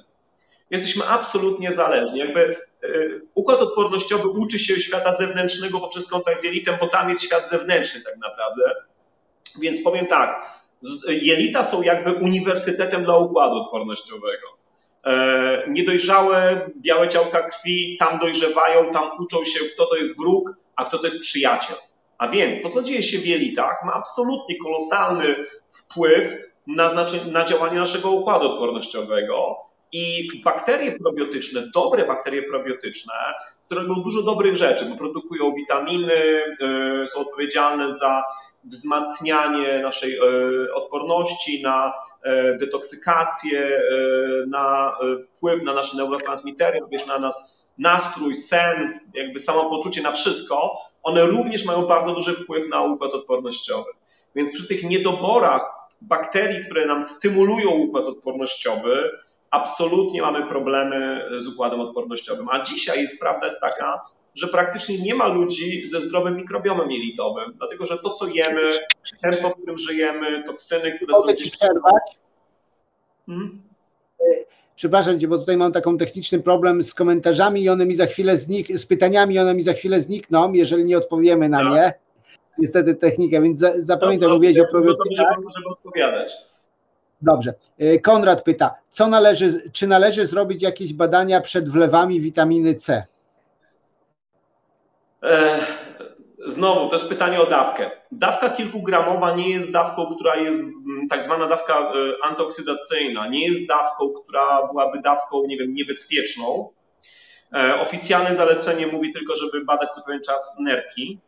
Jesteśmy 0.69 1.03
absolutnie 1.05 1.73
zależni. 1.73 2.19
Jakby 2.19 2.55
e, 2.83 2.87
układ 3.35 3.61
odpornościowy 3.61 4.27
uczy 4.27 4.59
się 4.59 4.81
świata 4.81 5.13
zewnętrznego 5.13 5.79
poprzez 5.79 6.07
kontakt 6.07 6.41
z 6.41 6.43
jelitem, 6.43 6.77
bo 6.81 6.87
tam 6.87 7.09
jest 7.09 7.23
świat 7.23 7.49
zewnętrzny 7.49 8.01
tak 8.01 8.17
naprawdę. 8.17 8.75
Więc 9.61 9.83
powiem 9.83 10.07
tak, 10.07 10.59
jelita 11.07 11.63
są 11.63 11.81
jakby 11.81 12.13
uniwersytetem 12.13 13.03
dla 13.03 13.17
układu 13.17 13.55
odpornościowego. 13.55 14.57
E, 15.05 15.63
niedojrzałe 15.67 16.69
białe 16.77 17.07
ciałka 17.07 17.49
krwi 17.49 17.97
tam 17.99 18.19
dojrzewają, 18.19 18.93
tam 18.93 19.11
uczą 19.19 19.43
się, 19.43 19.59
kto 19.59 19.85
to 19.85 19.95
jest 19.95 20.17
wróg, 20.17 20.55
a 20.75 20.85
kto 20.85 20.97
to 20.97 21.05
jest 21.05 21.21
przyjaciel. 21.21 21.77
A 22.17 22.27
więc 22.27 22.61
to, 22.61 22.69
co 22.69 22.81
dzieje 22.81 23.03
się 23.03 23.17
w 23.17 23.25
jelitach, 23.25 23.83
ma 23.85 23.93
absolutnie 23.93 24.55
kolosalny 24.63 25.35
wpływ 25.71 26.33
na, 26.67 26.89
znaczy, 26.89 27.31
na 27.31 27.45
działanie 27.45 27.79
naszego 27.79 28.11
układu 28.11 28.51
odpornościowego. 28.51 29.66
I 29.91 30.27
bakterie 30.43 30.99
probiotyczne, 30.99 31.61
dobre 31.73 32.05
bakterie 32.05 32.43
probiotyczne, 32.43 33.13
które 33.65 33.81
robią 33.81 34.01
dużo 34.01 34.23
dobrych 34.23 34.55
rzeczy, 34.55 34.85
bo 34.85 34.95
produkują 34.95 35.53
witaminy, 35.53 36.13
y, 37.03 37.07
są 37.07 37.19
odpowiedzialne 37.19 37.93
za 37.93 38.23
wzmacnianie 38.63 39.79
naszej 39.79 40.13
y, 40.13 40.73
odporności, 40.73 41.63
na 41.63 41.93
y, 42.25 42.57
detoksykację, 42.57 43.81
na 44.47 44.97
wpływ 45.35 45.63
na 45.63 45.73
nasze 45.73 45.97
neurotransmitery, 45.97 46.79
również 46.79 47.05
na 47.05 47.19
nas 47.19 47.57
nastrój, 47.77 48.35
sen, 48.35 48.99
jakby 49.13 49.39
samopoczucie, 49.39 50.01
na 50.01 50.11
wszystko, 50.11 50.77
one 51.03 51.25
również 51.25 51.65
mają 51.65 51.85
bardzo 51.85 52.13
duży 52.13 52.33
wpływ 52.33 52.69
na 52.69 52.83
układ 52.83 53.13
odpornościowy. 53.13 53.91
Więc 54.35 54.53
przy 54.53 54.67
tych 54.67 54.83
niedoborach 54.83 55.61
bakterii, 56.01 56.65
które 56.65 56.85
nam 56.85 57.03
stymulują 57.03 57.69
układ 57.69 58.05
odpornościowy, 58.05 59.11
absolutnie 59.51 60.21
mamy 60.21 60.45
problemy 60.45 61.25
z 61.37 61.47
układem 61.47 61.79
odpornościowym. 61.79 62.47
A 62.51 62.63
dzisiaj 62.63 63.01
jest 63.01 63.19
prawda 63.19 63.45
jest 63.45 63.61
taka, 63.61 64.01
że 64.35 64.47
praktycznie 64.47 65.01
nie 65.01 65.15
ma 65.15 65.27
ludzi 65.27 65.87
ze 65.87 66.01
zdrowym 66.01 66.37
mikrobiomem 66.37 66.91
jelitowym, 66.91 67.53
dlatego 67.57 67.85
że 67.85 67.97
to, 67.97 68.09
co 68.09 68.27
jemy, 68.27 68.69
tempo, 69.21 69.49
w 69.49 69.53
którym 69.53 69.77
żyjemy, 69.77 70.43
toksyny, 70.43 70.91
które 70.91 71.11
Mogę 71.11 71.27
są 71.27 71.33
gdzieś... 71.33 71.51
przerwać? 71.51 72.17
Hmm? 73.25 73.61
Przepraszam 74.75 75.19
cię, 75.19 75.27
bo 75.27 75.37
tutaj 75.37 75.57
mam 75.57 75.71
taką 75.71 75.97
techniczny 75.97 76.39
problem 76.39 76.83
z 76.83 76.93
komentarzami 76.93 77.63
i 77.63 77.69
one 77.69 77.85
mi 77.85 77.95
za 77.95 78.05
chwilę 78.05 78.37
znik, 78.37 78.77
z 78.77 78.85
pytaniami 78.85 79.35
i 79.35 79.39
one 79.39 79.53
mi 79.53 79.63
za 79.63 79.73
chwilę 79.73 80.01
znikną, 80.01 80.53
jeżeli 80.53 80.85
nie 80.85 80.97
odpowiemy 80.97 81.49
na 81.49 81.57
tak. 81.57 81.73
nie. 81.73 81.93
Niestety 82.57 82.95
technika, 82.95 83.41
więc 83.41 83.59
zapamiętaj, 83.77 84.29
no, 84.29 84.35
mówiłeś 84.35 84.59
o 84.59 84.65
probiotyce. 84.71 85.23
No, 85.23 85.33
żeby, 85.35 85.47
żeby 85.57 85.69
odpowiadać. 85.69 86.33
Dobrze. 87.21 87.53
E, 87.79 87.99
Konrad 87.99 88.43
pyta, 88.43 88.75
co 88.91 89.07
należy, 89.07 89.71
czy 89.73 89.87
należy 89.87 90.25
zrobić 90.25 90.63
jakieś 90.63 90.93
badania 90.93 91.41
przed 91.41 91.69
wlewami 91.69 92.21
witaminy 92.21 92.75
C? 92.75 93.05
E, 95.23 95.59
znowu, 96.47 96.87
to 96.87 96.95
jest 96.95 97.09
pytanie 97.09 97.41
o 97.41 97.45
dawkę. 97.45 97.91
Dawka 98.11 98.49
kilkugramowa 98.49 99.35
nie 99.35 99.49
jest 99.49 99.71
dawką, 99.71 100.15
która 100.15 100.35
jest 100.35 100.59
mm, 100.59 101.07
tak 101.09 101.23
zwana 101.23 101.47
dawka 101.47 101.73
e, 101.79 101.93
antyoksydacyjna, 102.25 103.27
nie 103.27 103.45
jest 103.45 103.67
dawką, 103.67 104.13
która 104.13 104.67
byłaby 104.67 105.01
dawką, 105.01 105.43
nie 105.47 105.57
wiem, 105.57 105.73
niebezpieczną. 105.73 106.69
Oficjalne 107.81 108.35
zalecenie 108.35 108.87
mówi 108.87 109.13
tylko, 109.13 109.35
żeby 109.35 109.65
badać 109.65 109.89
co 109.95 110.01
pewien 110.01 110.21
czas 110.21 110.57
nerki. 110.59 111.19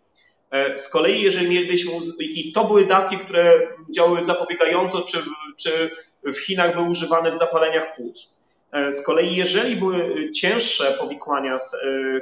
Z 0.76 0.90
kolei, 0.90 1.22
jeżeli 1.22 1.50
mielibyśmy, 1.50 1.92
i 2.20 2.52
to 2.54 2.66
były 2.66 2.86
dawki, 2.86 3.18
które 3.18 3.60
działały 3.96 4.24
zapobiegająco, 4.24 5.02
czy, 5.02 5.18
czy 5.64 5.92
w 6.24 6.38
Chinach 6.38 6.76
były 6.76 6.90
używane 6.90 7.32
w 7.32 7.36
zapaleniach 7.36 7.96
płuc. 7.96 8.36
E, 8.72 8.94
z 8.94 9.06
kolei, 9.06 9.36
jeżeli 9.36 9.76
były 9.76 10.32
cięższe 10.32 10.98
powikłania 11.00 11.60
z 11.60 11.76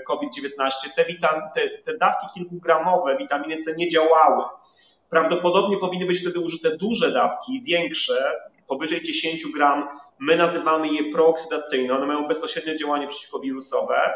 COVID-19, 0.08 0.72
te, 0.96 1.06
te, 1.56 1.70
te 1.86 1.98
dawki 1.98 2.28
kilkugramowe 2.34 3.18
witaminy 3.18 3.58
C 3.58 3.76
nie 3.78 3.90
działały. 3.90 4.44
Prawdopodobnie 5.10 5.78
powinny 5.78 6.06
być 6.06 6.22
wtedy 6.22 6.40
użyte 6.40 6.78
duże 6.78 7.12
dawki, 7.12 7.62
większe, 7.64 8.32
powyżej 8.68 9.04
10 9.04 9.46
gram. 9.54 9.88
My 10.20 10.36
nazywamy 10.36 10.88
je 10.88 11.12
prooksydacyjne, 11.12 11.94
one 11.94 12.06
mają 12.06 12.28
bezpośrednie 12.28 12.76
działanie 12.76 13.08
przeciwkowirusowe, 13.08 14.14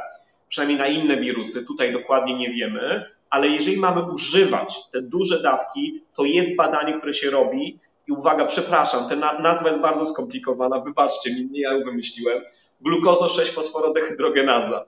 przynajmniej 0.48 0.80
na 0.80 0.88
inne 0.88 1.18
wirusy, 1.18 1.66
tutaj 1.66 1.94
dokładnie 1.94 2.38
nie 2.38 2.50
wiemy, 2.50 3.06
ale 3.30 3.48
jeżeli 3.48 3.78
mamy 3.78 4.12
używać 4.12 4.76
te 4.92 5.02
duże 5.02 5.42
dawki, 5.42 6.04
to 6.16 6.24
jest 6.24 6.56
badanie, 6.56 6.98
które 6.98 7.14
się 7.14 7.30
robi 7.30 7.80
uwaga, 8.14 8.45
przepraszam, 8.45 9.09
ta 9.09 9.39
nazwa 9.39 9.70
jest 9.70 9.82
bardzo 9.82 10.05
skomplikowana, 10.05 10.80
wybaczcie 10.80 11.36
mi, 11.36 11.49
nie 11.51 11.62
ja 11.62 11.74
ją 11.74 11.84
wymyśliłem, 11.84 12.41
glukozo-6-fosforodehydrogenaza. 12.82 14.86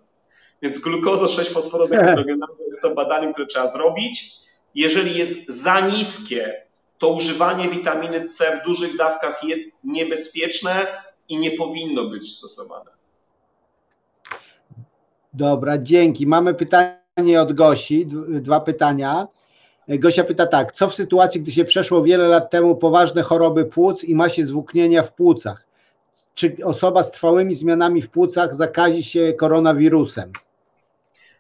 Więc 0.62 0.80
glukozo-6-fosforodehydrogenaza 0.80 2.64
jest 2.68 2.82
to 2.82 2.96
badanie, 2.96 3.34
które 3.34 3.48
trzeba 3.48 3.68
zrobić. 3.68 4.32
Jeżeli 4.76 5.18
jest 5.18 5.50
za 5.50 5.80
niskie, 5.80 6.64
to 6.98 7.10
używanie 7.10 7.70
witaminy 7.70 8.26
C 8.26 8.62
w 8.62 8.66
dużych 8.66 8.98
dawkach 8.98 9.44
jest 9.44 9.64
niebezpieczne 9.84 10.88
i 11.30 11.38
nie 11.38 11.52
powinno 11.52 12.06
być 12.06 12.34
stosowane. 12.34 12.92
Dobra, 15.34 15.78
dzięki. 15.78 16.28
Mamy 16.28 16.54
pytanie 16.54 17.42
od 17.42 17.54
Gosi, 17.54 18.08
dwa 18.28 18.60
pytania. 18.60 19.28
Gosia 19.88 20.24
pyta 20.24 20.48
tak, 20.48 20.72
co 20.72 20.88
w 20.88 20.96
sytuacji, 20.96 21.42
gdy 21.42 21.52
się 21.52 21.66
przeszło 21.66 22.04
wiele 22.04 22.28
lat 22.28 22.52
temu 22.52 22.76
poważne 22.76 23.22
choroby 23.22 23.66
płuc 23.66 24.04
i 24.04 24.16
ma 24.16 24.30
się 24.30 24.46
zwłóknienia 24.46 25.04
w 25.04 25.14
płucach? 25.14 25.66
Czy 26.36 26.56
osoba 26.66 27.04
z 27.04 27.12
trwałymi 27.12 27.56
zmianami 27.56 28.02
w 28.02 28.10
płucach 28.10 28.56
zakazi 28.56 29.04
się 29.04 29.34
koronawirusem? 29.34 30.32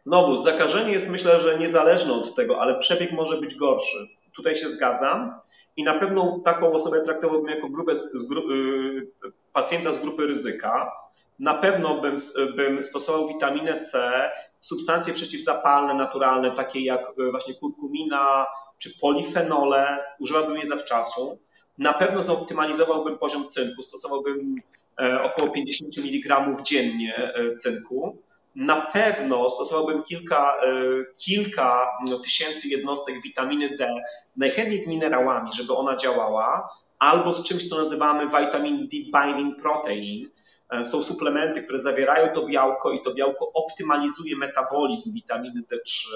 Znowu, 0.04 0.36
zakażenie 0.36 0.91
jest 0.91 1.10
myślę, 1.10 1.39
że 1.39 1.60
niezależne 1.60 2.14
od 2.14 2.36
tego, 2.36 2.62
ale 2.62 2.80
przebieg 2.80 3.12
może 3.12 3.38
być 3.38 3.56
gorszy. 3.56 3.98
Tutaj 4.36 4.56
się 4.56 4.70
zgadzam 4.70 5.34
i 5.78 5.84
na 5.84 6.00
pewno 6.00 6.39
taką 6.46 6.72
osobę 6.72 7.02
traktowałbym 7.02 7.56
jako 7.56 7.70
grupę 7.70 7.96
z, 7.96 8.14
z 8.14 8.24
gru, 8.24 8.52
y, 8.52 9.08
pacjenta 9.54 9.94
z 9.94 10.02
grupy 10.02 10.28
ryzyka. 10.28 10.91
Na 11.39 11.53
pewno 11.53 12.01
bym, 12.01 12.17
bym 12.55 12.84
stosował 12.84 13.27
witaminę 13.27 13.81
C, 13.81 14.11
substancje 14.61 15.13
przeciwzapalne 15.13 15.93
naturalne, 15.93 16.51
takie 16.51 16.81
jak 16.86 17.01
y, 17.19 17.31
właśnie 17.31 17.53
kurkumina 17.53 18.45
czy 18.77 18.99
polifenole, 18.99 19.99
używałbym 20.19 20.57
je 20.57 20.65
zawczasu. 20.65 21.39
Na 21.77 21.93
pewno 21.93 22.23
zoptymalizowałbym 22.23 23.17
poziom 23.17 23.47
cynku, 23.47 23.84
stosowałbym 23.84 24.55
e, 25.01 25.21
około 25.21 25.49
50 25.49 25.97
mg 25.97 26.55
dziennie 26.63 27.15
e, 27.15 27.55
cynku. 27.55 28.17
Na 28.55 28.81
pewno 28.81 29.49
stosowałbym 29.49 30.03
kilka, 30.03 30.55
e, 30.63 30.69
kilka 31.17 31.88
tysięcy 32.23 32.67
jednostek 32.67 33.21
witaminy 33.21 33.77
D, 33.77 33.95
najchętniej 34.38 34.77
z 34.77 34.88
minerałami, 34.88 35.49
żeby 35.53 35.73
ona 35.73 35.97
działała, 35.97 36.69
albo 36.99 37.34
z 37.34 37.43
czymś, 37.43 37.69
co 37.69 37.77
nazywamy 37.77 38.25
vitamin 38.25 38.88
D 38.88 38.97
binding 38.97 39.61
protein. 39.61 40.29
E, 40.70 40.86
są 40.86 41.03
suplementy, 41.03 41.64
które 41.64 41.80
zawierają 41.80 42.34
to 42.34 42.45
białko 42.45 42.91
i 42.91 43.01
to 43.01 43.14
białko 43.14 43.51
optymalizuje 43.53 44.36
metabolizm 44.36 45.14
witaminy 45.14 45.61
D3, 45.72 46.07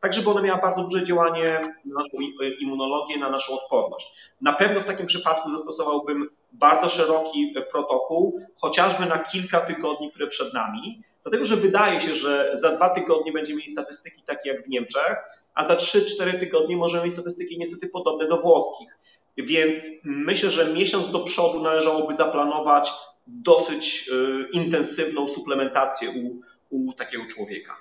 tak 0.00 0.14
żeby 0.14 0.30
ona 0.30 0.42
miała 0.42 0.60
bardzo 0.60 0.82
duże 0.82 1.04
działanie 1.04 1.74
na 1.84 1.94
naszą 1.94 2.16
immunologię, 2.60 3.18
na 3.18 3.30
naszą 3.30 3.52
odporność. 3.52 4.34
Na 4.40 4.52
pewno 4.52 4.80
w 4.80 4.84
takim 4.84 5.06
przypadku 5.06 5.50
zastosowałbym 5.50 6.28
bardzo 6.52 6.88
szeroki 6.88 7.54
protokół, 7.70 8.40
chociażby 8.56 9.06
na 9.06 9.18
kilka 9.18 9.60
tygodni, 9.60 10.10
które 10.10 10.26
przed 10.26 10.54
nami, 10.54 11.02
Dlatego, 11.24 11.46
że 11.46 11.56
wydaje 11.56 12.00
się, 12.00 12.14
że 12.14 12.50
za 12.52 12.76
dwa 12.76 12.90
tygodnie 12.90 13.32
będziemy 13.32 13.58
mieli 13.58 13.72
statystyki 13.72 14.22
takie 14.22 14.50
jak 14.50 14.64
w 14.64 14.68
Niemczech, 14.68 15.16
a 15.54 15.64
za 15.64 15.74
3-4 15.74 16.40
tygodnie 16.40 16.76
możemy 16.76 17.04
mieć 17.04 17.12
statystyki 17.12 17.58
niestety 17.58 17.88
podobne 17.88 18.28
do 18.28 18.40
włoskich. 18.40 18.98
Więc 19.36 19.82
myślę, 20.04 20.50
że 20.50 20.72
miesiąc 20.72 21.10
do 21.10 21.20
przodu 21.20 21.62
należałoby 21.62 22.14
zaplanować 22.14 22.92
dosyć 23.26 24.10
y, 24.12 24.48
intensywną 24.52 25.28
suplementację 25.28 26.08
u, 26.10 26.40
u 26.70 26.92
takiego 26.92 27.24
człowieka. 27.34 27.76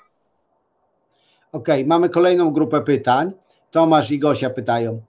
Okej, 1.51 1.75
okay, 1.81 1.87
mamy 1.87 2.09
kolejną 2.09 2.51
grupę 2.51 2.81
pytań. 2.81 3.31
Tomasz 3.71 4.11
i 4.11 4.19
Gosia 4.19 4.49
pytają. 4.49 5.01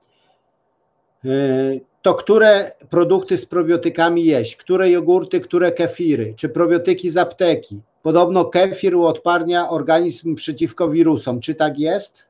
Y, 1.24 1.80
to 2.02 2.14
które 2.14 2.72
produkty 2.90 3.38
z 3.38 3.46
probiotykami 3.46 4.24
jeść? 4.24 4.56
Które 4.56 4.90
jogurty, 4.90 5.40
które 5.40 5.72
kefiry? 5.72 6.34
Czy 6.36 6.48
probiotyki 6.48 7.10
z 7.10 7.16
apteki? 7.16 7.80
Podobno 8.02 8.44
kefir 8.44 8.96
uodparnia 8.96 9.68
organizm 9.68 10.34
przeciwko 10.34 10.88
wirusom. 10.88 11.40
Czy 11.40 11.54
tak 11.54 11.78
jest? 11.78 12.22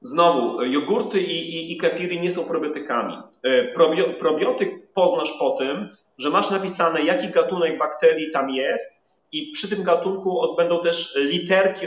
Znowu, 0.00 0.62
jogurty 0.62 1.20
i, 1.20 1.54
i, 1.54 1.72
i 1.72 1.76
kefiry 1.76 2.20
nie 2.20 2.30
są 2.30 2.44
probiotykami. 2.44 3.14
E, 3.42 3.64
probio, 3.64 4.14
probiotyk 4.14 4.92
poznasz 4.92 5.32
po 5.38 5.50
tym, 5.50 5.96
że 6.22 6.30
masz 6.30 6.50
napisane, 6.50 7.02
jaki 7.02 7.28
gatunek 7.28 7.78
bakterii 7.78 8.30
tam 8.32 8.50
jest, 8.50 9.02
i 9.32 9.50
przy 9.52 9.68
tym 9.68 9.82
gatunku 9.82 10.54
będą 10.56 10.82
też 10.82 11.14
literki 11.16 11.86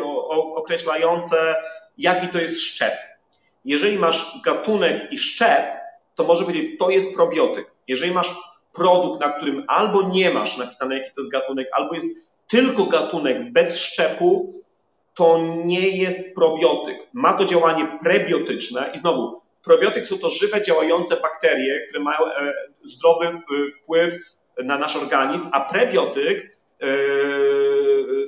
określające, 0.56 1.56
jaki 1.98 2.28
to 2.28 2.40
jest 2.40 2.62
szczep. 2.62 2.94
Jeżeli 3.66 3.98
masz 4.00 4.42
gatunek 4.46 5.12
i 5.12 5.18
szczep, 5.18 5.66
to 6.16 6.24
może 6.24 6.46
być, 6.46 6.80
to 6.80 6.90
jest 6.90 7.16
probiotyk. 7.16 7.72
Jeżeli 7.88 8.12
masz 8.12 8.36
produkt, 8.74 9.22
na 9.22 9.34
którym 9.34 9.64
albo 9.68 10.10
nie 10.10 10.30
masz 10.30 10.58
napisane, 10.58 10.98
jaki 10.98 11.16
to 11.16 11.22
jest 11.22 11.32
gatunek, 11.32 11.68
albo 11.72 11.96
jest 11.96 12.32
tylko 12.48 12.86
gatunek 12.86 13.52
bez 13.54 13.80
szczepu, 13.80 14.54
to 15.14 15.40
nie 15.66 15.90
jest 15.90 16.36
probiotyk. 16.36 17.08
Ma 17.14 17.34
to 17.34 17.46
działanie 17.46 17.98
prebiotyczne 18.04 18.92
i 18.96 18.98
znowu, 18.98 19.42
probiotyk 19.64 20.08
są 20.08 20.18
to 20.18 20.30
żywe, 20.30 20.62
działające 20.62 21.18
bakterie, 21.18 21.86
które 21.88 22.04
mają 22.04 22.26
e, 22.26 22.54
zdrowy 22.86 23.26
e, 23.26 23.42
wpływ 23.82 24.14
na 24.64 24.78
nasz 24.78 24.96
organizm, 24.96 25.50
a 25.54 25.60
prebiotyk 25.60 26.58
e, 26.82 26.88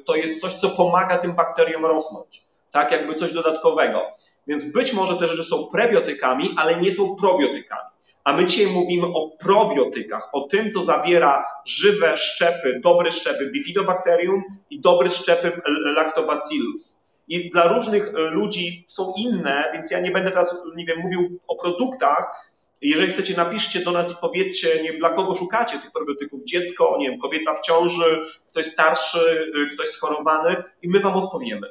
to 0.06 0.16
jest 0.16 0.42
coś, 0.42 0.54
co 0.54 0.70
pomaga 0.70 1.18
tym 1.18 1.34
bakteriom 1.34 1.86
rosnąć. 1.86 2.44
Tak, 2.72 2.92
jakby 2.92 3.16
coś 3.16 3.34
dodatkowego. 3.34 4.02
Więc 4.48 4.72
być 4.72 4.94
może 4.94 5.16
te 5.16 5.28
rzeczy 5.28 5.44
są 5.44 5.68
prebiotykami, 5.72 6.56
ale 6.58 6.82
nie 6.82 6.92
są 6.92 7.16
probiotykami. 7.16 7.88
A 8.24 8.34
my 8.34 8.46
dzisiaj 8.46 8.74
mówimy 8.74 9.08
o 9.08 9.30
probiotykach, 9.40 10.30
o 10.34 10.42
tym, 10.42 10.72
co 10.72 10.82
zawiera 10.82 11.46
żywe 11.66 12.18
szczepy, 12.18 12.80
dobre 12.84 13.12
szczepy 13.12 13.52
bifidobakterium 13.52 14.44
i 14.70 14.82
dobre 14.82 15.10
szczepy 15.10 15.62
lactobacillus. 15.96 16.98
I 17.28 17.50
dla 17.50 17.68
różnych 17.68 18.08
e, 18.08 18.22
ludzi 18.22 18.86
są 18.88 19.14
inne, 19.18 19.70
więc 19.74 19.92
ja 19.92 20.00
nie 20.00 20.12
będę 20.12 20.32
teraz, 20.32 20.64
nie 20.76 20.86
wiem, 20.86 21.00
mówił 21.00 21.40
o 21.48 21.56
produktach. 21.56 22.48
Jeżeli 22.82 23.12
chcecie, 23.12 23.38
napiszcie 23.38 23.80
do 23.80 23.92
nas 23.92 24.12
i 24.12 24.16
powiedzcie, 24.22 24.84
nie, 24.84 24.94
dla 24.94 25.10
kogo 25.10 25.36
szukacie 25.36 25.80
tych 25.80 25.92
probiotyków. 25.92 26.44
Dziecko, 26.44 26.96
nie 27.00 27.10
wiem, 27.10 27.20
kobieta 27.20 27.56
w 27.56 27.62
ciąży, 27.62 28.26
ktoś 28.50 28.66
starszy, 28.66 29.52
e, 29.72 29.76
ktoś 29.76 29.88
schorowany 29.88 30.56
i 30.82 30.90
my 30.90 31.00
wam 31.00 31.14
odpowiemy. 31.14 31.68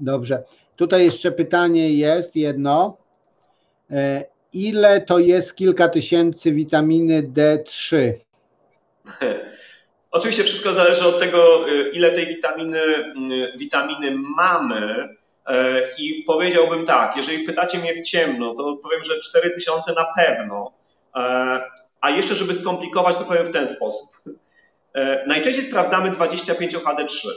Dobrze. 0.00 0.42
Tutaj 0.76 1.04
jeszcze 1.04 1.32
pytanie 1.32 1.94
jest 1.94 2.36
jedno. 2.36 2.96
E, 3.90 4.24
ile 4.52 5.00
to 5.00 5.18
jest 5.18 5.54
kilka 5.54 5.88
tysięcy 5.88 6.52
witaminy 6.52 7.22
D3? 7.22 8.12
Oczywiście 10.10 10.44
wszystko 10.44 10.72
zależy 10.72 11.06
od 11.06 11.18
tego, 11.18 11.68
y, 11.68 11.90
ile 11.90 12.10
tej 12.10 12.26
witaminy, 12.26 12.80
y, 12.80 13.58
witaminy 13.58 14.10
mamy. 14.36 15.08
Y, 15.50 15.54
I 15.98 16.22
powiedziałbym 16.26 16.86
tak, 16.86 17.16
jeżeli 17.16 17.44
pytacie 17.44 17.78
mnie 17.78 17.94
w 17.94 18.02
ciemno, 18.02 18.54
to 18.54 18.76
powiem, 18.82 19.04
że 19.04 19.20
4000 19.20 19.92
na 19.92 20.06
pewno. 20.16 20.72
A 22.00 22.10
jeszcze, 22.10 22.34
żeby 22.34 22.54
skomplikować, 22.54 23.16
to 23.16 23.24
powiem 23.24 23.46
w 23.46 23.52
ten 23.52 23.68
sposób. 23.68 24.08
Najczęściej 25.26 25.64
sprawdzamy 25.64 26.10
25-HD3. 26.10 27.28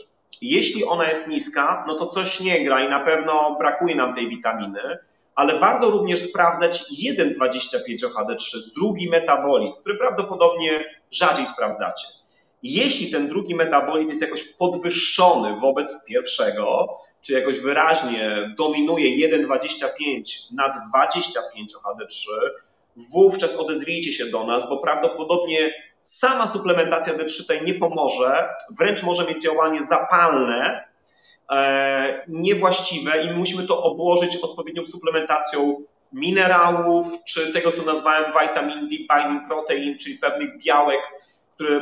Jeśli 0.42 0.86
ona 0.86 1.10
jest 1.10 1.30
niska, 1.30 1.86
no 1.88 1.96
to 1.96 2.08
coś 2.08 2.40
nie 2.40 2.66
gra 2.66 2.86
i 2.86 2.90
na 2.90 3.00
pewno 3.00 3.58
brakuje 3.60 3.96
nam 3.96 4.16
tej 4.16 4.30
witaminy 4.30 4.98
ale 5.36 5.60
warto 5.60 5.90
również 5.90 6.20
sprawdzać 6.20 6.84
jeden 6.92 7.34
25-HD3, 7.34 8.58
drugi 8.76 9.10
metabolit, 9.10 9.76
który 9.80 9.98
prawdopodobnie 9.98 10.86
rzadziej 11.12 11.48
sprawdzacie. 11.48 12.08
Jeśli 12.64 13.12
ten 13.12 13.30
drugi 13.30 13.56
metabolit 13.56 14.10
jest 14.10 14.22
jakoś 14.22 14.44
podwyższony 14.44 15.60
wobec 15.60 16.06
pierwszego, 16.06 16.98
czy 17.22 17.34
jakoś 17.34 17.60
wyraźnie 17.60 18.54
dominuje 18.58 19.30
1,25 19.30 20.56
nad 20.56 20.74
25 20.90 21.74
HD3, 21.76 22.26
wówczas 22.96 23.56
odezwijcie 23.56 24.14
się 24.14 24.26
do 24.26 24.46
nas, 24.46 24.70
bo 24.70 24.78
prawdopodobnie 24.78 25.74
sama 26.02 26.48
suplementacja 26.48 27.14
D3 27.14 27.38
tutaj 27.38 27.66
nie 27.66 27.74
pomoże, 27.74 28.50
wręcz 28.80 29.04
może 29.04 29.26
mieć 29.26 29.44
działanie 29.44 29.84
zapalne 29.84 30.92
E, 31.52 32.24
niewłaściwe 32.28 33.24
i 33.24 33.38
musimy 33.38 33.68
to 33.68 33.84
obłożyć 33.84 34.38
odpowiednią 34.38 34.86
suplementacją 34.86 35.84
minerałów, 36.14 37.08
czy 37.28 37.54
tego, 37.54 37.72
co 37.72 37.84
nazwałem 37.84 38.26
vitamin 38.42 38.90
D 38.90 38.90
binding 38.90 39.48
protein, 39.48 39.98
czyli 39.98 40.18
pewnych 40.18 40.64
białek, 40.66 41.00
które 41.56 41.82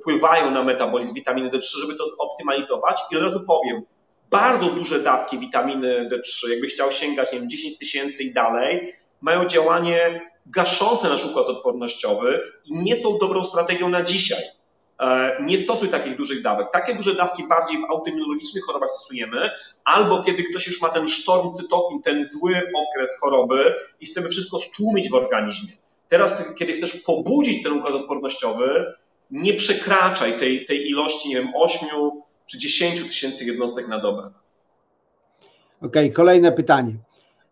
wpływają 0.00 0.50
na 0.50 0.64
metabolizm 0.64 1.14
witaminy 1.14 1.50
D3, 1.50 1.80
żeby 1.80 1.94
to 1.94 2.04
zoptymalizować. 2.06 3.00
I 3.12 3.16
od 3.16 3.22
razu 3.22 3.46
powiem, 3.46 3.82
bardzo 4.30 4.66
duże 4.66 5.02
dawki 5.02 5.38
witaminy 5.38 6.08
D3, 6.12 6.50
jakbyś 6.50 6.74
chciał 6.74 6.92
sięgać, 6.92 7.32
nie 7.32 7.38
wiem, 7.38 7.50
10 7.50 7.78
tysięcy 7.78 8.22
i 8.22 8.32
dalej, 8.32 8.92
mają 9.20 9.46
działanie 9.46 10.20
gaszące 10.46 11.08
nasz 11.08 11.24
układ 11.24 11.46
odpornościowy 11.46 12.40
i 12.64 12.74
nie 12.74 12.96
są 12.96 13.18
dobrą 13.18 13.44
strategią 13.44 13.88
na 13.88 14.04
dzisiaj. 14.04 14.42
E, 15.00 15.36
nie 15.42 15.58
stosuj 15.58 15.88
takich 15.88 16.16
dużych 16.16 16.42
dawek. 16.42 16.68
Takie 16.72 16.94
duże 16.94 17.14
dawki 17.14 17.48
bardziej 17.48 17.78
w 17.78 17.90
autoimmunologicznych 17.90 18.64
chorobach 18.64 18.90
stosujemy, 18.90 19.50
albo 19.84 20.22
kiedy 20.22 20.42
ktoś 20.42 20.66
już 20.66 20.82
ma 20.82 20.88
ten 20.88 21.08
sztorm 21.08 21.52
cytokin, 21.52 22.02
ten 22.02 22.24
zły 22.24 22.62
okres 22.76 23.10
choroby 23.20 23.74
i 24.00 24.06
chcemy 24.06 24.28
wszystko 24.28 24.60
stłumić 24.60 25.10
w 25.10 25.14
organizmie. 25.14 25.72
Teraz, 26.08 26.42
kiedy 26.58 26.72
chcesz 26.72 26.96
pobudzić 26.96 27.62
ten 27.62 27.72
układ 27.72 27.94
odpornościowy, 27.94 28.94
nie 29.30 29.54
przekraczaj 29.54 30.38
tej, 30.38 30.66
tej 30.66 30.88
ilości, 30.88 31.28
nie 31.28 31.34
wiem, 31.34 31.52
8 31.54 31.88
czy 32.48 32.58
10 32.58 33.02
tysięcy 33.02 33.44
jednostek 33.44 33.88
na 33.88 34.00
dobę. 34.00 34.30
Okej, 35.80 36.04
okay, 36.04 36.10
kolejne 36.10 36.52
pytanie. 36.52 36.92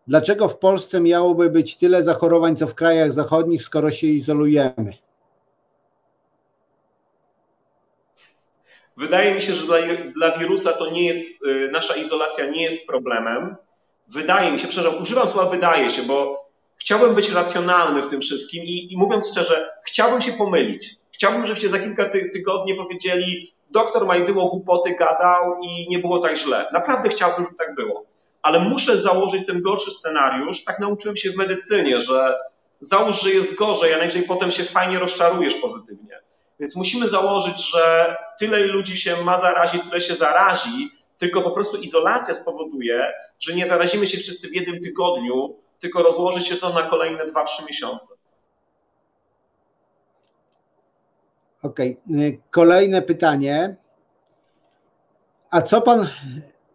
Dlaczego 0.07 0.47
w 0.47 0.57
Polsce 0.57 0.99
miałoby 0.99 1.49
być 1.49 1.77
tyle 1.77 2.03
zachorowań, 2.03 2.55
co 2.55 2.67
w 2.67 2.75
krajach 2.75 3.13
zachodnich, 3.13 3.63
skoro 3.63 3.91
się 3.91 4.07
izolujemy? 4.07 4.93
Wydaje 8.97 9.35
mi 9.35 9.41
się, 9.41 9.53
że 9.53 9.65
dla, 9.65 9.77
dla 10.15 10.37
wirusa 10.37 10.73
to 10.73 10.91
nie 10.91 11.05
jest, 11.05 11.43
y, 11.43 11.69
nasza 11.71 11.95
izolacja 11.95 12.49
nie 12.49 12.63
jest 12.63 12.87
problemem. 12.87 13.55
Wydaje 14.07 14.51
mi 14.51 14.59
się, 14.59 14.67
przepraszam, 14.67 15.01
używam 15.01 15.27
słowa 15.27 15.49
wydaje 15.49 15.89
się, 15.89 16.03
bo 16.03 16.47
chciałbym 16.77 17.15
być 17.15 17.31
racjonalny 17.31 18.03
w 18.03 18.07
tym 18.07 18.21
wszystkim 18.21 18.63
i, 18.63 18.93
i 18.93 18.97
mówiąc 18.97 19.31
szczerze, 19.31 19.69
chciałbym 19.85 20.21
się 20.21 20.33
pomylić. 20.33 20.95
Chciałbym, 21.11 21.45
żebyście 21.45 21.69
za 21.69 21.79
kilka 21.79 22.09
ty 22.09 22.29
tygodni 22.33 22.75
powiedzieli, 22.75 23.53
doktor 23.71 24.05
Majdyło 24.05 24.49
głupoty 24.49 24.95
gadał 24.95 25.59
i 25.61 25.89
nie 25.89 25.99
było 25.99 26.19
tak 26.19 26.37
źle. 26.37 26.65
Naprawdę 26.73 27.09
chciałbym, 27.09 27.43
żeby 27.43 27.55
tak 27.55 27.75
było. 27.75 28.05
Ale 28.41 28.59
muszę 28.59 28.97
założyć 28.97 29.45
ten 29.45 29.61
gorszy 29.61 29.91
scenariusz. 29.91 30.63
Tak 30.63 30.79
nauczyłem 30.79 31.17
się 31.17 31.31
w 31.31 31.35
medycynie, 31.35 31.99
że 31.99 32.35
załóż, 32.79 33.21
że 33.21 33.31
jest 33.31 33.55
gorzej, 33.55 33.93
a 33.93 33.97
najwyżej 33.97 34.23
potem 34.23 34.51
się 34.51 34.63
fajnie 34.63 34.99
rozczarujesz 34.99 35.55
pozytywnie. 35.55 36.19
Więc 36.59 36.75
musimy 36.75 37.09
założyć, 37.09 37.71
że 37.71 38.15
tyle 38.39 38.59
ludzi 38.59 38.97
się 38.97 39.23
ma 39.23 39.37
zarazić, 39.37 39.81
tyle 39.83 40.01
się 40.01 40.15
zarazi, 40.15 40.89
tylko 41.17 41.41
po 41.41 41.51
prostu 41.51 41.77
izolacja 41.77 42.33
spowoduje, 42.33 43.13
że 43.39 43.53
nie 43.53 43.67
zarazimy 43.67 44.07
się 44.07 44.17
wszyscy 44.17 44.47
w 44.47 44.53
jednym 44.53 44.83
tygodniu, 44.83 45.55
tylko 45.79 46.03
rozłoży 46.03 46.41
się 46.41 46.55
to 46.55 46.73
na 46.73 46.83
kolejne 46.83 47.25
2-3 47.25 47.67
miesiące. 47.67 48.13
Okej, 51.63 51.97
okay. 52.09 52.39
kolejne 52.51 53.01
pytanie. 53.01 53.75
A 55.51 55.61
co 55.61 55.81
pan, 55.81 56.09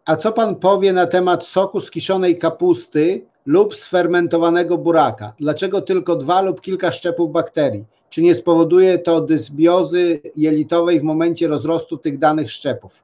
a 0.05 0.17
co 0.17 0.33
pan 0.33 0.57
powie 0.57 0.93
na 0.93 1.07
temat 1.07 1.47
soku 1.47 1.81
z 1.81 1.91
kiszonej 1.91 2.39
kapusty 2.39 3.27
lub 3.47 3.77
sfermentowanego 3.77 4.79
buraka? 4.79 5.33
Dlaczego 5.41 5.83
tylko 5.83 6.17
dwa 6.17 6.43
lub 6.43 6.61
kilka 6.61 6.93
szczepów 6.93 7.33
bakterii? 7.33 7.85
Czy 8.11 8.23
nie 8.23 8.35
spowoduje 8.35 8.99
to 8.99 9.21
dysbiozy 9.21 10.21
jelitowej 10.37 11.01
w 11.01 11.03
momencie 11.03 11.49
rozrostu 11.49 11.97
tych 11.97 12.19
danych 12.19 12.51
szczepów? 12.51 13.03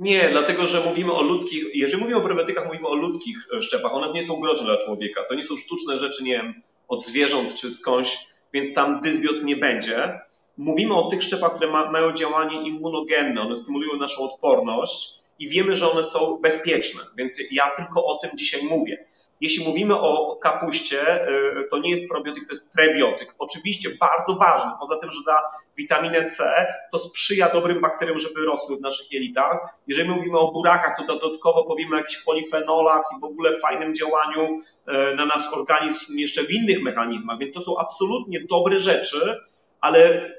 Nie, 0.00 0.28
dlatego 0.28 0.66
że 0.66 0.84
mówimy 0.84 1.12
o 1.12 1.22
ludzkich, 1.22 1.64
jeżeli 1.74 2.02
mówimy 2.02 2.18
o 2.18 2.22
probiotykach, 2.22 2.66
mówimy 2.66 2.88
o 2.88 2.94
ludzkich 2.94 3.36
szczepach. 3.60 3.94
One 3.94 4.12
nie 4.12 4.22
są 4.22 4.40
groźne 4.40 4.66
dla 4.66 4.76
człowieka. 4.76 5.20
To 5.28 5.34
nie 5.34 5.44
są 5.44 5.56
sztuczne 5.56 5.98
rzeczy, 5.98 6.24
nie 6.24 6.32
wiem, 6.32 6.54
od 6.88 7.04
zwierząt 7.04 7.54
czy 7.54 7.70
skądś, 7.70 8.28
więc 8.52 8.74
tam 8.74 9.00
dysbios 9.00 9.44
nie 9.44 9.56
będzie. 9.56 10.20
Mówimy 10.56 10.94
o 10.94 11.10
tych 11.10 11.22
szczepach, 11.22 11.54
które 11.54 11.70
ma, 11.70 11.90
mają 11.90 12.12
działanie 12.12 12.62
immunogenne, 12.62 13.40
one 13.40 13.56
stymulują 13.56 13.96
naszą 13.96 14.22
odporność 14.22 15.20
i 15.38 15.48
wiemy, 15.48 15.74
że 15.74 15.90
one 15.90 16.04
są 16.04 16.38
bezpieczne, 16.42 17.02
więc 17.16 17.38
ja 17.50 17.70
tylko 17.76 18.04
o 18.04 18.18
tym 18.18 18.30
dzisiaj 18.34 18.62
mówię. 18.70 19.06
Jeśli 19.40 19.68
mówimy 19.68 20.00
o 20.00 20.36
kapuście, 20.36 21.28
y, 21.28 21.68
to 21.70 21.78
nie 21.78 21.90
jest 21.90 22.08
probiotyk, 22.08 22.44
to 22.46 22.52
jest 22.52 22.72
prebiotyk. 22.72 23.34
Oczywiście 23.38 23.90
bardzo 24.00 24.34
ważny, 24.34 24.70
poza 24.80 24.98
tym, 24.98 25.10
że 25.10 25.20
da 25.26 25.38
witaminę 25.76 26.30
C, 26.30 26.66
to 26.92 26.98
sprzyja 26.98 27.48
dobrym 27.52 27.80
bakteriom, 27.80 28.18
żeby 28.18 28.44
rosły 28.44 28.76
w 28.76 28.80
naszych 28.80 29.12
jelitach. 29.12 29.58
Jeżeli 29.86 30.08
mówimy 30.10 30.38
o 30.38 30.52
burakach, 30.52 30.96
to 30.96 31.06
dodatkowo 31.06 31.64
powiemy 31.64 31.94
o 31.94 31.98
jakichś 31.98 32.24
polifenolach 32.24 33.02
i 33.16 33.20
w 33.20 33.24
ogóle 33.24 33.56
fajnym 33.56 33.94
działaniu 33.94 34.42
y, 34.42 35.16
na 35.16 35.26
nasz 35.26 35.52
organizm 35.52 36.18
jeszcze 36.18 36.42
w 36.42 36.50
innych 36.50 36.82
mechanizmach, 36.82 37.38
więc 37.38 37.54
to 37.54 37.60
są 37.60 37.78
absolutnie 37.78 38.40
dobre 38.50 38.80
rzeczy, 38.80 39.40
ale 39.80 40.30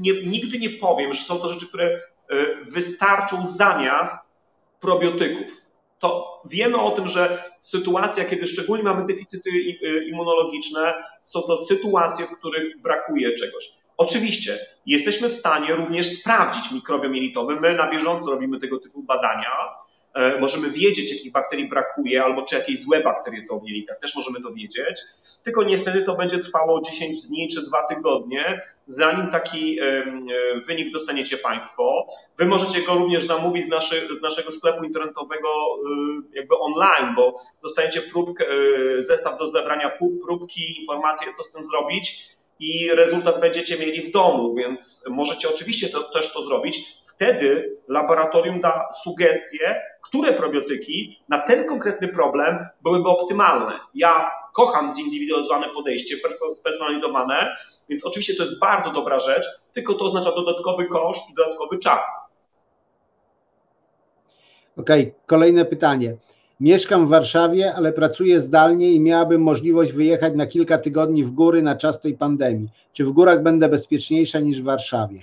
nie, 0.00 0.12
nigdy 0.22 0.58
nie 0.58 0.70
powiem, 0.70 1.12
że 1.12 1.22
są 1.22 1.38
to 1.38 1.52
rzeczy, 1.52 1.68
które 1.68 1.96
y, 1.96 2.00
wystarczą 2.68 3.46
zamiast 3.46 4.14
probiotyków 4.80 5.60
to 6.00 6.40
wiemy 6.44 6.78
o 6.80 6.90
tym, 6.90 7.08
że 7.08 7.52
sytuacja, 7.60 8.24
kiedy 8.24 8.46
szczególnie 8.46 8.84
mamy 8.84 9.06
deficyty 9.06 9.50
y, 9.50 10.04
immunologiczne, 10.04 10.94
są 11.24 11.42
to 11.42 11.58
sytuacje, 11.58 12.26
w 12.26 12.38
których 12.38 12.80
brakuje 12.80 13.34
czegoś. 13.34 13.72
Oczywiście 13.96 14.58
jesteśmy 14.86 15.28
w 15.28 15.34
stanie 15.34 15.74
również 15.74 16.18
sprawdzić 16.18 16.72
mikrobiom 16.72 17.14
jelitowy. 17.14 17.60
My 17.60 17.74
na 17.74 17.90
bieżąco 17.90 18.30
robimy 18.30 18.60
tego 18.60 18.78
typu 18.78 19.02
badania 19.02 19.50
E, 19.50 19.89
możemy 20.40 20.70
wiedzieć, 20.70 21.12
jakich 21.12 21.32
bakterii 21.32 21.68
brakuje, 21.68 22.24
albo 22.24 22.42
czy 22.42 22.54
jakieś 22.54 22.82
złe 22.82 23.00
bakterie 23.00 23.42
są 23.42 23.58
w 23.58 23.68
jelitach, 23.68 23.98
też 24.00 24.16
możemy 24.16 24.40
to 24.42 24.52
wiedzieć, 24.52 25.00
tylko 25.44 25.62
niestety 25.62 26.02
to 26.02 26.14
będzie 26.14 26.38
trwało 26.38 26.80
10 26.80 27.26
dni 27.26 27.48
czy 27.48 27.66
2 27.66 27.82
tygodnie, 27.82 28.62
zanim 28.86 29.30
taki 29.30 29.80
e, 29.80 30.04
wynik 30.66 30.92
dostaniecie 30.92 31.36
Państwo. 31.36 32.06
Wy 32.38 32.46
możecie 32.46 32.82
go 32.82 32.94
również 32.94 33.24
zamówić 33.24 33.66
z, 33.66 33.68
naszy, 33.68 34.08
z 34.18 34.22
naszego 34.22 34.52
sklepu 34.52 34.84
internetowego 34.84 35.48
e, 35.48 36.36
jakby 36.36 36.58
online, 36.58 37.14
bo 37.16 37.40
dostaniecie 37.62 38.02
próbkę, 38.02 38.44
zestaw 38.98 39.38
do 39.38 39.48
zebrania 39.48 39.92
próbki, 40.26 40.80
informacje, 40.80 41.32
co 41.32 41.44
z 41.44 41.52
tym 41.52 41.64
zrobić 41.64 42.30
i 42.60 42.90
rezultat 42.90 43.40
będziecie 43.40 43.78
mieli 43.78 44.02
w 44.02 44.10
domu, 44.10 44.54
więc 44.54 45.08
możecie 45.10 45.48
oczywiście 45.48 45.88
to, 45.88 46.02
też 46.02 46.32
to 46.32 46.42
zrobić. 46.42 46.80
Wtedy 47.06 47.76
laboratorium 47.88 48.60
da 48.60 48.92
sugestie, 49.04 49.82
które 50.10 50.32
probiotyki 50.32 51.20
na 51.28 51.38
ten 51.38 51.66
konkretny 51.66 52.08
problem 52.08 52.58
byłyby 52.82 53.08
optymalne. 53.08 53.78
Ja 53.94 54.30
kocham 54.54 54.94
zindywidualizowane 54.94 55.68
podejście, 55.68 56.16
spersonalizowane, 56.56 57.56
więc 57.88 58.04
oczywiście 58.04 58.34
to 58.34 58.42
jest 58.42 58.60
bardzo 58.60 58.90
dobra 58.92 59.20
rzecz, 59.20 59.46
tylko 59.72 59.94
to 59.94 60.04
oznacza 60.04 60.32
dodatkowy 60.32 60.86
koszt 60.86 61.30
i 61.30 61.34
dodatkowy 61.34 61.78
czas. 61.78 62.06
Okej, 64.76 65.02
okay, 65.02 65.14
kolejne 65.26 65.64
pytanie. 65.64 66.16
Mieszkam 66.60 67.06
w 67.06 67.10
Warszawie, 67.10 67.74
ale 67.76 67.92
pracuję 67.92 68.40
zdalnie 68.40 68.92
i 68.92 69.00
miałabym 69.00 69.42
możliwość 69.42 69.92
wyjechać 69.92 70.32
na 70.34 70.46
kilka 70.46 70.78
tygodni 70.78 71.24
w 71.24 71.30
góry 71.30 71.62
na 71.62 71.76
czas 71.76 72.00
tej 72.00 72.16
pandemii. 72.16 72.68
Czy 72.92 73.04
w 73.04 73.10
górach 73.10 73.42
będę 73.42 73.68
bezpieczniejsza 73.68 74.40
niż 74.40 74.60
w 74.60 74.64
Warszawie? 74.64 75.20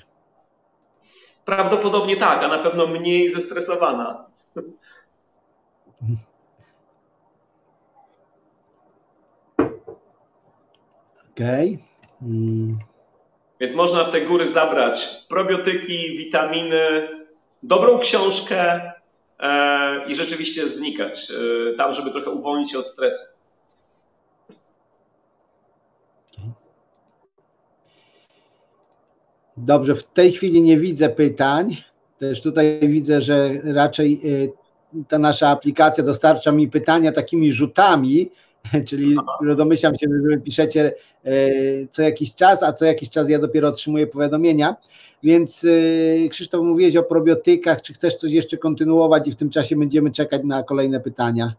Prawdopodobnie 1.46 2.16
tak, 2.16 2.44
a 2.44 2.48
na 2.48 2.58
pewno 2.58 2.88
mniej 2.88 3.30
zestresowana. 3.30 4.26
Okej. 11.32 11.74
Okay. 11.74 11.80
Hmm. 12.20 12.80
Więc 13.60 13.76
można 13.76 14.04
w 14.04 14.12
te 14.12 14.22
góry 14.22 14.48
zabrać 14.48 15.26
probiotyki, 15.30 16.18
witaminy, 16.18 17.08
dobrą 17.64 18.00
książkę 18.00 18.92
e, 19.40 20.08
i 20.08 20.16
rzeczywiście 20.16 20.68
znikać 20.68 21.32
e, 21.32 21.76
tam, 21.76 21.94
żeby 21.94 22.12
trochę 22.12 22.30
uwolnić 22.30 22.72
się 22.72 22.80
od 22.80 22.88
stresu. 22.88 23.38
Dobrze, 29.58 29.96
w 29.96 30.04
tej 30.04 30.32
chwili 30.32 30.62
nie 30.62 30.78
widzę 30.78 31.10
pytań. 31.10 31.78
Też 32.20 32.42
tutaj 32.42 32.80
widzę, 32.82 33.22
że 33.22 33.50
raczej 33.64 34.22
y, 34.26 34.52
ta 35.08 35.20
nasza 35.20 35.50
aplikacja 35.50 36.04
dostarcza 36.04 36.52
mi 36.52 36.68
pytania 36.68 37.12
takimi 37.12 37.52
rzutami, 37.52 38.32
czyli 38.88 39.16
domyślam 39.56 39.96
się, 39.96 40.08
że 40.32 40.38
piszecie 40.38 40.94
y, 41.26 41.88
co 41.92 42.02
jakiś 42.02 42.36
czas, 42.36 42.64
a 42.64 42.74
co 42.74 42.86
jakiś 42.86 43.10
czas 43.10 43.30
ja 43.30 43.40
dopiero 43.40 43.68
otrzymuję 43.68 44.08
powiadomienia. 44.08 44.76
Więc 45.24 45.64
y, 45.64 46.28
Krzysztof, 46.32 46.62
mówiłeś 46.62 46.96
o 46.96 47.04
probiotykach, 47.04 47.82
czy 47.82 47.94
chcesz 47.94 48.16
coś 48.16 48.32
jeszcze 48.32 48.58
kontynuować 48.58 49.28
i 49.28 49.32
w 49.32 49.36
tym 49.36 49.50
czasie 49.50 49.76
będziemy 49.76 50.12
czekać 50.12 50.42
na 50.44 50.64
kolejne 50.64 51.00
pytania? 51.00 51.54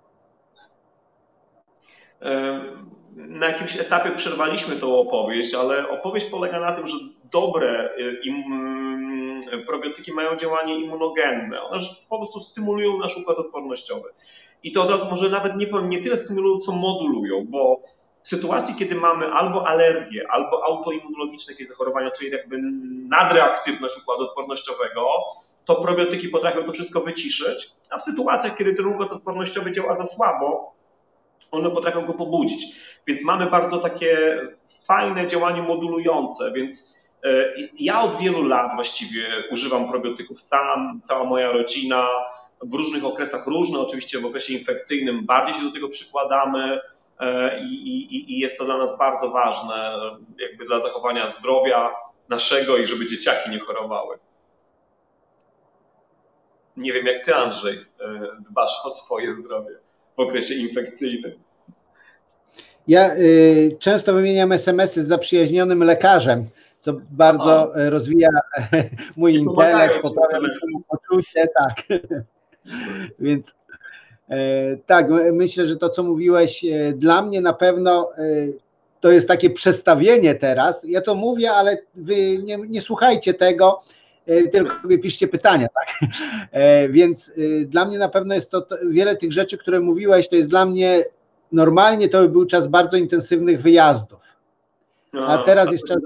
Na 3.29 3.47
jakimś 3.47 3.77
etapie 3.77 4.11
przerwaliśmy 4.11 4.77
tą 4.77 4.99
opowieść, 4.99 5.55
ale 5.55 5.89
opowieść 5.89 6.27
polega 6.27 6.61
na 6.61 6.73
tym, 6.73 6.87
że 6.87 6.97
dobre 7.33 7.91
probiotyki 9.67 10.13
mają 10.13 10.37
działanie 10.37 10.75
immunogenne. 10.75 11.63
One 11.63 11.83
po 12.09 12.17
prostu 12.17 12.41
stymulują 12.41 12.99
nasz 12.99 13.17
układ 13.17 13.39
odpornościowy. 13.39 14.09
I 14.63 14.73
to 14.73 14.83
od 14.83 14.91
razu 14.91 15.07
może 15.11 15.29
nawet 15.29 15.57
nie 15.57 15.67
nie 15.83 16.03
tyle 16.03 16.19
stymulują, 16.19 16.59
co 16.59 16.73
modulują, 16.73 17.47
bo 17.49 17.83
w 18.23 18.29
sytuacji, 18.29 18.75
kiedy 18.75 18.95
mamy 18.95 19.27
albo 19.27 19.69
alergię, 19.69 20.27
albo 20.31 20.65
autoimmunologiczne 20.65 21.53
jakieś 21.53 21.69
zachorowania, 21.69 22.11
czyli 22.11 22.31
jakby 22.31 22.59
nadreaktywność 23.09 23.99
układu 24.03 24.23
odpornościowego, 24.23 25.09
to 25.65 25.75
probiotyki 25.75 26.29
potrafią 26.29 26.63
to 26.63 26.73
wszystko 26.73 27.01
wyciszyć, 27.01 27.71
a 27.91 27.99
w 27.99 28.03
sytuacjach, 28.03 28.57
kiedy 28.57 28.75
ten 28.75 28.87
układ 28.87 29.13
odpornościowy 29.13 29.73
działa 29.73 29.97
za 29.97 30.05
słabo, 30.05 30.78
one 31.51 31.71
potrafią 31.71 32.07
go 32.07 32.13
pobudzić. 32.15 32.67
Więc 33.07 33.25
mamy 33.25 33.47
bardzo 33.47 33.79
takie 33.79 34.41
fajne 34.87 35.27
działanie 35.27 35.63
modulujące, 35.63 36.53
więc 36.53 36.99
e, 37.25 37.53
ja 37.79 38.01
od 38.01 38.19
wielu 38.19 38.43
lat 38.43 38.75
właściwie 38.75 39.29
używam 39.51 39.89
probiotyków 39.89 40.41
sam, 40.41 41.01
cała 41.05 41.25
moja 41.25 41.53
rodzina, 41.53 42.09
w 42.63 42.75
różnych 42.75 43.05
okresach 43.05 43.47
różne, 43.47 43.79
oczywiście 43.79 44.19
w 44.19 44.27
okresie 44.27 44.55
infekcyjnym 44.55 45.27
bardziej 45.27 45.55
się 45.55 45.65
do 45.65 45.73
tego 45.73 45.89
przykładamy 45.89 46.81
e, 47.21 47.61
i, 47.61 47.75
i, 47.75 48.33
i 48.33 48.39
jest 48.39 48.59
to 48.59 48.65
dla 48.65 48.79
nas 48.79 48.99
bardzo 48.99 49.31
ważne, 49.31 49.93
jakby 50.39 50.65
dla 50.65 50.81
zachowania 50.81 51.27
zdrowia 51.27 51.95
naszego 52.29 52.77
i 52.77 52.87
żeby 52.87 53.07
dzieciaki 53.07 53.51
nie 53.51 53.61
chorowały. 53.61 54.19
Nie 56.77 56.93
wiem 56.93 57.07
jak 57.07 57.25
ty, 57.25 57.35
Andrzej, 57.35 57.77
e, 58.01 58.21
dbasz 58.41 58.81
o 58.85 58.91
swoje 58.91 59.33
zdrowie 59.33 59.88
okresie 60.19 60.55
infekcyjnym. 60.55 61.33
Ja 62.89 63.17
y, 63.17 63.77
często 63.79 64.15
wymieniam 64.15 64.53
SMS-y 64.53 65.05
z 65.05 65.09
zaprzyjaźnionym 65.09 65.85
lekarzem, 65.85 66.45
co 66.81 66.93
bardzo 67.11 67.63
o. 67.63 67.91
rozwija 67.91 68.29
mój 69.17 69.35
I 69.35 69.37
intelekt, 69.37 70.03
poprawia 70.03 70.49
poczucie, 70.89 71.49
tak. 71.59 71.83
Więc 73.21 73.55
e, 74.29 74.77
tak, 74.77 75.07
myślę, 75.33 75.67
że 75.67 75.77
to, 75.77 75.91
co 75.91 76.03
mówiłeś, 76.03 76.65
e, 76.65 76.93
dla 76.93 77.23
mnie 77.23 77.41
na 77.41 77.53
pewno 77.53 78.11
e, 78.19 78.23
to 79.01 79.11
jest 79.11 79.29
takie 79.29 79.51
przestawienie 79.51 80.35
teraz. 80.35 80.85
Ja 80.85 81.01
to 81.01 81.15
mówię, 81.15 81.53
ale 81.53 81.79
wy 81.95 82.39
nie, 82.39 82.57
nie 82.57 82.81
słuchajcie 82.81 83.35
tego, 83.35 83.83
tylko 84.53 84.89
piszcie 85.03 85.29
pytania, 85.29 85.69
tak? 85.69 86.11
Więc 86.91 87.33
dla 87.67 87.85
mnie 87.85 87.99
na 87.99 88.09
pewno 88.09 88.35
jest 88.35 88.51
to, 88.51 88.61
to, 88.61 88.77
wiele 88.91 89.17
tych 89.17 89.33
rzeczy, 89.33 89.59
które 89.59 89.81
mówiłeś, 89.81 90.29
to 90.29 90.37
jest 90.37 90.51
dla 90.51 90.67
mnie 90.67 91.05
normalnie 91.53 92.09
to 92.09 92.23
by 92.23 92.29
był 92.29 92.47
czas 92.47 92.67
bardzo 92.67 92.97
intensywnych 92.97 93.63
wyjazdów. 93.63 94.21
A 95.27 95.39
teraz 95.39 95.73
jest 95.73 95.87
czas. 95.87 95.99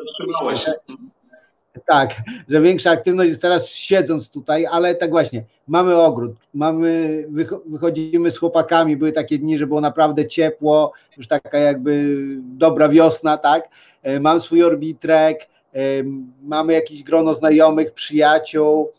Tak, 1.87 2.11
że 2.49 2.61
większa 2.61 2.91
aktywność 2.91 3.29
jest 3.29 3.43
teraz 3.43 3.69
siedząc 3.69 4.31
tutaj, 4.31 4.67
ale 4.67 4.95
tak 4.95 5.11
właśnie, 5.11 5.45
mamy 5.69 5.97
ogród, 5.97 6.33
mamy, 6.55 7.25
wychodzimy 7.67 8.31
z 8.31 8.39
chłopakami, 8.39 8.97
były 8.97 9.13
takie 9.13 9.39
dni, 9.39 9.59
że 9.59 9.67
było 9.67 9.81
naprawdę 9.81 10.27
ciepło, 10.27 10.93
już 11.17 11.29
taka 11.29 11.59
jakby 11.59 12.17
dobra 12.43 12.89
wiosna, 12.89 13.37
tak, 13.37 13.69
e, 14.03 14.21
mam 14.21 14.41
swój 14.41 14.63
orbitrek, 14.63 15.41
e, 15.43 15.47
mamy 16.43 16.73
jakieś 16.73 17.03
grono 17.03 17.35
znajomych, 17.35 17.93
przyjaciół, 17.93 18.93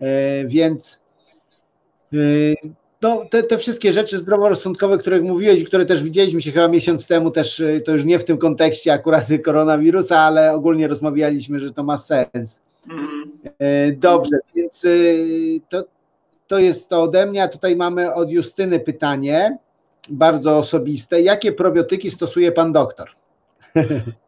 e, 0.00 0.44
więc 0.46 0.98
no, 3.02 3.24
te, 3.30 3.42
te 3.42 3.58
wszystkie 3.58 3.92
rzeczy 3.92 4.18
zdroworozsądkowe, 4.18 4.98
których 4.98 5.22
mówiłeś 5.22 5.64
które 5.64 5.86
też 5.86 6.02
widzieliśmy 6.02 6.42
się 6.42 6.52
chyba 6.52 6.68
miesiąc 6.68 7.06
temu, 7.06 7.30
też 7.30 7.60
y, 7.60 7.82
to 7.86 7.92
już 7.92 8.04
nie 8.04 8.18
w 8.18 8.24
tym 8.24 8.38
kontekście 8.38 8.92
akurat 8.92 9.26
koronawirusa, 9.44 10.18
ale 10.18 10.52
ogólnie 10.52 10.88
rozmawialiśmy, 10.88 11.60
że 11.60 11.72
to 11.72 11.84
ma 11.84 11.98
sens. 11.98 12.60
Mhm. 12.90 13.30
E, 13.58 13.92
dobrze, 13.92 14.36
więc 14.54 14.84
y, 14.84 15.60
to, 15.68 15.84
to 16.46 16.58
jest 16.58 16.88
to 16.88 17.02
ode 17.02 17.26
mnie, 17.26 17.42
a 17.42 17.48
tutaj 17.48 17.76
mamy 17.76 18.14
od 18.14 18.30
Justyny 18.30 18.80
pytanie, 18.80 19.58
bardzo 20.08 20.58
osobiste. 20.58 21.22
Jakie 21.22 21.52
probiotyki 21.52 22.10
stosuje 22.10 22.52
pan 22.52 22.72
doktor? 22.72 23.10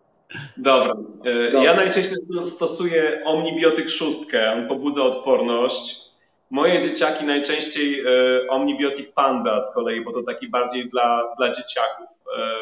Dobra. 0.56 0.94
E, 1.24 1.64
ja 1.64 1.74
najczęściej 1.74 2.18
stosuję 2.46 3.22
omnibiotyk 3.24 3.90
szóstkę, 3.90 4.52
on 4.52 4.68
pobudza 4.68 5.02
odporność. 5.02 6.08
Moje 6.50 6.82
dzieciaki 6.82 7.24
najczęściej 7.24 8.00
e, 8.00 8.04
Omnibiotic 8.48 9.08
Panda 9.14 9.60
z 9.60 9.74
kolei, 9.74 10.04
bo 10.04 10.12
to 10.12 10.22
taki 10.22 10.48
bardziej 10.48 10.88
dla, 10.88 11.34
dla 11.38 11.52
dzieciaków 11.52 12.06
e, 12.38 12.52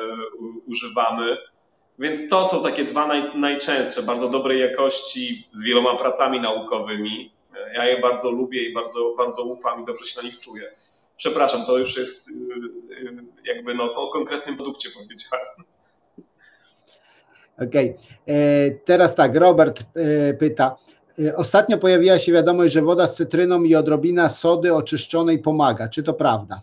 używamy. 0.66 1.36
Więc 1.98 2.30
to 2.30 2.44
są 2.44 2.62
takie 2.62 2.84
dwa 2.84 3.06
naj, 3.06 3.22
najczęstsze, 3.34 4.02
bardzo 4.02 4.28
dobrej 4.28 4.60
jakości, 4.60 5.48
z 5.52 5.62
wieloma 5.62 5.96
pracami 5.96 6.40
naukowymi. 6.40 7.32
Ja 7.74 7.86
je 7.86 8.00
bardzo 8.00 8.30
lubię 8.30 8.68
i 8.68 8.74
bardzo, 8.74 9.14
bardzo 9.18 9.44
ufam 9.44 9.82
i 9.82 9.86
dobrze 9.86 10.04
się 10.04 10.20
na 10.20 10.28
nich 10.28 10.38
czuję. 10.38 10.72
Przepraszam, 11.16 11.66
to 11.66 11.78
już 11.78 11.96
jest 11.96 12.30
jakby 13.44 13.74
no, 13.74 13.94
o 13.94 14.10
konkretnym 14.12 14.56
produkcie 14.56 14.88
powiedziałem. 14.90 15.75
Okej. 17.58 17.96
Okay. 18.24 18.80
Teraz 18.84 19.14
tak, 19.14 19.36
Robert 19.36 19.82
pyta, 20.38 20.76
Y, 21.18 21.36
ostatnio 21.36 21.78
pojawiła 21.78 22.18
się 22.18 22.32
wiadomość, 22.32 22.74
że 22.74 22.82
woda 22.82 23.06
z 23.06 23.16
cytryną 23.16 23.62
i 23.62 23.74
odrobina 23.74 24.28
sody 24.28 24.74
oczyszczonej 24.74 25.38
pomaga. 25.38 25.88
Czy 25.88 26.02
to 26.02 26.14
prawda? 26.14 26.62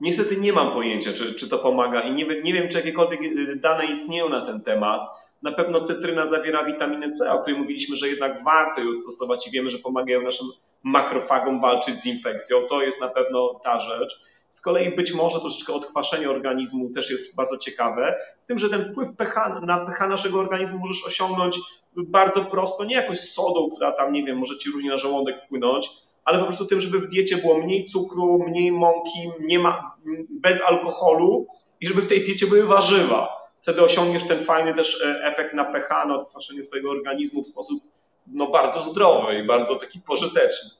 Niestety 0.00 0.36
nie 0.36 0.52
mam 0.52 0.72
pojęcia, 0.72 1.12
czy, 1.12 1.34
czy 1.34 1.48
to 1.48 1.58
pomaga 1.58 2.00
i 2.00 2.14
nie, 2.14 2.42
nie 2.42 2.52
wiem, 2.52 2.68
czy 2.68 2.78
jakiekolwiek 2.78 3.20
dane 3.60 3.86
istnieją 3.86 4.28
na 4.28 4.46
ten 4.46 4.60
temat. 4.60 5.00
Na 5.42 5.52
pewno 5.52 5.80
cytryna 5.80 6.26
zawiera 6.26 6.64
witaminę 6.64 7.12
C, 7.12 7.32
o 7.32 7.38
której 7.38 7.60
mówiliśmy, 7.60 7.96
że 7.96 8.08
jednak 8.08 8.44
warto 8.44 8.80
ją 8.80 8.94
stosować 8.94 9.46
i 9.46 9.50
wiemy, 9.50 9.70
że 9.70 9.78
pomagają 9.78 10.22
naszym 10.22 10.46
makrofagom 10.82 11.60
walczyć 11.60 12.00
z 12.00 12.06
infekcją. 12.06 12.56
To 12.68 12.82
jest 12.82 13.00
na 13.00 13.08
pewno 13.08 13.60
ta 13.64 13.80
rzecz. 13.80 14.20
Z 14.56 14.60
kolei 14.60 14.96
być 14.96 15.14
może 15.14 15.40
troszeczkę 15.40 15.72
odkwaszenie 15.72 16.30
organizmu 16.30 16.90
też 16.90 17.10
jest 17.10 17.36
bardzo 17.36 17.56
ciekawe, 17.56 18.14
z 18.38 18.46
tym, 18.46 18.58
że 18.58 18.70
ten 18.70 18.92
wpływ 18.92 19.16
pH, 19.16 19.60
na 19.62 19.86
pH 19.86 20.08
naszego 20.08 20.40
organizmu 20.40 20.78
możesz 20.78 21.06
osiągnąć 21.06 21.58
bardzo 21.96 22.44
prosto, 22.44 22.84
nie 22.84 22.94
jakoś 22.94 23.20
sodą, 23.20 23.70
która 23.70 23.92
tam, 23.92 24.12
nie 24.12 24.24
wiem, 24.24 24.38
może 24.38 24.58
ci 24.58 24.70
różnie 24.70 24.90
na 24.90 24.98
żołądek 24.98 25.44
wpłynąć, 25.44 25.90
ale 26.24 26.38
po 26.38 26.44
prostu 26.44 26.66
tym, 26.66 26.80
żeby 26.80 26.98
w 26.98 27.08
diecie 27.08 27.36
było 27.36 27.58
mniej 27.58 27.84
cukru, 27.84 28.44
mniej 28.48 28.72
mąki, 28.72 29.30
nie 29.40 29.58
ma, 29.58 29.96
bez 30.30 30.62
alkoholu 30.62 31.46
i 31.80 31.86
żeby 31.86 32.02
w 32.02 32.06
tej 32.06 32.24
diecie 32.24 32.46
były 32.46 32.62
warzywa. 32.62 33.28
Wtedy 33.62 33.82
osiągniesz 33.82 34.24
ten 34.24 34.44
fajny 34.44 34.74
też 34.74 35.02
e, 35.02 35.24
efekt 35.24 35.54
na 35.54 35.64
pH, 35.64 36.06
na 36.08 36.14
odkwaszenie 36.14 36.62
swojego 36.62 36.90
organizmu 36.90 37.42
w 37.42 37.46
sposób 37.46 37.82
no, 38.26 38.46
bardzo 38.46 38.80
zdrowy 38.80 39.38
i 39.38 39.46
bardzo 39.46 39.76
taki 39.76 40.00
pożyteczny. 40.00 40.70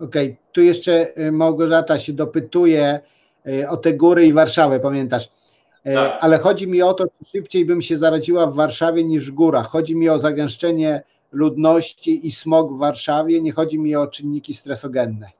Okej, 0.00 0.26
okay. 0.26 0.36
tu 0.52 0.62
jeszcze 0.62 1.18
y, 1.18 1.32
Małgorzata 1.32 1.98
się 1.98 2.12
dopytuje 2.12 3.00
y, 3.46 3.68
o 3.68 3.76
te 3.76 3.92
góry 3.92 4.26
i 4.26 4.32
Warszawę, 4.32 4.80
pamiętasz? 4.80 5.28
E, 5.84 5.94
tak. 5.94 6.18
Ale 6.20 6.38
chodzi 6.38 6.68
mi 6.68 6.82
o 6.82 6.94
to, 6.94 7.04
czy 7.04 7.30
szybciej 7.30 7.64
bym 7.64 7.82
się 7.82 7.98
zaradziła 7.98 8.46
w 8.46 8.54
Warszawie 8.54 9.04
niż 9.04 9.30
w 9.30 9.34
górach. 9.34 9.66
Chodzi 9.66 9.96
mi 9.96 10.08
o 10.08 10.18
zagęszczenie 10.18 11.02
ludności 11.32 12.26
i 12.26 12.32
smog 12.32 12.72
w 12.72 12.78
Warszawie, 12.78 13.40
nie 13.40 13.52
chodzi 13.52 13.78
mi 13.78 13.96
o 13.96 14.06
czynniki 14.06 14.54
stresogenne. 14.54 15.30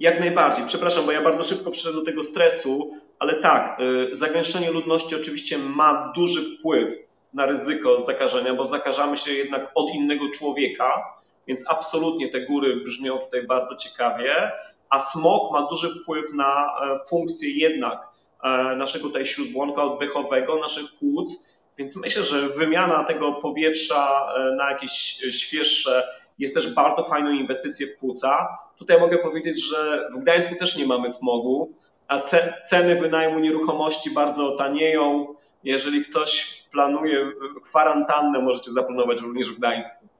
Jak 0.00 0.20
najbardziej. 0.20 0.64
Przepraszam, 0.66 1.06
bo 1.06 1.12
ja 1.12 1.22
bardzo 1.22 1.42
szybko 1.42 1.70
przyszedłem 1.70 2.04
do 2.04 2.10
tego 2.10 2.24
stresu, 2.24 2.90
ale 3.18 3.34
tak, 3.34 3.80
y, 4.12 4.16
zagęszczenie 4.16 4.70
ludności 4.70 5.14
oczywiście 5.14 5.58
ma 5.58 6.12
duży 6.16 6.56
wpływ 6.58 6.88
na 7.34 7.46
ryzyko 7.46 8.00
zakażenia, 8.00 8.54
bo 8.54 8.66
zakażamy 8.66 9.16
się 9.16 9.32
jednak 9.32 9.70
od 9.74 9.94
innego 9.94 10.24
człowieka 10.34 11.14
więc 11.46 11.64
absolutnie 11.68 12.28
te 12.28 12.40
góry 12.40 12.76
brzmią 12.76 13.18
tutaj 13.18 13.46
bardzo 13.46 13.76
ciekawie, 13.76 14.52
a 14.90 15.00
smog 15.00 15.52
ma 15.52 15.66
duży 15.66 15.88
wpływ 16.02 16.32
na 16.34 16.76
e, 16.82 16.98
funkcję 17.08 17.50
jednak 17.50 18.08
e, 18.42 18.76
naszego 18.76 19.06
tutaj 19.06 19.26
śródbłonka 19.26 19.82
oddechowego, 19.82 20.58
naszych 20.58 20.98
płuc, 20.98 21.46
więc 21.78 21.96
myślę, 21.96 22.24
że 22.24 22.48
wymiana 22.48 23.04
tego 23.04 23.32
powietrza 23.32 24.32
e, 24.36 24.54
na 24.56 24.70
jakieś 24.70 24.92
świeższe 25.30 26.08
jest 26.38 26.54
też 26.54 26.74
bardzo 26.74 27.04
fajną 27.04 27.30
inwestycją 27.30 27.86
w 27.86 28.00
płuca. 28.00 28.58
Tutaj 28.78 29.00
mogę 29.00 29.18
powiedzieć, 29.18 29.64
że 29.64 30.08
w 30.14 30.18
Gdańsku 30.18 30.54
też 30.54 30.76
nie 30.76 30.86
mamy 30.86 31.08
smogu, 31.08 31.72
a 32.08 32.20
ceny 32.64 33.00
wynajmu 33.00 33.38
nieruchomości 33.38 34.10
bardzo 34.10 34.56
tanieją. 34.56 35.34
Jeżeli 35.64 36.02
ktoś 36.02 36.62
planuje 36.72 37.32
kwarantannę, 37.64 38.38
możecie 38.38 38.70
zaplanować 38.70 39.20
również 39.20 39.50
w 39.50 39.58
Gdańsku. 39.58 40.11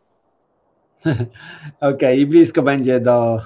Okej, 1.80 1.94
okay, 1.94 2.16
i 2.16 2.26
blisko 2.26 2.62
będzie 2.62 3.00
do 3.00 3.40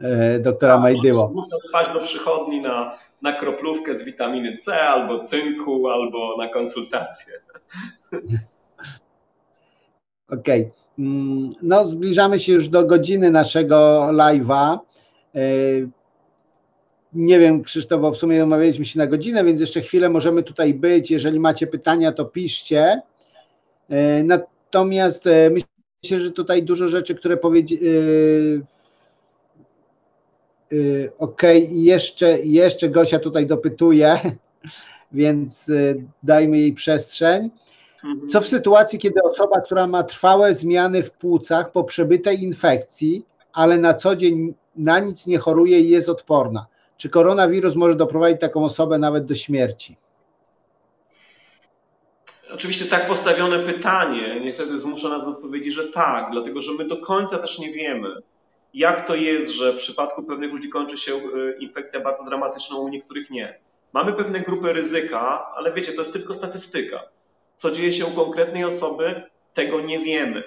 e, 0.00 0.38
doktora 0.38 0.78
Majdyło. 0.78 1.30
Można 1.34 1.58
spać 1.58 1.88
do 1.88 2.00
przychodni 2.00 2.60
na, 2.60 2.98
na 3.22 3.32
kroplówkę 3.32 3.94
z 3.94 4.04
witaminy 4.04 4.56
C, 4.58 4.80
albo 4.80 5.18
cynku, 5.18 5.88
albo 5.88 6.36
na 6.38 6.48
konsultację. 6.48 7.34
Okej. 10.28 10.60
Okay. 10.60 10.70
Mm, 10.98 11.50
no, 11.62 11.86
zbliżamy 11.86 12.38
się 12.38 12.52
już 12.52 12.68
do 12.68 12.84
godziny 12.84 13.30
naszego 13.30 14.08
live'a. 14.12 14.78
E, 15.34 15.40
nie 17.12 17.38
wiem, 17.38 17.62
Krzysztof, 17.62 18.00
bo 18.00 18.12
w 18.12 18.16
sumie 18.16 18.44
umawialiśmy 18.44 18.84
się 18.84 18.98
na 18.98 19.06
godzinę, 19.06 19.44
więc 19.44 19.60
jeszcze 19.60 19.80
chwilę 19.80 20.08
możemy 20.08 20.42
tutaj 20.42 20.74
być. 20.74 21.10
Jeżeli 21.10 21.40
macie 21.40 21.66
pytania, 21.66 22.12
to 22.12 22.24
piszcie. 22.24 23.02
E, 23.88 24.22
natomiast 24.22 25.24
myślę, 25.50 25.79
myślę, 26.04 26.20
że 26.20 26.30
tutaj 26.30 26.62
dużo 26.62 26.88
rzeczy, 26.88 27.14
które 27.14 27.36
powiedzieli, 27.36 27.84
yy, 27.84 28.62
y, 30.72 31.12
okej, 31.18 31.64
okay. 31.64 31.76
jeszcze, 31.76 32.40
jeszcze 32.40 32.88
Gosia 32.88 33.18
tutaj 33.18 33.46
dopytuje, 33.46 34.18
więc 35.12 35.68
y, 35.68 36.04
dajmy 36.22 36.58
jej 36.58 36.72
przestrzeń. 36.72 37.50
Mhm. 38.04 38.30
Co 38.30 38.40
w 38.40 38.46
sytuacji, 38.46 38.98
kiedy 38.98 39.22
osoba, 39.22 39.60
która 39.60 39.86
ma 39.86 40.02
trwałe 40.02 40.54
zmiany 40.54 41.02
w 41.02 41.10
płucach 41.10 41.72
po 41.72 41.84
przebytej 41.84 42.42
infekcji, 42.42 43.24
ale 43.52 43.78
na 43.78 43.94
co 43.94 44.16
dzień 44.16 44.54
na 44.76 44.98
nic 45.00 45.26
nie 45.26 45.38
choruje 45.38 45.80
i 45.80 45.88
jest 45.88 46.08
odporna? 46.08 46.66
Czy 46.96 47.08
koronawirus 47.08 47.74
może 47.74 47.94
doprowadzić 47.94 48.40
taką 48.40 48.64
osobę 48.64 48.98
nawet 48.98 49.24
do 49.24 49.34
śmierci? 49.34 49.96
Oczywiście 52.52 52.84
tak 52.84 53.06
postawione 53.06 53.58
pytanie 53.58 54.40
niestety 54.40 54.78
zmusza 54.78 55.08
nas 55.08 55.24
do 55.24 55.30
odpowiedzi, 55.30 55.72
że 55.72 55.88
tak, 55.88 56.30
dlatego 56.32 56.60
że 56.62 56.72
my 56.72 56.84
do 56.84 56.96
końca 56.96 57.38
też 57.38 57.58
nie 57.58 57.72
wiemy, 57.72 58.08
jak 58.74 59.06
to 59.06 59.14
jest, 59.14 59.52
że 59.52 59.72
w 59.72 59.76
przypadku 59.76 60.22
pewnych 60.22 60.52
ludzi 60.52 60.68
kończy 60.68 60.98
się 60.98 61.14
e, 61.14 61.20
infekcja 61.58 62.00
bardzo 62.00 62.24
dramatyczną, 62.24 62.78
u 62.78 62.88
niektórych 62.88 63.30
nie. 63.30 63.58
Mamy 63.92 64.12
pewne 64.12 64.40
grupy 64.40 64.72
ryzyka, 64.72 65.50
ale 65.54 65.72
wiecie, 65.72 65.92
to 65.92 65.98
jest 65.98 66.12
tylko 66.12 66.34
statystyka. 66.34 67.02
Co 67.56 67.70
dzieje 67.70 67.92
się 67.92 68.06
u 68.06 68.10
konkretnej 68.10 68.64
osoby, 68.64 69.22
tego 69.54 69.80
nie 69.80 69.98
wiemy. 69.98 70.42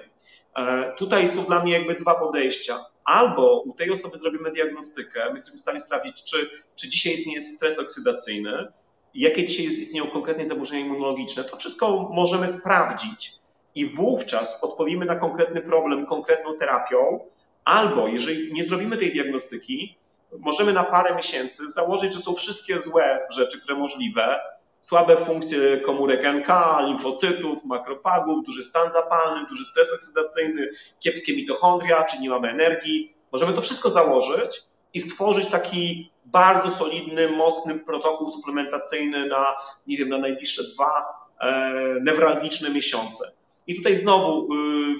E, 0.56 0.92
tutaj 0.96 1.28
są 1.28 1.44
dla 1.44 1.62
mnie 1.64 1.72
jakby 1.72 1.94
dwa 1.94 2.14
podejścia. 2.14 2.84
Albo 3.04 3.60
u 3.60 3.72
tej 3.72 3.90
osoby 3.90 4.18
zrobimy 4.18 4.52
diagnostykę, 4.52 5.24
my 5.26 5.34
jesteśmy 5.34 5.58
w 5.58 5.62
stanie 5.62 5.80
sprawdzić, 5.80 6.24
czy, 6.24 6.50
czy 6.76 6.88
dzisiaj 6.88 7.14
istnieje 7.14 7.42
stres 7.42 7.78
oksydacyjny, 7.78 8.72
jakie 9.14 9.46
dzisiaj 9.46 9.66
istnieją 9.66 10.06
konkretnie 10.06 10.46
zaburzenia 10.46 10.80
immunologiczne. 10.80 11.44
To 11.44 11.56
wszystko 11.56 12.10
możemy 12.12 12.52
sprawdzić 12.52 13.32
i 13.74 13.86
wówczas 13.86 14.58
odpowiemy 14.62 15.04
na 15.04 15.16
konkretny 15.16 15.60
problem 15.60 16.06
konkretną 16.06 16.56
terapią, 16.56 17.20
albo 17.64 18.08
jeżeli 18.08 18.52
nie 18.52 18.64
zrobimy 18.64 18.96
tej 18.96 19.12
diagnostyki, 19.12 19.96
możemy 20.38 20.72
na 20.72 20.84
parę 20.84 21.16
miesięcy 21.16 21.70
założyć, 21.70 22.12
że 22.12 22.20
są 22.20 22.34
wszystkie 22.34 22.80
złe 22.80 23.26
rzeczy, 23.30 23.60
które 23.60 23.78
możliwe, 23.78 24.40
słabe 24.80 25.16
funkcje 25.16 25.80
komórek 25.80 26.24
NK, 26.34 26.48
limfocytów, 26.86 27.64
makrofagów, 27.64 28.44
duży 28.46 28.64
stan 28.64 28.92
zapalny, 28.92 29.46
duży 29.48 29.64
stres 29.64 29.92
oksydacyjny, 29.92 30.70
kiepskie 31.00 31.36
mitochondria, 31.36 32.04
czyli 32.04 32.22
nie 32.22 32.30
mamy 32.30 32.48
energii. 32.48 33.14
Możemy 33.32 33.52
to 33.52 33.60
wszystko 33.60 33.90
założyć 33.90 34.62
i 34.94 35.00
stworzyć 35.00 35.46
taki 35.46 36.10
bardzo 36.24 36.70
solidny, 36.70 37.28
mocny 37.28 37.78
protokół 37.78 38.28
suplementacyjny 38.28 39.26
na, 39.26 39.54
nie 39.86 39.96
wiem, 39.96 40.08
na 40.08 40.18
najbliższe 40.18 40.62
dwa 40.74 41.04
e, 41.40 42.00
newralgiczne 42.00 42.70
miesiące. 42.70 43.32
I 43.66 43.74
tutaj 43.74 43.96
znowu 43.96 44.54
y, 44.54 44.56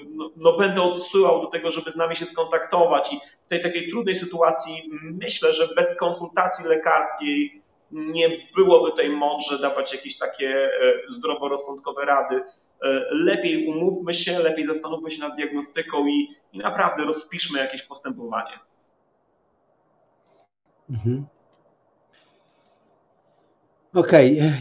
no, 0.09 0.31
no, 0.37 0.57
będę 0.57 0.81
odsyłał 0.81 1.41
do 1.41 1.47
tego, 1.47 1.71
żeby 1.71 1.91
z 1.91 1.95
nami 1.95 2.15
się 2.15 2.25
skontaktować 2.25 3.13
i 3.13 3.19
w 3.45 3.49
tej 3.49 3.61
takiej 3.61 3.89
trudnej 3.89 4.15
sytuacji 4.15 4.89
myślę, 5.01 5.53
że 5.53 5.67
bez 5.75 5.97
konsultacji 5.97 6.65
lekarskiej 6.65 7.61
nie 7.91 8.29
byłoby 8.55 8.91
tutaj 8.91 9.09
mądrze 9.09 9.59
dawać 9.59 9.93
jakieś 9.93 10.17
takie 10.17 10.49
e, 10.49 10.93
zdroworozsądkowe 11.09 12.05
rady. 12.05 12.35
E, 12.35 13.05
lepiej 13.11 13.67
umówmy 13.67 14.13
się, 14.13 14.39
lepiej 14.39 14.65
zastanówmy 14.65 15.11
się 15.11 15.21
nad 15.21 15.35
diagnostyką 15.35 16.07
i, 16.07 16.29
i 16.53 16.57
naprawdę 16.57 17.05
rozpiszmy 17.05 17.59
jakieś 17.59 17.81
postępowanie. 17.81 18.59
Mhm. 20.89 21.25
Okej. 23.93 24.39
Okay. 24.39 24.53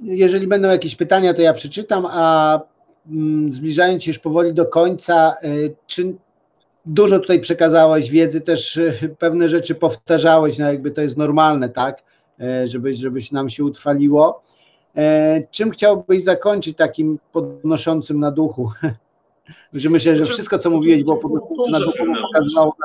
Jeżeli 0.00 0.46
będą 0.46 0.68
jakieś 0.68 0.96
pytania, 0.96 1.34
to 1.34 1.42
ja 1.42 1.54
przeczytam, 1.54 2.06
a 2.10 2.60
mm, 3.10 3.52
zbliżając 3.52 4.04
się 4.04 4.10
już 4.10 4.18
powoli 4.18 4.54
do 4.54 4.66
końca, 4.66 5.34
e, 5.42 5.48
czy 5.86 6.14
dużo 6.86 7.18
tutaj 7.18 7.40
przekazałeś 7.40 8.10
wiedzy, 8.10 8.40
też 8.40 8.76
e, 8.76 8.92
pewne 9.18 9.48
rzeczy 9.48 9.74
powtarzałeś, 9.74 10.58
no 10.58 10.66
jakby 10.66 10.90
to 10.90 11.00
jest 11.00 11.16
normalne, 11.16 11.68
tak, 11.68 12.02
e, 12.40 12.68
żeby, 12.68 12.94
żebyś 12.94 13.32
nam 13.32 13.50
się 13.50 13.64
utrwaliło. 13.64 14.42
Czym 15.50 15.70
chciałbyś 15.70 16.24
zakończyć 16.24 16.76
takim 16.76 17.18
podnoszącym 17.32 18.20
na 18.20 18.30
duchu? 18.30 18.70
Myślę, 19.72 20.16
że 20.16 20.24
wszystko, 20.24 20.58
co 20.58 20.70
mówiłeś, 20.70 21.04
było 21.04 21.16
podnoszące 21.16 21.70
na 21.70 21.78
duchu, 21.78 22.22
pokazywało. 22.22 22.76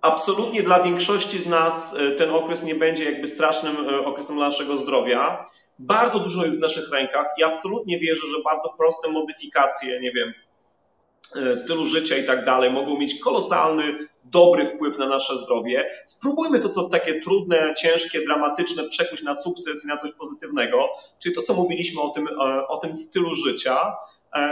Absolutnie 0.00 0.62
dla 0.62 0.82
większości 0.82 1.38
z 1.38 1.46
nas 1.46 1.96
e, 1.98 2.10
ten 2.10 2.30
okres 2.30 2.62
nie 2.62 2.74
będzie 2.74 3.04
jakby 3.04 3.26
strasznym 3.26 3.76
e, 3.88 4.04
okresem 4.04 4.36
dla 4.36 4.46
naszego 4.46 4.76
zdrowia. 4.76 5.46
Bardzo 5.78 6.18
dużo 6.18 6.44
jest 6.44 6.58
w 6.58 6.60
naszych 6.60 6.90
rękach 6.90 7.26
i 7.38 7.44
absolutnie 7.44 7.98
wierzę, 7.98 8.26
że 8.26 8.42
bardzo 8.44 8.74
proste 8.78 9.08
modyfikacje, 9.08 10.00
nie 10.00 10.12
wiem, 10.12 10.32
e, 11.36 11.56
stylu 11.56 11.86
życia 11.86 12.16
i 12.16 12.24
tak 12.24 12.44
dalej 12.44 12.70
mogą 12.70 12.98
mieć 12.98 13.20
kolosalny, 13.20 13.82
dobry 14.24 14.66
wpływ 14.66 14.98
na 14.98 15.08
nasze 15.08 15.38
zdrowie. 15.38 15.90
Spróbujmy 16.06 16.60
to, 16.60 16.68
co 16.68 16.88
takie 16.88 17.20
trudne, 17.20 17.74
ciężkie, 17.78 18.24
dramatyczne 18.24 18.88
przekuć 18.88 19.22
na 19.22 19.34
sukces 19.34 19.84
i 19.84 19.88
na 19.88 19.96
coś 19.96 20.12
pozytywnego, 20.12 20.88
czyli 21.22 21.34
to, 21.34 21.42
co 21.42 21.54
mówiliśmy 21.54 22.00
o 22.00 22.10
tym, 22.10 22.28
o 22.68 22.76
tym 22.76 22.94
stylu 22.94 23.34
życia. 23.34 23.96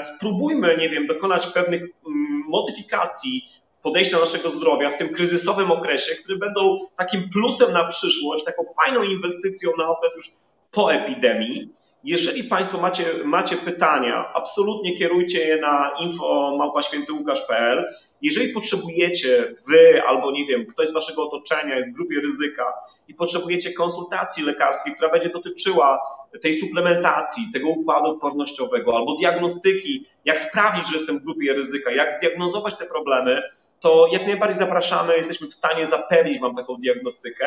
Spróbujmy, 0.03 0.77
nie 0.77 0.89
wiem, 0.89 1.07
dokonać 1.07 1.47
pewnych 1.47 1.83
mm, 1.83 2.43
modyfikacji, 2.49 3.43
podejścia 3.83 4.19
naszego 4.19 4.51
zdrowia 4.51 4.91
w 4.91 4.97
tym 4.97 5.09
kryzysowym 5.09 5.71
okresie, 5.71 6.15
które 6.15 6.39
będą 6.39 6.79
takim 6.97 7.31
plusem 7.31 7.73
na 7.73 7.85
przyszłość, 7.85 8.45
taką 8.45 8.65
fajną 8.85 9.03
inwestycją 9.03 9.71
na 9.79 9.89
okres 9.89 10.13
już 10.17 10.31
po 10.71 10.93
epidemii. 10.93 11.73
Jeżeli 12.05 12.45
Państwo 12.45 12.79
macie, 12.79 13.05
macie 13.25 13.57
pytania, 13.57 14.33
absolutnie 14.35 14.97
kierujcie 14.97 15.49
je 15.49 15.57
na 15.57 15.91
info.świętyłukasz.pl. 16.01 17.85
Jeżeli 18.23 18.53
potrzebujecie 18.53 19.55
Wy 19.69 20.03
albo 20.03 20.33
nie 20.33 20.47
wiem, 20.47 20.67
ktoś 20.67 20.89
z 20.89 20.93
Waszego 20.93 21.23
otoczenia 21.23 21.77
jest 21.77 21.89
w 21.89 21.93
grupie 21.93 22.21
ryzyka 22.21 22.73
i 23.09 23.15
potrzebujecie 23.15 23.73
konsultacji 23.73 24.45
lekarskiej, 24.45 24.95
która 24.95 25.11
będzie 25.11 25.29
dotyczyła 25.29 25.99
tej 26.43 26.55
suplementacji, 26.55 27.51
tego 27.53 27.69
układu 27.69 28.11
odpornościowego 28.11 28.97
albo 28.97 29.17
diagnostyki, 29.17 30.05
jak 30.25 30.41
sprawdzić, 30.41 30.89
że 30.89 30.97
jestem 30.97 31.19
w 31.19 31.25
grupie 31.25 31.55
ryzyka, 31.55 31.91
jak 31.91 32.13
zdiagnozować 32.13 32.75
te 32.75 32.87
problemy, 32.87 33.43
to 33.81 34.09
jak 34.13 34.27
najbardziej 34.27 34.59
zapraszamy, 34.59 35.17
jesteśmy 35.17 35.47
w 35.47 35.55
stanie 35.55 35.87
zapewnić 35.87 36.41
Wam 36.41 36.55
taką 36.55 36.77
diagnostykę. 36.77 37.47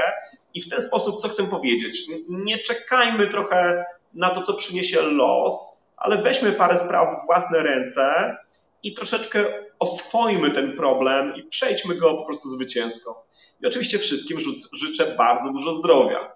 I 0.54 0.62
w 0.62 0.70
ten 0.70 0.82
sposób, 0.82 1.22
co 1.22 1.28
chcę 1.28 1.44
powiedzieć, 1.44 2.02
nie 2.30 2.58
czekajmy 2.58 3.28
trochę 3.28 3.86
na 4.14 4.30
to, 4.30 4.42
co 4.42 4.54
przyniesie 4.54 5.02
los, 5.02 5.84
ale 5.98 6.22
weźmy 6.22 6.52
parę 6.52 6.78
spraw 6.78 7.24
w 7.24 7.26
własne 7.26 7.64
ręce 7.64 8.36
i 8.84 8.94
troszeczkę 8.94 9.46
oswojmy 9.80 10.52
ten 10.52 10.76
problem 10.76 11.34
i 11.36 11.44
przejdźmy 11.44 11.96
go 11.96 12.14
po 12.14 12.26
prostu 12.26 12.50
zwycięsko. 12.50 13.26
I 13.62 13.68
oczywiście 13.68 14.00
wszystkim 14.00 14.38
życzę 14.74 15.16
bardzo 15.18 15.52
dużo 15.52 15.74
zdrowia. 15.74 16.32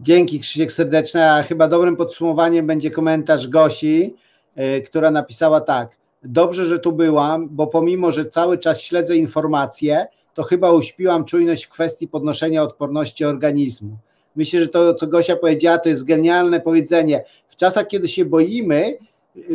Dzięki 0.00 0.40
Krzysiek 0.40 0.72
serdeczne, 0.72 1.32
a 1.32 1.42
chyba 1.42 1.68
dobrym 1.68 1.96
podsumowaniem 1.96 2.66
będzie 2.66 2.90
komentarz 2.90 3.48
Gosi, 3.48 4.14
yy, 4.56 4.82
która 4.82 5.10
napisała 5.10 5.60
tak. 5.60 5.99
Dobrze, 6.22 6.66
że 6.66 6.78
tu 6.78 6.92
byłam, 6.92 7.48
bo 7.50 7.66
pomimo, 7.66 8.12
że 8.12 8.24
cały 8.24 8.58
czas 8.58 8.80
śledzę 8.80 9.16
informacje, 9.16 10.06
to 10.34 10.42
chyba 10.42 10.72
uśpiłam 10.72 11.24
czujność 11.24 11.64
w 11.64 11.68
kwestii 11.68 12.08
podnoszenia 12.08 12.62
odporności 12.62 13.24
organizmu. 13.24 13.96
Myślę, 14.36 14.60
że 14.60 14.68
to, 14.68 14.94
co 14.94 15.06
Gosia 15.06 15.36
powiedziała, 15.36 15.78
to 15.78 15.88
jest 15.88 16.04
genialne 16.04 16.60
powiedzenie. 16.60 17.24
W 17.48 17.56
czasach, 17.56 17.86
kiedy 17.86 18.08
się 18.08 18.24
boimy, 18.24 18.98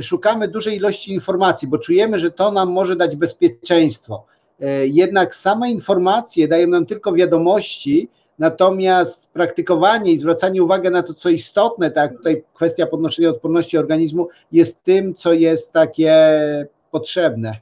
szukamy 0.02 0.48
dużej 0.48 0.76
ilości 0.76 1.14
informacji, 1.14 1.68
bo 1.68 1.78
czujemy, 1.78 2.20
że 2.20 2.32
to 2.32 2.52
nam 2.52 2.72
może 2.72 2.96
dać 2.96 3.16
bezpieczeństwo. 3.16 4.26
E, 4.62 4.88
jednak 4.88 5.36
same 5.36 5.72
informacje 5.72 6.48
dają 6.48 6.68
nam 6.68 6.86
tylko 6.86 7.14
wiadomości, 7.14 8.10
Natomiast 8.40 9.32
praktykowanie 9.32 10.12
i 10.12 10.18
zwracanie 10.18 10.64
uwagi 10.64 10.90
na 10.90 11.04
to, 11.04 11.14
co 11.14 11.30
istotne, 11.30 11.92
tak 11.92 12.18
tutaj 12.18 12.44
kwestia 12.54 12.88
podnoszenia 12.88 13.30
odporności 13.30 13.78
organizmu, 13.78 14.28
jest 14.52 14.84
tym, 14.84 15.16
co 15.16 15.34
jest 15.34 15.72
takie 15.72 16.16
potrzebne. 16.92 17.60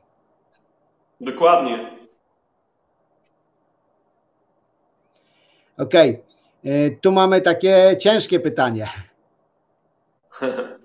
Dokładnie. 1.21 1.97
Okej. 5.78 6.24
Okay. 6.63 6.97
Tu 7.01 7.11
mamy 7.11 7.41
takie 7.41 7.95
ciężkie 7.99 8.39
pytanie. 8.39 8.89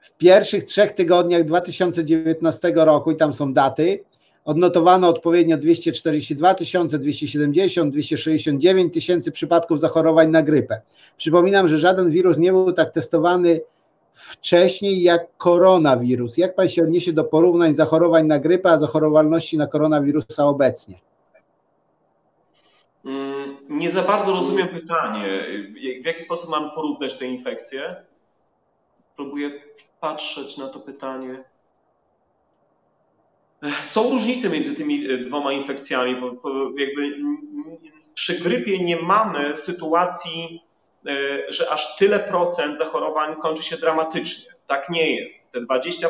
W 0.00 0.16
pierwszych 0.18 0.64
trzech 0.64 0.92
tygodniach 0.92 1.44
2019 1.44 2.72
roku, 2.76 3.10
i 3.10 3.16
tam 3.16 3.34
są 3.34 3.52
daty, 3.52 4.04
Odnotowano 4.48 5.08
odpowiednio 5.08 5.56
242 5.56 6.54
tysiące, 6.54 6.98
270, 6.98 7.92
269 7.92 8.94
tysięcy 8.94 9.32
przypadków 9.32 9.80
zachorowań 9.80 10.30
na 10.30 10.42
grypę. 10.42 10.80
Przypominam, 11.16 11.68
że 11.68 11.78
żaden 11.78 12.10
wirus 12.10 12.38
nie 12.38 12.52
był 12.52 12.72
tak 12.72 12.92
testowany 12.92 13.60
wcześniej 14.14 15.02
jak 15.02 15.36
koronawirus. 15.36 16.38
Jak 16.38 16.54
Pan 16.54 16.68
się 16.68 16.82
odniesie 16.82 17.12
do 17.12 17.24
porównań 17.24 17.74
zachorowań 17.74 18.26
na 18.26 18.38
grypę, 18.38 18.70
a 18.70 18.78
zachorowalności 18.78 19.58
na 19.58 19.66
koronawirusa 19.66 20.46
obecnie? 20.46 20.98
Mm, 23.04 23.56
nie 23.68 23.90
za 23.90 24.02
bardzo 24.02 24.32
rozumiem 24.32 24.68
pytanie. 24.68 25.46
W 26.02 26.06
jaki 26.06 26.22
sposób 26.22 26.50
mam 26.50 26.70
porównać 26.70 27.18
te 27.18 27.26
infekcje? 27.26 27.96
Próbuję 29.16 29.50
patrzeć 30.00 30.56
na 30.56 30.68
to 30.68 30.80
pytanie. 30.80 31.44
Są 33.84 34.10
różnice 34.10 34.48
między 34.48 34.74
tymi 34.74 35.08
dwoma 35.18 35.52
infekcjami, 35.52 36.16
bo, 36.16 36.26
jakby 36.78 37.16
przy 38.14 38.40
grypie 38.40 38.78
nie 38.78 38.96
mamy 38.96 39.56
sytuacji, 39.56 40.62
że 41.48 41.70
aż 41.70 41.96
tyle 41.96 42.20
procent 42.20 42.78
zachorowań 42.78 43.36
kończy 43.36 43.62
się 43.62 43.76
dramatycznie. 43.76 44.50
Tak 44.66 44.90
nie 44.90 45.16
jest. 45.16 45.52
Te 45.52 45.60
20% 45.60 46.08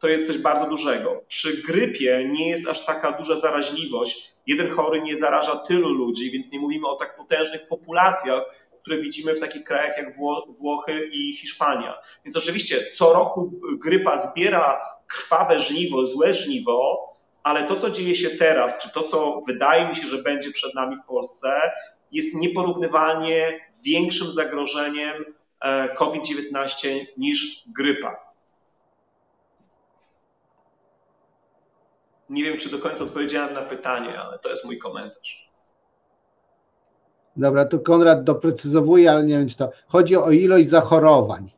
to 0.00 0.08
jest 0.08 0.26
coś 0.26 0.38
bardzo 0.38 0.66
dużego. 0.66 1.22
Przy 1.28 1.62
grypie 1.62 2.28
nie 2.32 2.48
jest 2.48 2.68
aż 2.68 2.84
taka 2.84 3.12
duża 3.12 3.36
zaraźliwość. 3.36 4.32
Jeden 4.46 4.70
chory 4.70 5.02
nie 5.02 5.16
zaraża 5.16 5.56
tylu 5.56 5.88
ludzi, 5.88 6.30
więc 6.30 6.52
nie 6.52 6.60
mówimy 6.60 6.88
o 6.88 6.96
tak 6.96 7.16
potężnych 7.16 7.68
populacjach, 7.68 8.42
które 8.82 8.98
widzimy 8.98 9.34
w 9.34 9.40
takich 9.40 9.64
krajach 9.64 9.96
jak 9.96 10.16
Włochy 10.58 11.10
i 11.12 11.36
Hiszpania. 11.36 11.94
Więc 12.24 12.36
oczywiście 12.36 12.90
co 12.92 13.12
roku 13.12 13.52
grypa 13.78 14.18
zbiera 14.18 14.95
krwawe 15.06 15.60
żniwo, 15.60 16.06
złe 16.06 16.32
żniwo, 16.32 17.12
ale 17.42 17.64
to, 17.64 17.76
co 17.76 17.90
dzieje 17.90 18.14
się 18.14 18.30
teraz, 18.30 18.78
czy 18.78 18.90
to, 18.92 19.02
co 19.02 19.40
wydaje 19.46 19.88
mi 19.88 19.96
się, 19.96 20.06
że 20.06 20.22
będzie 20.22 20.50
przed 20.50 20.74
nami 20.74 20.96
w 20.96 21.06
Polsce, 21.06 21.60
jest 22.12 22.34
nieporównywalnie 22.34 23.60
większym 23.84 24.30
zagrożeniem 24.30 25.24
e, 25.60 25.94
COVID-19 25.94 27.06
niż 27.16 27.62
grypa. 27.66 28.26
Nie 32.30 32.44
wiem, 32.44 32.58
czy 32.58 32.70
do 32.70 32.78
końca 32.78 33.04
odpowiedziałem 33.04 33.54
na 33.54 33.62
pytanie, 33.62 34.20
ale 34.20 34.38
to 34.38 34.50
jest 34.50 34.64
mój 34.64 34.78
komentarz. 34.78 35.46
Dobra, 37.36 37.64
tu 37.64 37.80
Konrad 37.80 38.24
doprecyzowuje, 38.24 39.10
ale 39.10 39.24
nie 39.24 39.38
wiem, 39.38 39.48
czy 39.48 39.56
to 39.56 39.70
chodzi 39.86 40.16
o 40.16 40.30
ilość 40.30 40.68
zachorowań. 40.68 41.55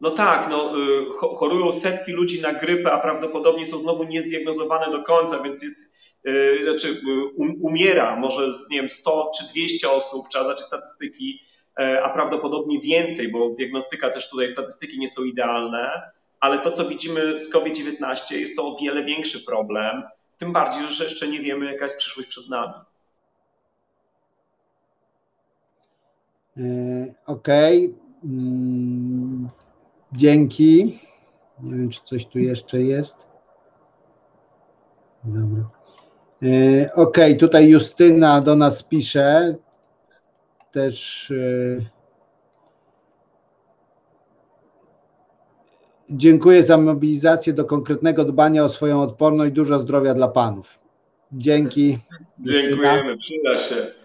No 0.00 0.10
tak, 0.10 0.50
no, 0.50 0.78
y, 0.78 1.04
chorują 1.18 1.72
setki 1.72 2.12
ludzi 2.12 2.42
na 2.42 2.52
grypę, 2.52 2.92
a 2.92 2.98
prawdopodobnie 2.98 3.66
są 3.66 3.78
znowu 3.78 4.04
niezdiagnozowane 4.04 4.92
do 4.92 5.02
końca, 5.02 5.42
więc 5.42 5.62
jest, 5.62 5.96
y, 6.28 6.58
znaczy 6.62 6.88
y, 6.88 7.24
um, 7.36 7.54
umiera 7.60 8.16
może 8.16 8.46
nie 8.70 8.78
wiem, 8.78 8.88
100 8.88 9.30
czy 9.38 9.52
200 9.52 9.90
osób, 9.90 10.28
trzeba 10.28 10.44
dać 10.44 10.60
statystyki, 10.60 11.40
e, 11.80 12.02
a 12.02 12.10
prawdopodobnie 12.10 12.80
więcej, 12.80 13.28
bo 13.28 13.50
diagnostyka 13.50 14.10
też 14.10 14.30
tutaj, 14.30 14.48
statystyki 14.48 14.98
nie 14.98 15.08
są 15.08 15.24
idealne 15.24 16.10
ale 16.40 16.58
to, 16.58 16.70
co 16.70 16.88
widzimy 16.88 17.38
z 17.38 17.52
COVID-19, 17.52 18.36
jest 18.36 18.56
to 18.56 18.68
o 18.68 18.76
wiele 18.76 19.04
większy 19.04 19.44
problem, 19.44 20.02
tym 20.38 20.52
bardziej, 20.52 20.82
że 20.90 21.04
jeszcze 21.04 21.28
nie 21.28 21.40
wiemy, 21.40 21.72
jaka 21.72 21.84
jest 21.84 21.98
przyszłość 21.98 22.28
przed 22.28 22.48
nami. 22.48 22.72
Okej. 27.26 27.86
Okay. 27.86 29.50
Dzięki. 30.12 31.00
Nie 31.62 31.76
wiem, 31.76 31.90
czy 31.90 32.00
coś 32.04 32.26
tu 32.26 32.38
jeszcze 32.38 32.80
jest. 32.80 33.16
Dobra. 35.24 35.70
E, 36.42 36.92
okay. 36.94 37.36
tutaj 37.36 37.68
Justyna 37.68 38.40
do 38.40 38.56
nas 38.56 38.82
pisze. 38.82 39.54
Też. 40.72 41.30
E, 41.30 42.00
Dziękuję 46.10 46.64
za 46.64 46.78
mobilizację 46.78 47.52
do 47.52 47.64
konkretnego 47.64 48.24
dbania 48.24 48.64
o 48.64 48.68
swoją 48.68 49.02
odporność. 49.02 49.52
Dużo 49.52 49.78
zdrowia 49.78 50.14
dla 50.14 50.28
panów. 50.28 50.78
Dzięki. 51.32 51.98
Dziękujemy, 52.38 53.16
przyda 53.16 53.56
się. 53.56 53.99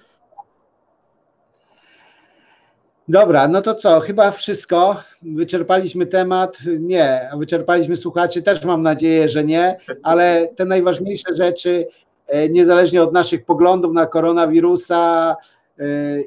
Dobra, 3.08 3.48
no 3.48 3.62
to 3.62 3.76
co? 3.76 4.00
Chyba 4.00 4.32
wszystko. 4.32 4.96
Wyczerpaliśmy 5.22 6.06
temat. 6.06 6.58
Nie, 6.80 7.30
a 7.32 7.38
wyczerpaliśmy 7.38 7.98
słuchaczy. 7.98 8.42
Też 8.42 8.64
mam 8.64 8.82
nadzieję, 8.82 9.30
że 9.30 9.44
nie, 9.44 9.78
ale 10.04 10.48
te 10.56 10.66
najważniejsze 10.66 11.36
rzeczy, 11.36 11.88
e, 12.28 12.50
niezależnie 12.50 13.04
od 13.04 13.14
naszych 13.14 13.46
poglądów 13.46 13.94
na 13.94 14.06
koronawirusa, 14.06 15.36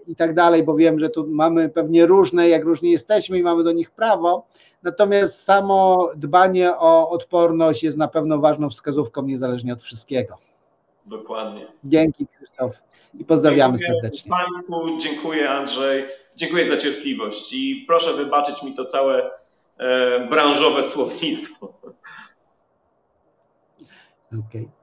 i 0.07 0.17
tak 0.17 0.35
dalej, 0.35 0.63
bo 0.63 0.75
wiem, 0.75 1.01
że 1.01 1.11
tu 1.11 1.27
mamy 1.27 1.69
pewnie 1.69 2.07
różne, 2.07 2.49
jak 2.49 2.65
różni 2.65 2.91
jesteśmy 2.91 3.39
i 3.39 3.43
mamy 3.43 3.65
do 3.65 3.73
nich 3.73 3.91
prawo. 3.91 4.47
Natomiast 4.83 5.45
samo 5.45 6.09
dbanie 6.17 6.77
o 6.77 7.11
odporność 7.11 7.83
jest 7.83 7.97
na 7.97 8.09
pewno 8.09 8.39
ważną 8.39 8.71
wskazówką, 8.71 9.23
niezależnie 9.23 9.73
od 9.73 9.83
wszystkiego. 9.83 10.37
Dokładnie. 11.07 11.67
Dzięki 11.85 12.27
Krzysztof 12.27 12.73
i 13.19 13.25
pozdrawiamy 13.25 13.79
dziękuję 13.79 14.01
serdecznie. 14.01 14.31
Państwu, 14.31 14.99
dziękuję 14.99 15.51
Andrzej, 15.51 16.05
dziękuję 16.37 16.67
za 16.67 16.77
cierpliwość 16.77 17.53
i 17.53 17.85
proszę 17.87 18.13
wybaczyć 18.13 18.63
mi 18.63 18.75
to 18.75 18.85
całe 18.85 19.31
e, 19.79 20.29
branżowe 20.29 20.85
słownictwo. 20.85 21.81
Okej. 24.27 24.41
Okay. 24.49 24.78